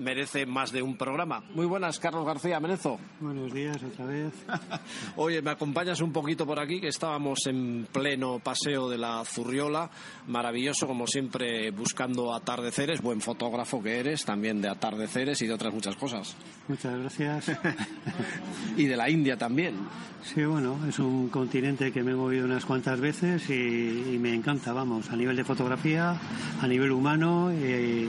merece 0.01 0.45
más 0.45 0.71
de 0.71 0.81
un 0.81 0.97
programa. 0.97 1.43
Muy 1.53 1.65
buenas, 1.65 1.99
Carlos 1.99 2.25
García 2.25 2.59
Menezo. 2.59 2.99
Buenos 3.19 3.53
días 3.53 3.77
otra 3.83 4.05
vez. 4.05 4.33
Oye, 5.15 5.41
me 5.41 5.51
acompañas 5.51 6.01
un 6.01 6.11
poquito 6.11 6.45
por 6.45 6.59
aquí, 6.59 6.81
que 6.81 6.87
estábamos 6.87 7.45
en 7.45 7.87
pleno 7.91 8.39
paseo 8.39 8.89
de 8.89 8.97
la 8.97 9.23
Zurriola, 9.23 9.89
maravilloso 10.27 10.87
como 10.87 11.05
siempre, 11.05 11.71
buscando 11.71 12.33
atardeceres, 12.33 13.01
buen 13.01 13.21
fotógrafo 13.21 13.81
que 13.81 13.99
eres, 13.99 14.25
también 14.25 14.61
de 14.61 14.69
atardeceres 14.69 15.41
y 15.41 15.47
de 15.47 15.53
otras 15.53 15.73
muchas 15.73 15.95
cosas. 15.95 16.35
Muchas 16.71 16.97
gracias. 16.99 17.51
Y 18.77 18.85
de 18.85 18.95
la 18.95 19.09
India 19.09 19.35
también. 19.37 19.75
Sí, 20.23 20.45
bueno, 20.45 20.77
es 20.87 20.97
un 20.99 21.27
continente 21.27 21.91
que 21.91 22.03
me 22.03 22.11
he 22.11 22.15
movido 22.15 22.45
unas 22.45 22.63
cuantas 22.63 23.01
veces 23.01 23.49
y, 23.49 24.13
y 24.13 24.17
me 24.17 24.33
encanta, 24.33 24.71
vamos, 24.71 25.09
a 25.09 25.17
nivel 25.17 25.35
de 25.35 25.43
fotografía, 25.43 26.15
a 26.61 26.67
nivel 26.67 26.91
humano 26.91 27.51
y, 27.51 28.07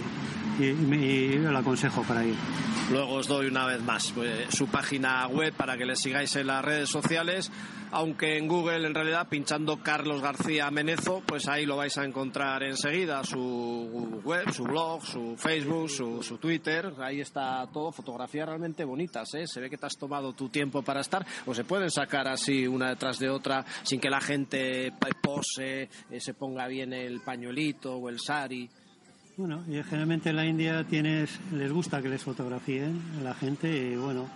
y, 0.60 0.72
me- 0.86 1.04
y 1.04 1.38
lo 1.38 1.58
aconsejo 1.58 2.02
para 2.04 2.24
ir. 2.24 2.36
Luego 2.92 3.14
os 3.14 3.26
doy 3.26 3.46
una 3.48 3.66
vez 3.66 3.82
más 3.82 4.14
eh, 4.22 4.46
su 4.50 4.68
página 4.68 5.26
web 5.26 5.52
para 5.54 5.76
que 5.76 5.84
le 5.84 5.96
sigáis 5.96 6.36
en 6.36 6.46
las 6.46 6.64
redes 6.64 6.88
sociales, 6.88 7.50
aunque 7.92 8.38
en 8.38 8.48
Google 8.48 8.86
en 8.86 8.94
realidad 8.94 9.28
pinchando 9.28 9.76
Carlos 9.82 10.22
García 10.22 10.70
Menezo, 10.70 11.22
pues 11.26 11.46
ahí 11.46 11.66
lo 11.66 11.76
vais 11.76 11.96
a 11.98 12.04
encontrar 12.04 12.62
enseguida, 12.62 13.22
su 13.22 14.20
web, 14.24 14.50
su 14.50 14.64
blog, 14.64 15.04
su 15.04 15.36
Facebook, 15.36 15.90
su, 15.90 16.22
su 16.22 16.38
Twitter, 16.38 16.92
ahí 16.98 17.20
está 17.20 17.66
todo, 17.70 17.92
fotografías 17.92 18.48
realmente 18.48 18.84
bonitas, 18.84 19.34
¿eh? 19.34 19.46
se 19.46 19.60
ve 19.60 19.68
que 19.68 19.76
te 19.76 19.84
has 19.84 19.98
tomado 19.98 20.32
tu 20.32 20.48
tiempo 20.48 20.82
para 20.82 21.02
estar, 21.02 21.24
o 21.44 21.54
se 21.54 21.64
pueden 21.64 21.90
sacar 21.90 22.26
así 22.28 22.66
una 22.66 22.88
detrás 22.88 23.18
de 23.18 23.28
otra 23.28 23.64
sin 23.82 24.00
que 24.00 24.08
la 24.08 24.20
gente 24.20 24.92
pose, 25.20 25.90
eh, 26.10 26.20
se 26.20 26.32
ponga 26.32 26.66
bien 26.68 26.94
el 26.94 27.20
pañuelito 27.20 27.96
o 27.96 28.08
el 28.08 28.18
sari. 28.18 28.68
Bueno, 29.36 29.64
y 29.68 29.82
generalmente 29.82 30.30
en 30.30 30.36
la 30.36 30.46
India 30.46 30.84
tienes, 30.84 31.38
les 31.52 31.70
gusta 31.70 32.00
que 32.00 32.08
les 32.08 32.22
fotografíen 32.22 33.02
a 33.20 33.22
la 33.22 33.34
gente 33.34 33.68
y 33.68 33.96
bueno, 33.96 34.28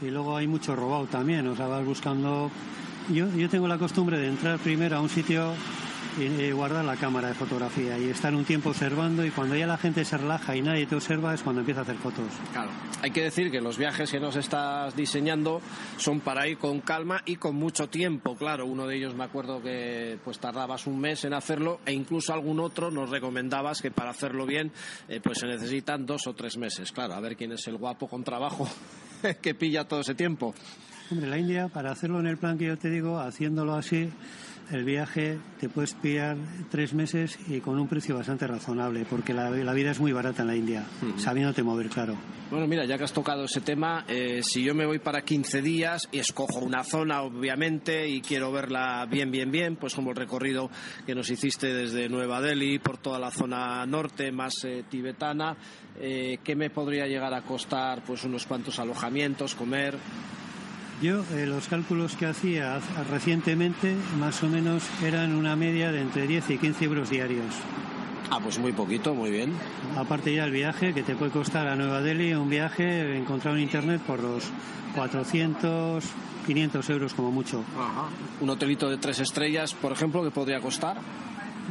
y 0.00 0.06
luego 0.06 0.36
hay 0.36 0.46
mucho 0.46 0.74
robado 0.74 1.06
también, 1.06 1.46
o 1.46 1.54
sea, 1.54 1.66
vas 1.66 1.84
buscando... 1.84 2.50
Yo, 3.08 3.28
yo 3.36 3.48
tengo 3.50 3.68
la 3.68 3.78
costumbre 3.78 4.18
de 4.18 4.28
entrar 4.28 4.58
primero 4.58 4.96
a 4.96 5.00
un 5.00 5.08
sitio 5.08 5.52
y, 6.18 6.50
guardar 6.52 6.84
la 6.84 6.96
cámara 6.96 7.28
de 7.28 7.34
fotografía 7.34 7.98
y 7.98 8.08
estar 8.08 8.34
un 8.34 8.44
tiempo 8.44 8.70
observando 8.70 9.24
y 9.24 9.30
cuando 9.30 9.56
ya 9.56 9.66
la 9.66 9.76
gente 9.76 10.04
se 10.04 10.16
relaja 10.16 10.56
y 10.56 10.62
nadie 10.62 10.86
te 10.86 10.94
observa 10.94 11.34
es 11.34 11.42
cuando 11.42 11.60
empieza 11.60 11.80
a 11.80 11.82
hacer 11.82 11.96
fotos. 11.96 12.26
Claro. 12.52 12.70
Hay 13.02 13.10
que 13.10 13.22
decir 13.22 13.50
que 13.50 13.60
los 13.60 13.76
viajes 13.76 14.10
que 14.10 14.20
nos 14.20 14.36
estás 14.36 14.94
diseñando 14.96 15.60
son 15.96 16.20
para 16.20 16.46
ir 16.48 16.58
con 16.58 16.80
calma 16.80 17.22
y 17.26 17.36
con 17.36 17.56
mucho 17.56 17.88
tiempo. 17.88 18.36
Claro, 18.36 18.66
uno 18.66 18.86
de 18.86 18.96
ellos 18.96 19.14
me 19.14 19.24
acuerdo 19.24 19.60
que 19.62 20.18
pues 20.24 20.38
tardabas 20.38 20.86
un 20.86 21.00
mes 21.00 21.24
en 21.24 21.34
hacerlo 21.34 21.80
e 21.84 21.92
incluso 21.92 22.32
algún 22.32 22.60
otro 22.60 22.90
nos 22.90 23.10
recomendabas 23.10 23.82
que 23.82 23.90
para 23.90 24.10
hacerlo 24.10 24.46
bien 24.46 24.72
eh, 25.08 25.20
pues 25.22 25.38
se 25.38 25.46
necesitan 25.46 26.06
dos 26.06 26.26
o 26.26 26.34
tres 26.34 26.56
meses. 26.56 26.92
Claro, 26.92 27.14
a 27.14 27.20
ver 27.20 27.36
quién 27.36 27.52
es 27.52 27.66
el 27.66 27.76
guapo 27.76 28.08
con 28.08 28.24
trabajo 28.24 28.68
que 29.42 29.54
pilla 29.54 29.84
todo 29.84 30.00
ese 30.00 30.14
tiempo. 30.14 30.54
Hombre, 31.10 31.28
la 31.28 31.38
India, 31.38 31.68
para 31.68 31.90
hacerlo 31.90 32.18
en 32.20 32.26
el 32.26 32.38
plan 32.38 32.56
que 32.56 32.66
yo 32.66 32.78
te 32.78 32.88
digo, 32.88 33.18
haciéndolo 33.18 33.74
así, 33.74 34.08
el 34.72 34.84
viaje 34.84 35.38
te 35.60 35.68
puedes 35.68 35.92
pillar 35.94 36.36
tres 36.70 36.94
meses 36.94 37.38
y 37.46 37.60
con 37.60 37.78
un 37.78 37.86
precio 37.88 38.16
bastante 38.16 38.46
razonable, 38.46 39.04
porque 39.08 39.34
la, 39.34 39.50
la 39.50 39.72
vida 39.74 39.90
es 39.90 40.00
muy 40.00 40.12
barata 40.12 40.42
en 40.42 40.48
la 40.48 40.56
India, 40.56 40.84
sabiéndote 41.18 41.62
mover, 41.62 41.88
claro. 41.90 42.16
Bueno, 42.50 42.66
mira, 42.66 42.86
ya 42.86 42.96
que 42.96 43.04
has 43.04 43.12
tocado 43.12 43.44
ese 43.44 43.60
tema, 43.60 44.04
eh, 44.08 44.42
si 44.42 44.62
yo 44.62 44.74
me 44.74 44.86
voy 44.86 44.98
para 44.98 45.22
15 45.22 45.60
días 45.60 46.08
y 46.10 46.20
escojo 46.20 46.60
una 46.60 46.84
zona, 46.84 47.22
obviamente, 47.22 48.08
y 48.08 48.22
quiero 48.22 48.50
verla 48.50 49.06
bien, 49.10 49.30
bien, 49.30 49.50
bien, 49.50 49.76
pues 49.76 49.94
como 49.94 50.10
el 50.10 50.16
recorrido 50.16 50.70
que 51.04 51.14
nos 51.14 51.28
hiciste 51.30 51.72
desde 51.74 52.08
Nueva 52.08 52.40
Delhi 52.40 52.78
por 52.78 52.96
toda 52.96 53.18
la 53.18 53.30
zona 53.30 53.84
norte, 53.86 54.32
más 54.32 54.64
eh, 54.64 54.84
tibetana, 54.88 55.56
eh, 56.00 56.38
¿qué 56.42 56.56
me 56.56 56.70
podría 56.70 57.06
llegar 57.06 57.34
a 57.34 57.42
costar? 57.42 58.02
Pues 58.04 58.24
unos 58.24 58.46
cuantos 58.46 58.78
alojamientos, 58.78 59.54
comer. 59.54 59.98
Yo, 61.04 61.22
eh, 61.34 61.44
los 61.44 61.68
cálculos 61.68 62.16
que 62.16 62.24
hacía 62.24 62.80
recientemente, 63.10 63.94
más 64.18 64.42
o 64.42 64.48
menos, 64.48 64.84
eran 65.02 65.34
una 65.34 65.54
media 65.54 65.92
de 65.92 66.00
entre 66.00 66.26
10 66.26 66.48
y 66.48 66.56
15 66.56 66.84
euros 66.86 67.10
diarios. 67.10 67.44
Ah, 68.30 68.40
pues 68.42 68.58
muy 68.58 68.72
poquito, 68.72 69.14
muy 69.14 69.30
bien. 69.30 69.52
Aparte 69.98 70.34
ya 70.34 70.44
el 70.44 70.50
viaje, 70.50 70.94
que 70.94 71.02
te 71.02 71.14
puede 71.14 71.30
costar 71.30 71.68
a 71.68 71.76
Nueva 71.76 72.00
Delhi 72.00 72.32
un 72.32 72.48
viaje 72.48 73.18
encontrado 73.18 73.58
en 73.58 73.64
Internet 73.64 74.00
por 74.00 74.18
los 74.18 74.44
400, 74.94 76.02
500 76.46 76.88
euros 76.88 77.12
como 77.12 77.30
mucho. 77.30 77.62
Un 78.40 78.48
hotelito 78.48 78.88
de 78.88 78.96
tres 78.96 79.20
estrellas, 79.20 79.74
por 79.74 79.92
ejemplo, 79.92 80.24
que 80.24 80.30
podría 80.30 80.60
costar. 80.60 80.96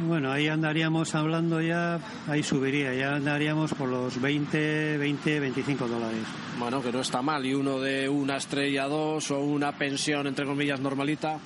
Bueno, 0.00 0.32
ahí 0.32 0.48
andaríamos 0.48 1.14
hablando 1.14 1.60
ya, 1.60 2.00
ahí 2.26 2.42
subiría, 2.42 2.92
ya 2.94 3.14
andaríamos 3.14 3.72
por 3.74 3.88
los 3.88 4.20
20, 4.20 4.98
20, 4.98 5.40
25 5.40 5.86
dólares. 5.86 6.24
Bueno, 6.58 6.82
que 6.82 6.90
no 6.90 7.00
está 7.00 7.22
mal. 7.22 7.46
Y 7.46 7.54
uno 7.54 7.78
de 7.78 8.08
una 8.08 8.36
estrella, 8.36 8.86
dos 8.86 9.30
o 9.30 9.38
una 9.38 9.72
pensión, 9.72 10.26
entre 10.26 10.46
comillas, 10.46 10.80
normalita. 10.80 11.38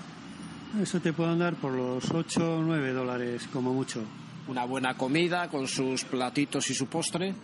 Eso 0.81 0.99
te 1.01 1.13
puede 1.13 1.33
andar 1.33 1.57
por 1.57 1.73
los 1.73 2.11
8 2.11 2.59
o 2.59 2.63
9 2.63 2.93
dólares 2.93 3.49
como 3.53 3.75
mucho. 3.75 4.03
Una 4.49 4.65
buena 4.65 4.95
comida 4.95 5.49
con 5.49 5.69
sus 5.69 6.05
platitos 6.05 6.71
y 6.71 6.75
su 6.75 6.87
postre. 6.87 7.35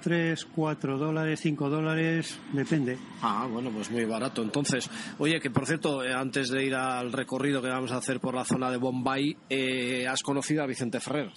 3, 0.00 0.44
4 0.54 0.98
dólares, 0.98 1.40
5 1.40 1.68
dólares, 1.68 2.38
depende. 2.52 2.98
Ah, 3.22 3.46
bueno, 3.50 3.70
pues 3.70 3.90
muy 3.90 4.04
barato. 4.04 4.42
Entonces, 4.42 4.88
oye, 5.18 5.40
que 5.40 5.50
por 5.50 5.66
cierto, 5.66 6.04
eh, 6.04 6.12
antes 6.12 6.50
de 6.50 6.64
ir 6.64 6.74
al 6.74 7.12
recorrido 7.12 7.62
que 7.62 7.68
vamos 7.68 7.92
a 7.92 7.96
hacer 7.96 8.20
por 8.20 8.34
la 8.34 8.44
zona 8.44 8.70
de 8.70 8.76
Bombay, 8.76 9.36
eh, 9.48 10.06
has 10.08 10.22
conocido 10.22 10.62
a 10.62 10.66
Vicente 10.66 11.00
Ferrer. 11.00 11.30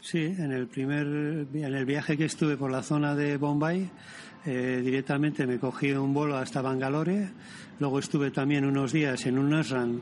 Sí, 0.00 0.20
en 0.20 0.52
el 0.52 0.68
primer 0.68 1.06
en 1.06 1.74
el 1.74 1.84
viaje 1.84 2.16
que 2.16 2.24
estuve 2.24 2.56
por 2.56 2.70
la 2.70 2.82
zona 2.82 3.16
de 3.16 3.36
Bombay, 3.36 3.90
eh, 4.46 4.80
directamente 4.82 5.46
me 5.46 5.58
cogí 5.58 5.90
un 5.92 6.14
vuelo 6.14 6.36
hasta 6.36 6.62
Bangalore. 6.62 7.28
Luego 7.80 7.98
estuve 7.98 8.30
también 8.30 8.64
unos 8.64 8.92
días 8.92 9.26
en 9.26 9.38
un 9.38 9.52
ashram 9.54 10.00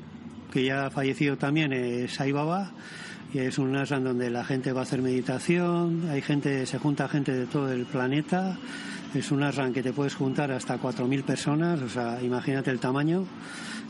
que 0.52 0.64
ya 0.64 0.86
ha 0.86 0.90
fallecido 0.90 1.36
también, 1.36 1.72
es 1.72 2.14
Sai 2.14 2.32
Baba, 2.32 2.72
y 3.36 3.40
es 3.40 3.58
un 3.58 3.76
ashram 3.76 4.02
donde 4.02 4.30
la 4.30 4.44
gente 4.44 4.72
va 4.72 4.80
a 4.80 4.82
hacer 4.84 5.02
meditación, 5.02 6.08
hay 6.10 6.22
gente, 6.22 6.64
se 6.64 6.78
junta 6.78 7.06
gente 7.06 7.32
de 7.32 7.44
todo 7.44 7.70
el 7.70 7.84
planeta. 7.84 8.56
Es 9.14 9.30
un 9.30 9.42
ashram 9.42 9.74
que 9.74 9.82
te 9.82 9.92
puedes 9.92 10.14
juntar 10.14 10.50
hasta 10.52 10.80
4.000 10.80 11.22
personas, 11.22 11.82
o 11.82 11.88
sea, 11.90 12.22
imagínate 12.22 12.70
el 12.70 12.80
tamaño. 12.80 13.26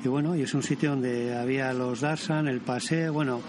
Y 0.05 0.09
bueno, 0.09 0.35
y 0.35 0.43
es 0.43 0.53
un 0.53 0.65
sitio 0.65 0.91
donde 0.91 1.37
había 1.37 1.73
los 1.75 2.01
darshan, 2.01 2.49
el 2.49 2.61
paseo, 2.61 3.13
bueno, 3.13 3.41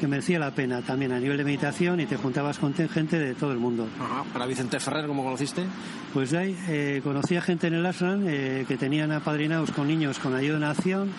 que 0.00 0.08
merecía 0.08 0.38
la 0.38 0.52
pena 0.52 0.80
también 0.80 1.12
a 1.12 1.20
nivel 1.20 1.36
de 1.36 1.44
meditación 1.44 2.00
y 2.00 2.06
te 2.06 2.16
juntabas 2.16 2.58
con 2.58 2.72
gente 2.72 3.18
de 3.18 3.34
todo 3.34 3.52
el 3.52 3.58
mundo. 3.58 3.86
¿Para 4.32 4.46
Vicente 4.46 4.80
Ferrer 4.80 5.06
cómo 5.06 5.22
conociste? 5.22 5.66
Pues 6.14 6.30
de 6.30 6.38
ahí 6.38 6.58
eh, 6.68 7.00
conocí 7.04 7.36
a 7.36 7.42
gente 7.42 7.66
en 7.66 7.74
el 7.74 7.84
ashram 7.84 8.24
eh, 8.26 8.64
que 8.66 8.78
tenían 8.78 9.12
apadrinados 9.12 9.70
con 9.70 9.86
niños 9.86 10.18
con 10.18 10.34
ayuda 10.34 10.54
de 10.54 10.60
nación. 10.60 11.10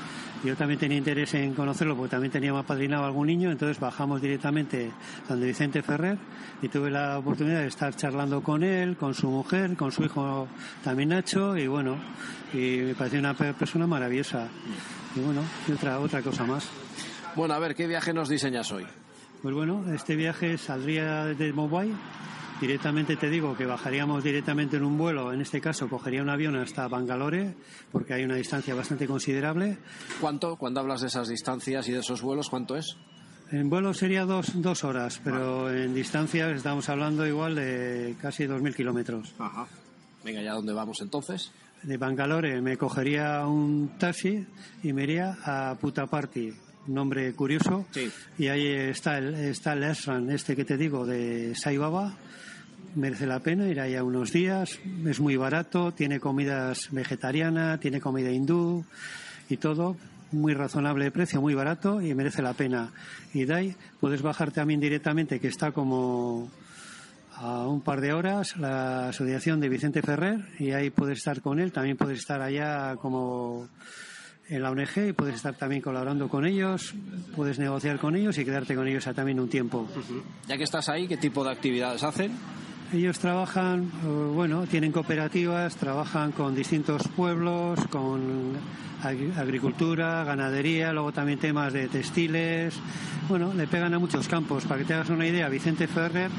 Yo 0.43 0.57
también 0.57 0.77
tenía 0.77 0.97
interés 0.97 1.33
en 1.35 1.53
conocerlo 1.53 1.95
porque 1.95 2.11
también 2.11 2.31
teníamos 2.31 2.65
apadrinado 2.65 3.05
algún 3.05 3.27
niño, 3.27 3.49
entonces 3.49 3.79
bajamos 3.79 4.21
directamente 4.21 4.91
donde 5.29 5.47
Vicente 5.47 5.81
Ferrer 5.81 6.17
y 6.61 6.67
tuve 6.67 6.91
la 6.91 7.17
oportunidad 7.17 7.61
de 7.61 7.67
estar 7.67 7.95
charlando 7.95 8.43
con 8.43 8.61
él, 8.61 8.97
con 8.97 9.13
su 9.13 9.29
mujer, 9.29 9.77
con 9.77 9.93
su 9.93 10.03
hijo 10.03 10.49
también 10.83 11.09
Nacho 11.09 11.55
y 11.55 11.67
bueno, 11.67 11.95
y 12.53 12.79
me 12.79 12.93
pareció 12.95 13.19
una 13.19 13.33
persona 13.33 13.87
maravillosa. 13.87 14.49
Y 15.15 15.21
bueno, 15.21 15.41
y 15.67 15.71
otra, 15.71 15.99
otra 15.99 16.21
cosa 16.21 16.43
más. 16.43 16.67
Bueno, 17.35 17.53
a 17.53 17.59
ver, 17.59 17.73
¿qué 17.73 17.87
viaje 17.87 18.13
nos 18.13 18.27
diseñas 18.27 18.71
hoy? 18.71 18.85
Pues 19.41 19.55
bueno, 19.55 19.85
este 19.93 20.15
viaje 20.15 20.57
saldría 20.57 21.25
desde 21.25 21.53
Mumbai. 21.53 21.91
Directamente 22.61 23.17
te 23.17 23.29
digo 23.29 23.57
que 23.57 23.65
bajaríamos 23.65 24.23
directamente 24.23 24.77
en 24.77 24.83
un 24.83 24.97
vuelo, 24.97 25.33
en 25.33 25.41
este 25.41 25.59
caso 25.59 25.89
cogería 25.89 26.21
un 26.21 26.29
avión 26.29 26.55
hasta 26.55 26.87
Bangalore, 26.87 27.55
porque 27.91 28.13
hay 28.13 28.23
una 28.23 28.35
distancia 28.35 28.73
bastante 28.73 29.05
considerable. 29.05 29.77
¿Cuánto? 30.21 30.55
Cuando 30.55 30.79
hablas 30.79 31.01
de 31.01 31.07
esas 31.07 31.27
distancias 31.27 31.87
y 31.89 31.91
de 31.91 31.99
esos 31.99 32.21
vuelos, 32.21 32.49
¿cuánto 32.49 32.77
es? 32.77 32.95
En 33.51 33.69
vuelo 33.69 33.93
sería 33.93 34.25
dos, 34.25 34.61
dos 34.61 34.83
horas, 34.83 35.19
pero 35.23 35.71
en 35.71 35.93
distancia 35.93 36.49
estamos 36.51 36.89
hablando 36.89 37.27
igual 37.27 37.55
de 37.55 38.15
casi 38.21 38.45
2.000 38.45 38.75
kilómetros. 38.75 39.35
Ajá. 39.37 39.67
Venga, 40.23 40.41
¿ya 40.41 40.53
dónde 40.53 40.73
vamos 40.73 41.01
entonces? 41.01 41.51
De 41.83 41.97
Bangalore 41.97 42.61
me 42.61 42.77
cogería 42.77 43.45
un 43.45 43.91
taxi 43.99 44.47
y 44.81 44.93
me 44.93 45.03
iría 45.03 45.37
a 45.43 45.75
Puttaparthi, 45.79 46.53
nombre 46.87 47.33
curioso. 47.33 47.85
Y 48.37 48.47
ahí 48.47 48.67
está 48.67 49.17
el, 49.17 49.33
está 49.35 49.73
el 49.73 49.83
Esran, 49.83 50.29
este 50.29 50.55
que 50.55 50.65
te 50.65 50.77
digo, 50.77 51.05
de 51.05 51.55
Sai 51.55 51.77
Baba. 51.77 52.13
Merece 52.95 53.25
la 53.25 53.39
pena 53.39 53.67
ir 53.67 53.79
allá 53.79 54.03
unos 54.03 54.31
días. 54.31 54.79
Es 55.05 55.19
muy 55.19 55.35
barato, 55.35 55.93
tiene 55.93 56.19
comidas 56.19 56.89
vegetarianas, 56.91 57.79
tiene 57.79 57.99
comida 57.99 58.31
hindú 58.31 58.85
y 59.49 59.57
todo. 59.57 59.97
Muy 60.31 60.53
razonable 60.53 61.05
de 61.05 61.11
precio, 61.11 61.41
muy 61.41 61.53
barato 61.53 62.01
y 62.01 62.13
merece 62.15 62.41
la 62.41 62.53
pena. 62.53 62.91
Y 63.33 63.45
de 63.45 63.53
ahí 63.53 63.75
puedes 63.99 64.21
bajar 64.21 64.51
también 64.51 64.79
directamente, 64.79 65.39
que 65.39 65.47
está 65.47 65.71
como 65.71 66.49
a 67.35 67.67
un 67.67 67.81
par 67.81 68.01
de 68.01 68.13
horas, 68.13 68.57
la 68.57 69.09
asociación 69.09 69.59
de 69.59 69.69
Vicente 69.69 70.01
Ferrer, 70.01 70.45
y 70.59 70.71
ahí 70.71 70.89
puedes 70.89 71.19
estar 71.19 71.41
con 71.41 71.59
él. 71.59 71.71
También 71.71 71.97
puedes 71.97 72.19
estar 72.19 72.41
allá 72.41 72.95
como 72.95 73.67
en 74.49 74.61
la 74.61 74.71
ONG 74.71 75.09
y 75.09 75.13
puedes 75.13 75.35
estar 75.35 75.55
también 75.55 75.81
colaborando 75.81 76.27
con 76.27 76.45
ellos, 76.45 76.93
puedes 77.35 77.59
negociar 77.59 77.99
con 77.99 78.15
ellos 78.15 78.37
y 78.37 78.45
quedarte 78.45 78.75
con 78.75 78.87
ellos 78.87 79.03
también 79.15 79.39
un 79.39 79.49
tiempo. 79.49 79.87
Ya 80.47 80.57
que 80.57 80.63
estás 80.63 80.89
ahí, 80.89 81.07
¿qué 81.07 81.17
tipo 81.17 81.43
de 81.43 81.51
actividades 81.51 82.03
hacen? 82.03 82.31
Ellos 82.93 83.17
trabajan, 83.17 83.91
eh, 84.03 84.07
bueno, 84.07 84.67
tienen 84.67 84.91
cooperativas, 84.91 85.75
trabajan 85.77 86.31
con 86.31 86.53
distintos 86.53 87.07
pueblos, 87.07 87.79
con 87.87 88.53
agricultura, 89.03 90.23
ganadería, 90.23 90.93
luego 90.93 91.11
también 91.11 91.39
temas 91.39 91.73
de 91.73 91.87
textiles. 91.87 92.75
Bueno, 93.27 93.53
le 93.53 93.67
pegan 93.67 93.93
a 93.93 93.99
muchos 93.99 94.27
campos. 94.27 94.65
Para 94.65 94.79
que 94.79 94.85
te 94.85 94.93
hagas 94.93 95.09
una 95.09 95.25
idea, 95.25 95.49
Vicente 95.49 95.87
Ferrer 95.87 96.29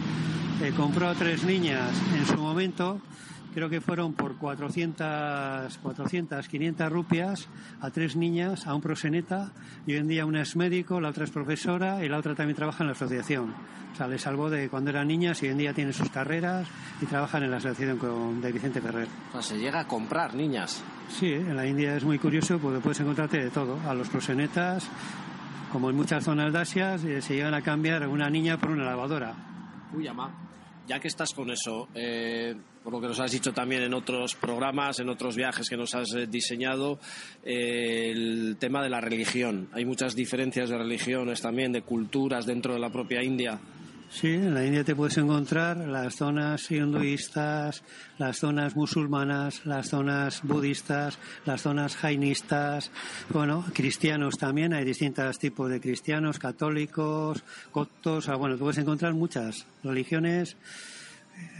eh, 0.62 0.72
compró 0.76 1.09
a 1.09 1.14
tres 1.14 1.44
niñas 1.44 1.90
en 2.16 2.24
su 2.24 2.36
momento 2.36 3.00
creo 3.55 3.70
que 3.70 3.80
fueron 3.80 4.12
por 4.14 4.36
400, 4.36 5.78
400, 5.78 6.48
500 6.48 6.92
rupias 6.92 7.48
a 7.80 7.90
tres 7.90 8.16
niñas, 8.16 8.66
a 8.66 8.74
un 8.74 8.82
proseneta, 8.82 9.52
y 9.86 9.92
hoy 9.92 9.98
en 9.98 10.09
día 10.09 10.26
una 10.26 10.42
es 10.42 10.57
médico, 10.57 11.00
la 11.00 11.11
otra 11.11 11.24
es 11.24 11.30
profesora 11.30 12.05
y 12.05 12.09
la 12.09 12.18
otra 12.18 12.34
también 12.34 12.57
trabaja 12.57 12.82
en 12.82 12.88
la 12.88 12.92
asociación. 12.92 13.55
O 13.92 13.96
sea, 13.96 14.09
les 14.09 14.22
salvó 14.22 14.50
de 14.50 14.68
cuando 14.68 14.90
eran 14.90 15.07
niñas 15.07 15.40
y 15.42 15.46
hoy 15.46 15.52
en 15.52 15.59
día 15.59 15.72
tienen 15.72 15.92
sus 15.92 16.11
carreras 16.11 16.66
y 17.00 17.07
trabajan 17.07 17.44
en 17.44 17.52
la 17.52 17.59
asociación 17.59 17.96
con, 17.96 18.40
de 18.40 18.50
Vicente 18.50 18.80
Ferrer. 18.80 19.07
O 19.28 19.32
sea, 19.34 19.42
se 19.42 19.57
llega 19.57 19.80
a 19.80 19.86
comprar 19.86 20.34
niñas. 20.34 20.82
Sí, 21.09 21.32
en 21.32 21.55
la 21.55 21.64
India 21.64 21.96
es 21.96 22.05
muy 22.05 22.18
curioso 22.18 22.59
porque 22.59 22.80
puedes 22.80 22.98
encontrarte 22.98 23.38
de 23.38 23.50
todo. 23.50 23.78
A 23.88 23.94
los 23.94 24.09
prosenetas, 24.09 24.88
como 25.70 25.90
en 25.90 25.96
muchas 25.96 26.24
zonas 26.24 26.52
de 26.52 26.59
Asia, 26.59 26.96
eh, 26.96 27.22
se 27.22 27.34
llegan 27.34 27.55
a 27.55 27.62
cambiar 27.62 28.09
una 28.09 28.28
niña 28.28 28.59
por 28.59 28.70
una 28.70 28.84
lavadora. 28.84 29.32
Uy, 29.92 30.09
ama. 30.09 30.34
Ya 30.88 30.98
que 30.98 31.07
estás 31.07 31.32
con 31.32 31.50
eso, 31.50 31.88
eh, 31.94 32.57
por 32.85 32.93
lo 32.93 33.01
que 33.01 33.09
nos 33.09 33.18
has 33.18 33.32
dicho 33.32 33.53
también 33.53 33.82
en 33.82 33.95
otros 33.95 34.35
programas, 34.35 35.01
en 35.01 35.09
otros 35.09 35.35
viajes 35.35 35.70
que 35.70 35.76
nos 35.76 35.95
has 35.95 36.12
eh, 36.12 36.26
diseñado, 36.26 36.99
eh, 37.43 38.11
el 38.12 38.57
tema 38.61 38.82
de 38.82 38.91
la 38.91 39.01
religión. 39.01 39.68
Hay 39.72 39.87
muchas 39.87 40.14
diferencias 40.14 40.68
de 40.68 40.76
religiones 40.76 41.41
también, 41.41 41.72
de 41.72 41.80
culturas 41.80 42.45
dentro 42.45 42.74
de 42.74 42.80
la 42.80 42.91
propia 42.91 43.22
India. 43.22 43.59
Sí, 44.11 44.28
en 44.35 44.55
la 44.55 44.64
India 44.64 44.85
te 44.85 44.95
puedes 44.95 45.16
encontrar 45.16 45.78
las 45.78 46.14
zonas 46.14 46.70
hinduistas, 46.70 47.82
las 48.18 48.39
zonas 48.39 48.76
musulmanas, 48.76 49.64
las 49.64 49.89
zonas 49.89 50.43
budistas, 50.45 51.18
las 51.47 51.62
zonas 51.62 51.97
jainistas, 51.97 52.93
bueno, 53.30 53.64
cristianos 53.72 54.37
también, 54.37 54.74
hay 54.74 54.85
distintos 54.85 55.39
tipos 55.39 55.68
de 55.70 55.80
cristianos, 55.80 56.39
católicos, 56.39 57.43
coptos, 57.72 58.28
bueno, 58.39 58.57
tú 58.57 58.64
puedes 58.64 58.78
encontrar 58.78 59.14
muchas 59.14 59.66
religiones 59.82 60.57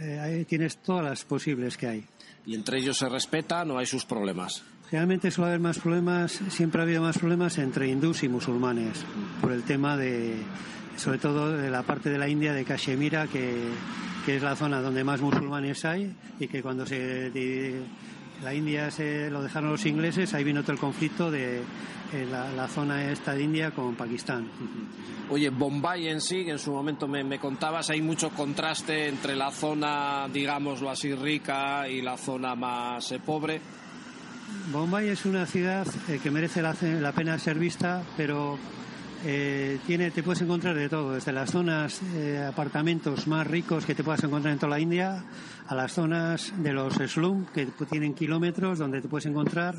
eh, 0.01 0.19
ahí 0.19 0.45
tienes 0.45 0.77
todas 0.77 1.03
las 1.03 1.23
posibles 1.23 1.77
que 1.77 1.87
hay. 1.87 2.05
¿Y 2.45 2.55
entre 2.55 2.79
ellos 2.79 2.97
se 2.97 3.09
respeta? 3.09 3.65
¿No 3.65 3.77
hay 3.77 3.85
sus 3.85 4.05
problemas? 4.05 4.63
Generalmente 4.89 5.31
suele 5.31 5.49
haber 5.49 5.61
más 5.61 5.79
problemas, 5.79 6.39
siempre 6.49 6.81
ha 6.81 6.83
habido 6.83 7.01
más 7.01 7.17
problemas 7.17 7.57
entre 7.57 7.87
hindús 7.87 8.23
y 8.23 8.29
musulmanes, 8.29 9.03
por 9.41 9.51
el 9.51 9.63
tema 9.63 9.97
de, 9.97 10.35
sobre 10.95 11.17
todo 11.17 11.57
de 11.57 11.71
la 11.71 11.81
parte 11.81 12.09
de 12.09 12.19
la 12.19 12.29
India, 12.29 12.53
de 12.53 12.65
Kashmir, 12.65 13.17
que, 13.31 13.55
que 14.25 14.35
es 14.35 14.43
la 14.43 14.55
zona 14.55 14.81
donde 14.81 15.03
más 15.03 15.21
musulmanes 15.21 15.85
hay 15.85 16.15
y 16.39 16.47
que 16.47 16.61
cuando 16.61 16.85
se 16.85 17.31
la 18.43 18.53
India 18.53 18.91
se 18.91 19.29
lo 19.29 19.41
dejaron 19.41 19.71
los 19.71 19.85
ingleses, 19.85 20.33
ahí 20.33 20.43
vino 20.43 20.61
todo 20.61 20.73
el 20.73 20.79
conflicto 20.79 21.31
de 21.31 21.61
eh, 22.13 22.27
la, 22.29 22.67
zona 22.67 23.11
esta 23.11 23.33
de 23.33 23.43
India 23.43 23.71
con 23.71 23.95
Pakistán. 23.95 24.47
Oye, 25.29 25.49
Bombay 25.49 26.07
en 26.07 26.21
sí, 26.21 26.45
que 26.45 26.51
en 26.51 26.59
su 26.59 26.71
momento 26.71 27.07
me, 27.07 27.39
contabas, 27.39 27.89
hay 27.89 28.01
mucho 28.01 28.29
contraste 28.29 29.07
entre 29.07 29.35
la 29.35 29.51
zona, 29.51 30.27
digámoslo 30.31 30.89
así, 30.89 31.13
rica 31.13 31.89
y 31.89 32.01
la 32.01 32.17
zona 32.17 32.55
más 32.55 33.11
eh, 33.11 33.19
pobre. 33.19 33.59
Bombay 34.71 35.09
es 35.09 35.25
una 35.25 35.45
ciudad 35.45 35.87
eh, 36.07 36.19
que 36.21 36.29
merece 36.29 36.61
la, 36.61 36.75
la, 36.81 37.11
pena 37.11 37.39
ser 37.39 37.57
vista, 37.57 38.03
pero 38.15 38.59
eh, 39.25 39.79
tiene, 39.87 40.11
te 40.11 40.21
puedes 40.21 40.41
encontrar 40.41 40.75
de 40.75 40.87
todo, 40.87 41.13
desde 41.13 41.33
las 41.33 41.51
zonas, 41.51 41.99
eh, 42.15 42.45
apartamentos 42.47 43.27
más 43.27 43.47
ricos 43.47 43.85
que 43.85 43.95
te 43.95 44.03
puedas 44.03 44.23
encontrar 44.23 44.53
en 44.53 44.59
toda 44.59 44.69
la 44.69 44.79
India, 44.79 45.25
a 45.67 45.75
las 45.75 45.93
zonas 45.93 46.53
de 46.57 46.73
los 46.73 46.93
slum, 46.93 47.45
que 47.47 47.65
tienen 47.89 48.13
kilómetros, 48.13 48.79
donde 48.79 49.01
te 49.01 49.07
puedes 49.07 49.25
encontrar 49.25 49.75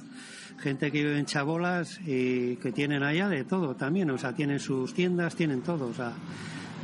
gente 0.59 0.91
que 0.91 1.03
vive 1.03 1.19
en 1.19 1.27
chabolas 1.27 2.01
y 2.07 2.57
que 2.57 2.73
tienen 2.73 3.03
allá 3.03 3.29
de 3.29 3.45
todo 3.45 3.77
también, 3.77 4.11
o 4.11 4.19
sea, 4.19 4.33
tienen 4.33 4.59
sus 4.59 4.95
tiendas, 4.95 5.37
tienen 5.37 5.63
todo, 5.63 5.87
o 5.87 5.95
sea, 5.95 6.13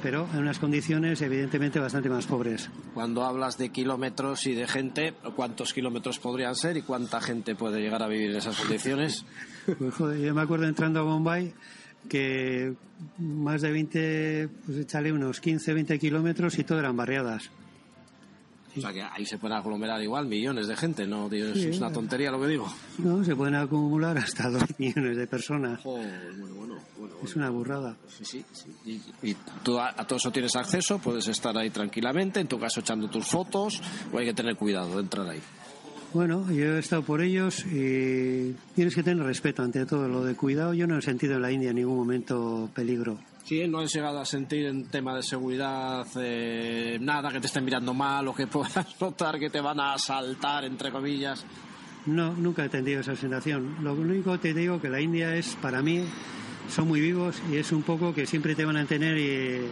pero 0.02 0.28
en 0.32 0.40
unas 0.40 0.58
condiciones 0.58 1.22
evidentemente 1.22 1.78
bastante 1.78 2.08
más 2.08 2.26
pobres. 2.26 2.68
Cuando 2.92 3.24
hablas 3.24 3.56
de 3.56 3.70
kilómetros 3.70 4.46
y 4.46 4.54
de 4.54 4.66
gente, 4.66 5.14
¿cuántos 5.36 5.72
kilómetros 5.72 6.18
podrían 6.18 6.54
ser 6.54 6.76
y 6.76 6.82
cuánta 6.82 7.20
gente 7.20 7.54
puede 7.54 7.80
llegar 7.80 8.02
a 8.02 8.08
vivir 8.08 8.30
en 8.30 8.36
esas 8.36 8.56
condiciones? 8.56 9.24
Pues 9.78 9.94
joder, 9.94 10.18
yo 10.18 10.34
me 10.34 10.42
acuerdo 10.42 10.66
entrando 10.66 10.98
a 10.98 11.02
Bombay 11.04 11.54
que 12.08 12.74
más 13.18 13.62
de 13.62 13.72
20, 13.72 14.48
pues 14.66 14.78
échale 14.78 15.12
unos 15.12 15.40
15, 15.40 15.74
20 15.74 15.98
kilómetros 15.98 16.58
y 16.58 16.64
todo 16.64 16.78
eran 16.78 16.96
barriadas. 16.96 17.50
O 18.76 18.80
sea 18.80 18.92
que 18.92 19.02
ahí 19.02 19.26
se 19.26 19.36
pueden 19.36 19.56
aglomerar 19.56 20.02
igual 20.02 20.26
millones 20.26 20.66
de 20.66 20.76
gente, 20.76 21.06
¿no? 21.06 21.30
es 21.30 21.76
una 21.76 21.92
tontería 21.92 22.30
lo 22.30 22.40
que 22.40 22.46
digo. 22.46 22.72
No, 22.98 23.22
se 23.22 23.36
pueden 23.36 23.54
acumular 23.54 24.16
hasta 24.16 24.48
dos 24.48 24.64
millones 24.78 25.16
de 25.16 25.26
personas. 25.26 25.80
es 27.22 27.36
una 27.36 27.50
burrada. 27.50 27.96
Sí, 28.08 28.24
sí. 28.24 28.44
Y, 29.22 29.34
tú 29.62 29.78
a, 29.78 29.92
todo 30.06 30.16
eso 30.16 30.30
tienes 30.30 30.56
acceso, 30.56 30.98
puedes 30.98 31.28
estar 31.28 31.56
ahí 31.58 31.68
tranquilamente, 31.68 32.40
en 32.40 32.48
tu 32.48 32.58
caso 32.58 32.80
echando 32.80 33.08
tus 33.08 33.26
fotos, 33.26 33.82
o 34.10 34.18
hay 34.18 34.26
que 34.26 34.34
tener 34.34 34.56
cuidado 34.56 34.94
de 34.94 35.02
entrar 35.02 35.28
ahí. 35.28 35.40
Bueno, 36.14 36.46
yo 36.50 36.76
he 36.76 36.78
estado 36.78 37.02
por 37.02 37.22
ellos 37.22 37.64
y 37.64 38.54
tienes 38.74 38.94
que 38.94 39.02
tener 39.02 39.24
respeto 39.24 39.62
ante 39.62 39.86
todo. 39.86 40.08
Lo 40.08 40.22
de 40.24 40.34
cuidado 40.34 40.74
yo 40.74 40.86
no 40.86 40.98
he 40.98 41.02
sentido 41.02 41.36
en 41.36 41.42
la 41.42 41.50
India 41.50 41.70
en 41.70 41.76
ningún 41.76 41.96
momento 41.96 42.68
peligro. 42.74 43.18
Sí, 43.44 43.66
no 43.66 43.80
has 43.80 43.92
llegado 43.92 44.20
a 44.20 44.26
sentir 44.26 44.66
en 44.66 44.86
tema 44.86 45.16
de 45.16 45.22
seguridad 45.22 46.06
eh, 46.16 46.98
nada 47.00 47.32
que 47.32 47.40
te 47.40 47.46
estén 47.46 47.64
mirando 47.64 47.94
mal 47.94 48.28
o 48.28 48.34
que 48.34 48.46
puedas 48.48 49.00
notar 49.00 49.38
que 49.38 49.48
te 49.48 49.60
van 49.60 49.80
a 49.80 49.94
asaltar, 49.94 50.64
entre 50.64 50.92
comillas. 50.92 51.44
No, 52.04 52.34
nunca 52.34 52.64
he 52.64 52.68
tenido 52.68 53.00
esa 53.00 53.16
sensación. 53.16 53.76
Lo 53.82 53.94
único 53.94 54.32
que 54.32 54.38
te 54.38 54.54
digo 54.54 54.80
que 54.80 54.90
la 54.90 55.00
India 55.00 55.34
es, 55.34 55.56
para 55.62 55.82
mí, 55.82 56.04
son 56.68 56.88
muy 56.88 57.00
vivos 57.00 57.40
y 57.50 57.56
es 57.56 57.72
un 57.72 57.82
poco 57.82 58.14
que 58.14 58.26
siempre 58.26 58.54
te 58.54 58.64
van 58.64 58.76
a 58.76 58.84
tener 58.84 59.16
y 59.16 59.66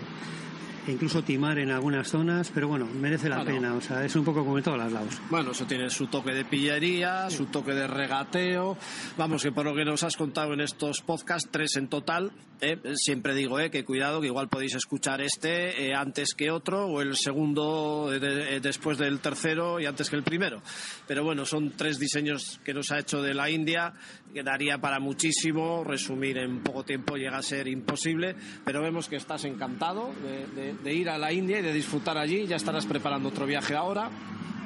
e 0.87 0.93
incluso 0.93 1.23
timar 1.23 1.59
en 1.59 1.71
algunas 1.71 2.09
zonas, 2.09 2.51
pero 2.55 2.69
bueno, 2.69 2.87
merece 2.87 3.29
la 3.29 3.45
pena, 3.45 3.75
o 3.75 3.81
sea, 3.81 4.05
es 4.05 4.15
un 4.17 4.25
poco 4.25 4.45
como 4.45 4.59
en 4.59 4.65
todos 4.65 4.79
los 4.79 4.93
lados. 4.93 5.21
Bueno, 5.31 5.53
eso 5.53 5.67
tiene 5.67 5.91
su 5.91 6.07
toque 6.07 6.33
de 6.33 6.45
pillería, 6.45 7.29
su 7.31 7.47
toque 7.47 7.73
de 7.73 7.87
regateo, 7.87 8.77
vamos, 9.17 9.43
que 9.43 9.53
por 9.53 9.65
lo 9.65 9.75
que 9.75 9.85
nos 9.85 10.03
has 10.03 10.17
contado 10.17 10.55
en 10.55 10.61
estos 10.61 11.03
podcasts, 11.03 11.49
tres 11.51 11.77
en 11.77 11.89
total, 11.89 12.33
eh, 12.61 12.79
siempre 12.95 13.35
digo 13.35 13.59
eh, 13.59 13.71
que 13.71 13.85
cuidado, 13.85 14.21
que 14.21 14.27
igual 14.27 14.49
podéis 14.49 14.75
escuchar 14.75 15.23
este 15.23 15.87
eh, 15.87 15.95
antes 15.95 16.35
que 16.35 16.51
otro, 16.51 16.87
o 16.87 17.01
el 17.01 17.17
segundo 17.17 18.11
después 18.11 18.99
del 18.99 19.21
tercero 19.21 19.81
y 19.81 19.87
antes 19.87 20.11
que 20.11 20.17
el 20.17 20.23
primero, 20.23 20.63
pero 21.07 21.25
bueno, 21.25 21.47
son 21.47 21.73
tres 21.77 21.99
diseños 21.99 22.61
que 22.65 22.75
nos 22.75 22.91
ha 22.91 22.99
hecho 22.99 23.23
de 23.23 23.35
la 23.35 23.51
India, 23.51 23.95
que 24.33 24.43
daría 24.43 24.79
para 24.79 25.01
muchísimo, 25.01 25.85
resumir 25.85 26.39
en 26.39 26.61
poco 26.63 26.85
tiempo 26.85 27.17
llega 27.17 27.39
a 27.39 27.43
ser 27.43 27.69
imposible, 27.69 28.35
pero 28.65 28.83
vemos 28.83 29.09
que 29.09 29.17
estás 29.17 29.45
encantado 29.45 30.13
de 30.23 30.41
de, 30.83 30.95
ir 30.95 31.09
a 31.09 31.19
la 31.19 31.33
India 31.33 31.59
y 31.59 31.63
de 31.63 31.73
disfrutar 31.73 32.19
allí. 32.19 32.47
Ya 32.47 32.57
estarás 32.57 32.87
preparando 32.87 33.29
otro 33.29 33.47
viaje 33.47 33.75
ahora. 33.75 34.11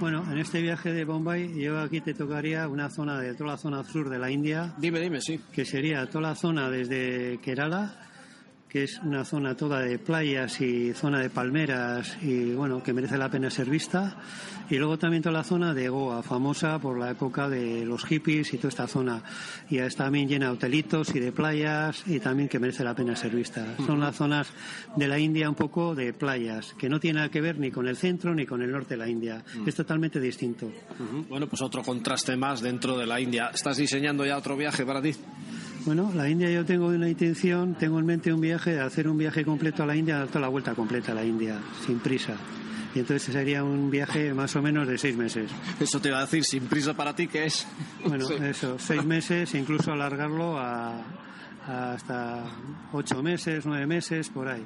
Bueno, 0.01 0.25
en 0.31 0.39
este 0.39 0.61
viaje 0.61 0.93
de 0.93 1.05
Bombay, 1.05 1.61
yo 1.61 1.79
aquí 1.79 2.01
te 2.01 2.15
tocaría 2.15 2.67
una 2.69 2.91
zona 2.91 3.21
de 3.21 3.35
toda 3.35 3.53
la 3.53 3.57
zona 3.57 3.85
sur 3.85 4.11
de 4.11 4.19
la 4.19 4.31
India. 4.31 4.75
Dime, 4.77 5.01
dime, 5.01 5.21
sí. 5.21 5.41
Que 5.53 5.65
sería 5.65 6.07
toda 6.07 6.31
la 6.31 6.35
zona 6.35 6.69
desde 6.69 7.39
Kerala 7.41 8.04
que 8.75 8.83
es 8.83 8.99
una 9.05 9.25
zona 9.25 9.55
toda 9.55 9.79
de 9.79 10.01
playas 10.01 10.61
y 10.61 10.93
zona 10.95 11.21
de 11.21 11.31
palmeras 11.31 12.19
y 12.21 12.55
bueno, 12.55 12.83
que 12.83 12.93
merece 12.93 13.17
la 13.17 13.31
pena 13.31 13.49
ser 13.49 13.71
vista. 13.71 14.17
Y 14.69 14.79
luego 14.79 14.99
también 14.99 15.23
toda 15.23 15.33
la 15.35 15.45
zona 15.45 15.73
de 15.73 15.89
Goa, 15.89 16.25
famosa 16.25 16.81
por 16.81 16.99
la 16.99 17.13
época 17.13 17.49
de 17.49 17.85
los 17.85 18.05
hippies 18.05 18.53
y 18.53 18.57
toda 18.57 18.71
esta 18.71 18.89
zona. 18.89 19.23
Y 19.71 19.79
es 19.79 19.95
también 19.95 20.29
llena 20.29 20.47
de 20.47 20.53
hotelitos 20.55 21.15
y 21.15 21.21
de 21.21 21.31
playas 21.31 22.03
y 22.09 22.19
también 22.19 22.49
que 22.49 22.59
merece 22.59 22.83
la 22.83 22.97
pena 22.97 23.15
ser 23.15 23.31
vista. 23.31 23.65
Son 23.87 24.01
las 24.01 24.17
zonas 24.17 24.49
de 24.97 25.07
la 25.07 25.21
India 25.21 25.49
un 25.49 25.55
poco 25.55 25.95
de 25.95 26.13
playas, 26.13 26.75
que 26.77 26.89
no 26.89 26.99
tiene 26.99 27.19
nada 27.19 27.31
que 27.31 27.41
ver 27.41 27.61
ni 27.61 27.71
con 27.71 27.87
el 27.87 27.97
centro 27.97 28.35
ni 28.35 28.45
con 28.45 28.61
el 28.61 28.73
norte 28.73 28.95
de 28.95 28.97
la 28.97 29.09
India. 29.09 29.45
Es 29.65 29.77
totalmente 29.77 30.19
distinto. 30.19 30.69
Bueno, 31.29 31.47
pues 31.47 31.63
otro 31.63 31.85
contraste 31.85 32.37
más 32.37 32.61
dentro 32.61 32.99
de 32.99 33.07
la 33.07 33.21
India. 33.21 33.53
¿Estás 33.55 33.77
diseñando 33.77 34.27
ya 34.27 34.37
otro 34.37 34.57
viaje 34.57 34.85
para 34.85 35.01
ti? 35.01 35.15
Bueno, 35.85 36.11
la 36.15 36.31
India 36.31 36.51
yo 36.51 36.65
tengo 36.65 36.87
una 36.87 37.11
intención, 37.11 37.75
tengo 37.75 37.99
en 37.99 38.07
mente 38.07 38.33
un 38.33 38.41
viaje, 38.41 38.73
de 38.73 38.81
hacer 38.81 39.07
un 39.07 39.19
viaje 39.19 39.45
completo 39.45 39.83
a 39.83 39.87
la 39.87 39.95
India, 39.95 40.17
dar 40.17 40.29
toda 40.29 40.41
la 40.41 40.49
vuelta 40.49 40.75
completa 40.75 41.13
a 41.13 41.15
la 41.15 41.25
India, 41.25 41.59
sin 41.85 41.99
prisa. 41.99 42.37
Y 42.95 43.01
entonces 43.01 43.31
sería 43.35 43.63
un 43.63 43.91
viaje 43.91 44.33
más 44.33 44.57
o 44.57 44.63
menos 44.63 44.89
de 44.89 44.97
seis 44.97 45.15
meses. 45.15 45.51
Eso 45.79 46.01
te 46.01 46.09
iba 46.09 46.19
a 46.19 46.23
decir, 46.23 46.43
sin 46.45 46.65
prisa 46.67 46.95
para 46.95 47.15
ti, 47.15 47.27
¿qué 47.27 47.45
es? 47.45 47.67
Bueno, 48.07 48.27
eso, 48.31 48.79
seis 48.79 49.05
meses, 49.05 49.55
incluso 49.55 49.93
alargarlo 49.93 50.59
a 50.59 51.03
hasta 51.67 52.45
ocho 52.93 53.23
meses, 53.23 53.67
nueve 53.67 53.87
meses, 53.87 54.31
por 54.31 54.49
ahí. 54.49 54.65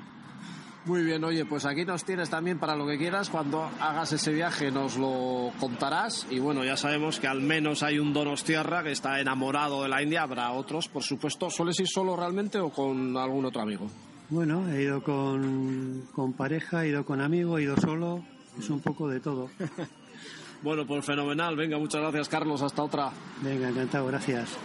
Muy 0.89 1.03
bien, 1.03 1.23
oye, 1.23 1.45
pues 1.45 1.67
aquí 1.67 1.85
nos 1.85 2.03
tienes 2.03 2.31
también 2.31 2.59
para 2.59 2.75
lo 2.75 2.87
que 2.87 2.97
quieras. 2.97 3.29
Cuando 3.29 3.71
hagas 3.79 4.11
ese 4.15 4.33
viaje 4.33 4.71
nos 4.71 4.97
lo 4.97 5.53
contarás. 5.61 6.27
Y 6.31 6.39
bueno, 6.39 6.65
ya 6.65 6.79
sabemos 6.79 7.21
que 7.21 7.27
al 7.27 7.43
menos 7.43 7.83
hay 7.83 7.99
un 7.99 8.15
Donostierra 8.15 8.83
que 8.83 8.93
está 8.93 9.21
enamorado 9.21 9.83
de 9.83 9.91
la 9.91 10.03
India. 10.03 10.23
Habrá 10.23 10.51
otros, 10.53 10.89
por 10.89 11.03
supuesto. 11.03 11.51
¿Sueles 11.51 11.79
ir 11.79 11.89
solo 11.89 12.17
realmente 12.17 12.59
o 12.59 12.71
con 12.71 13.15
algún 13.19 13.45
otro 13.45 13.61
amigo? 13.61 13.87
Bueno, 14.31 14.67
he 14.73 14.81
ido 14.81 15.03
con, 15.03 16.09
con 16.15 16.33
pareja, 16.33 16.87
he 16.87 16.89
ido 16.89 17.05
con 17.05 17.21
amigo, 17.21 17.59
he 17.59 17.65
ido 17.65 17.77
solo. 17.77 18.25
Es 18.59 18.71
un 18.71 18.81
poco 18.81 19.09
de 19.09 19.21
todo. 19.21 19.51
bueno, 20.63 20.87
pues 20.87 21.05
fenomenal. 21.05 21.55
Venga, 21.55 21.77
muchas 21.77 22.01
gracias, 22.01 22.31
Carlos. 22.31 22.63
Hasta 22.63 22.83
otra. 22.83 23.11
Venga, 23.43 23.69
encantado. 23.69 24.07
Gracias. 24.07 24.57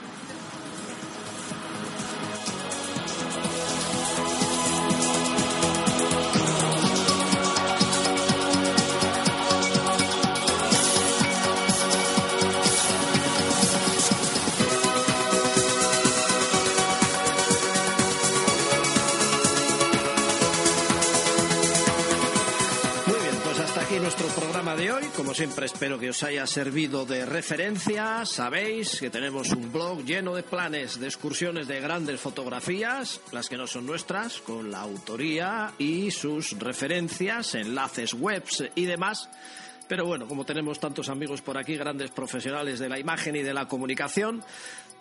Como 25.34 25.50
siempre, 25.50 25.66
espero 25.66 25.98
que 25.98 26.12
os 26.12 26.22
haya 26.22 26.46
servido 26.46 27.08
de 27.08 27.26
referencia. 27.26 28.24
Sabéis 28.24 29.00
que 29.00 29.10
tenemos 29.10 29.50
un 29.50 29.74
blog 29.74 30.06
lleno 30.06 30.36
de 30.36 30.44
planes 30.44 31.00
de 31.00 31.08
excursiones 31.08 31.68
de 31.68 31.82
grandes 31.82 32.22
fotografías, 32.22 33.20
las 33.32 33.50
que 33.50 33.58
no 33.58 33.66
son 33.66 33.88
nuestras, 33.88 34.42
con 34.42 34.70
la 34.70 34.82
autoría 34.82 35.74
y 35.80 36.12
sus 36.12 36.52
referencias, 36.60 37.56
enlaces 37.56 38.14
webs 38.14 38.64
y 38.76 38.86
demás. 38.86 39.28
Pero 39.88 40.06
bueno, 40.06 40.28
como 40.28 40.46
tenemos 40.46 40.80
tantos 40.80 41.10
amigos 41.10 41.42
por 41.42 41.58
aquí, 41.58 41.78
grandes 41.78 42.12
profesionales 42.12 42.78
de 42.78 42.90
la 42.90 43.00
imagen 43.00 43.36
y 43.36 43.42
de 43.42 43.56
la 43.56 43.68
comunicación, 43.68 44.44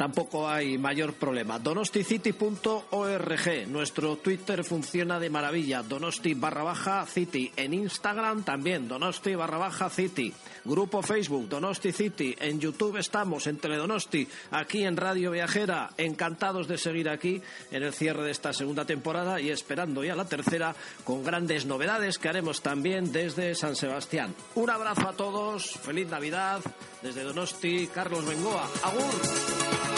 tampoco 0.03 0.49
hay 0.49 0.79
mayor 0.79 1.13
problema. 1.13 1.61
donosticity.org. 1.61 3.69
Nuestro 3.69 4.17
Twitter 4.17 4.65
funciona 4.65 5.21
de 5.21 5.31
maravilla. 5.31 5.85
Donosti 5.85 6.35
barra 6.35 6.65
baja 6.65 7.07
City. 7.07 7.53
En 7.55 7.73
Instagram 7.73 8.43
también, 8.43 8.89
Donosti 8.89 9.37
barra 9.37 9.59
baja 9.59 9.89
City. 9.91 10.35
Grupo 10.65 11.03
Facebook, 11.03 11.49
Donosti 11.49 11.93
City. 11.93 12.35
En 12.37 12.59
YouTube 12.59 12.97
estamos, 12.97 13.47
en 13.47 13.59
Teledonosti, 13.59 14.27
aquí 14.51 14.83
en 14.83 14.97
Radio 14.97 15.31
Viajera. 15.31 15.91
Encantados 15.97 16.67
de 16.67 16.79
seguir 16.79 17.09
aquí 17.09 17.41
en 17.71 17.85
el 17.85 17.93
cierre 17.93 18.25
de 18.25 18.33
esta 18.33 18.53
segunda 18.53 18.85
temporada 18.85 19.41
y 19.41 19.51
esperando 19.51 20.03
ya 20.03 20.17
la 20.17 20.25
tercera 20.25 20.75
con 21.05 21.23
grandes 21.23 21.65
novedades 21.65 22.19
que 22.19 22.29
haremos 22.29 22.61
también 22.61 23.13
desde 23.13 23.55
San 23.55 23.77
Sebastián. 23.77 24.35
Un 24.57 24.69
abrazo 24.69 25.09
a 25.09 25.13
todos, 25.13 25.71
feliz 25.71 26.09
Navidad. 26.09 26.61
Desde 27.03 27.23
Donosti, 27.23 27.89
Carlos 27.93 28.27
Bengoa. 28.27 28.69
Agur. 28.83 29.92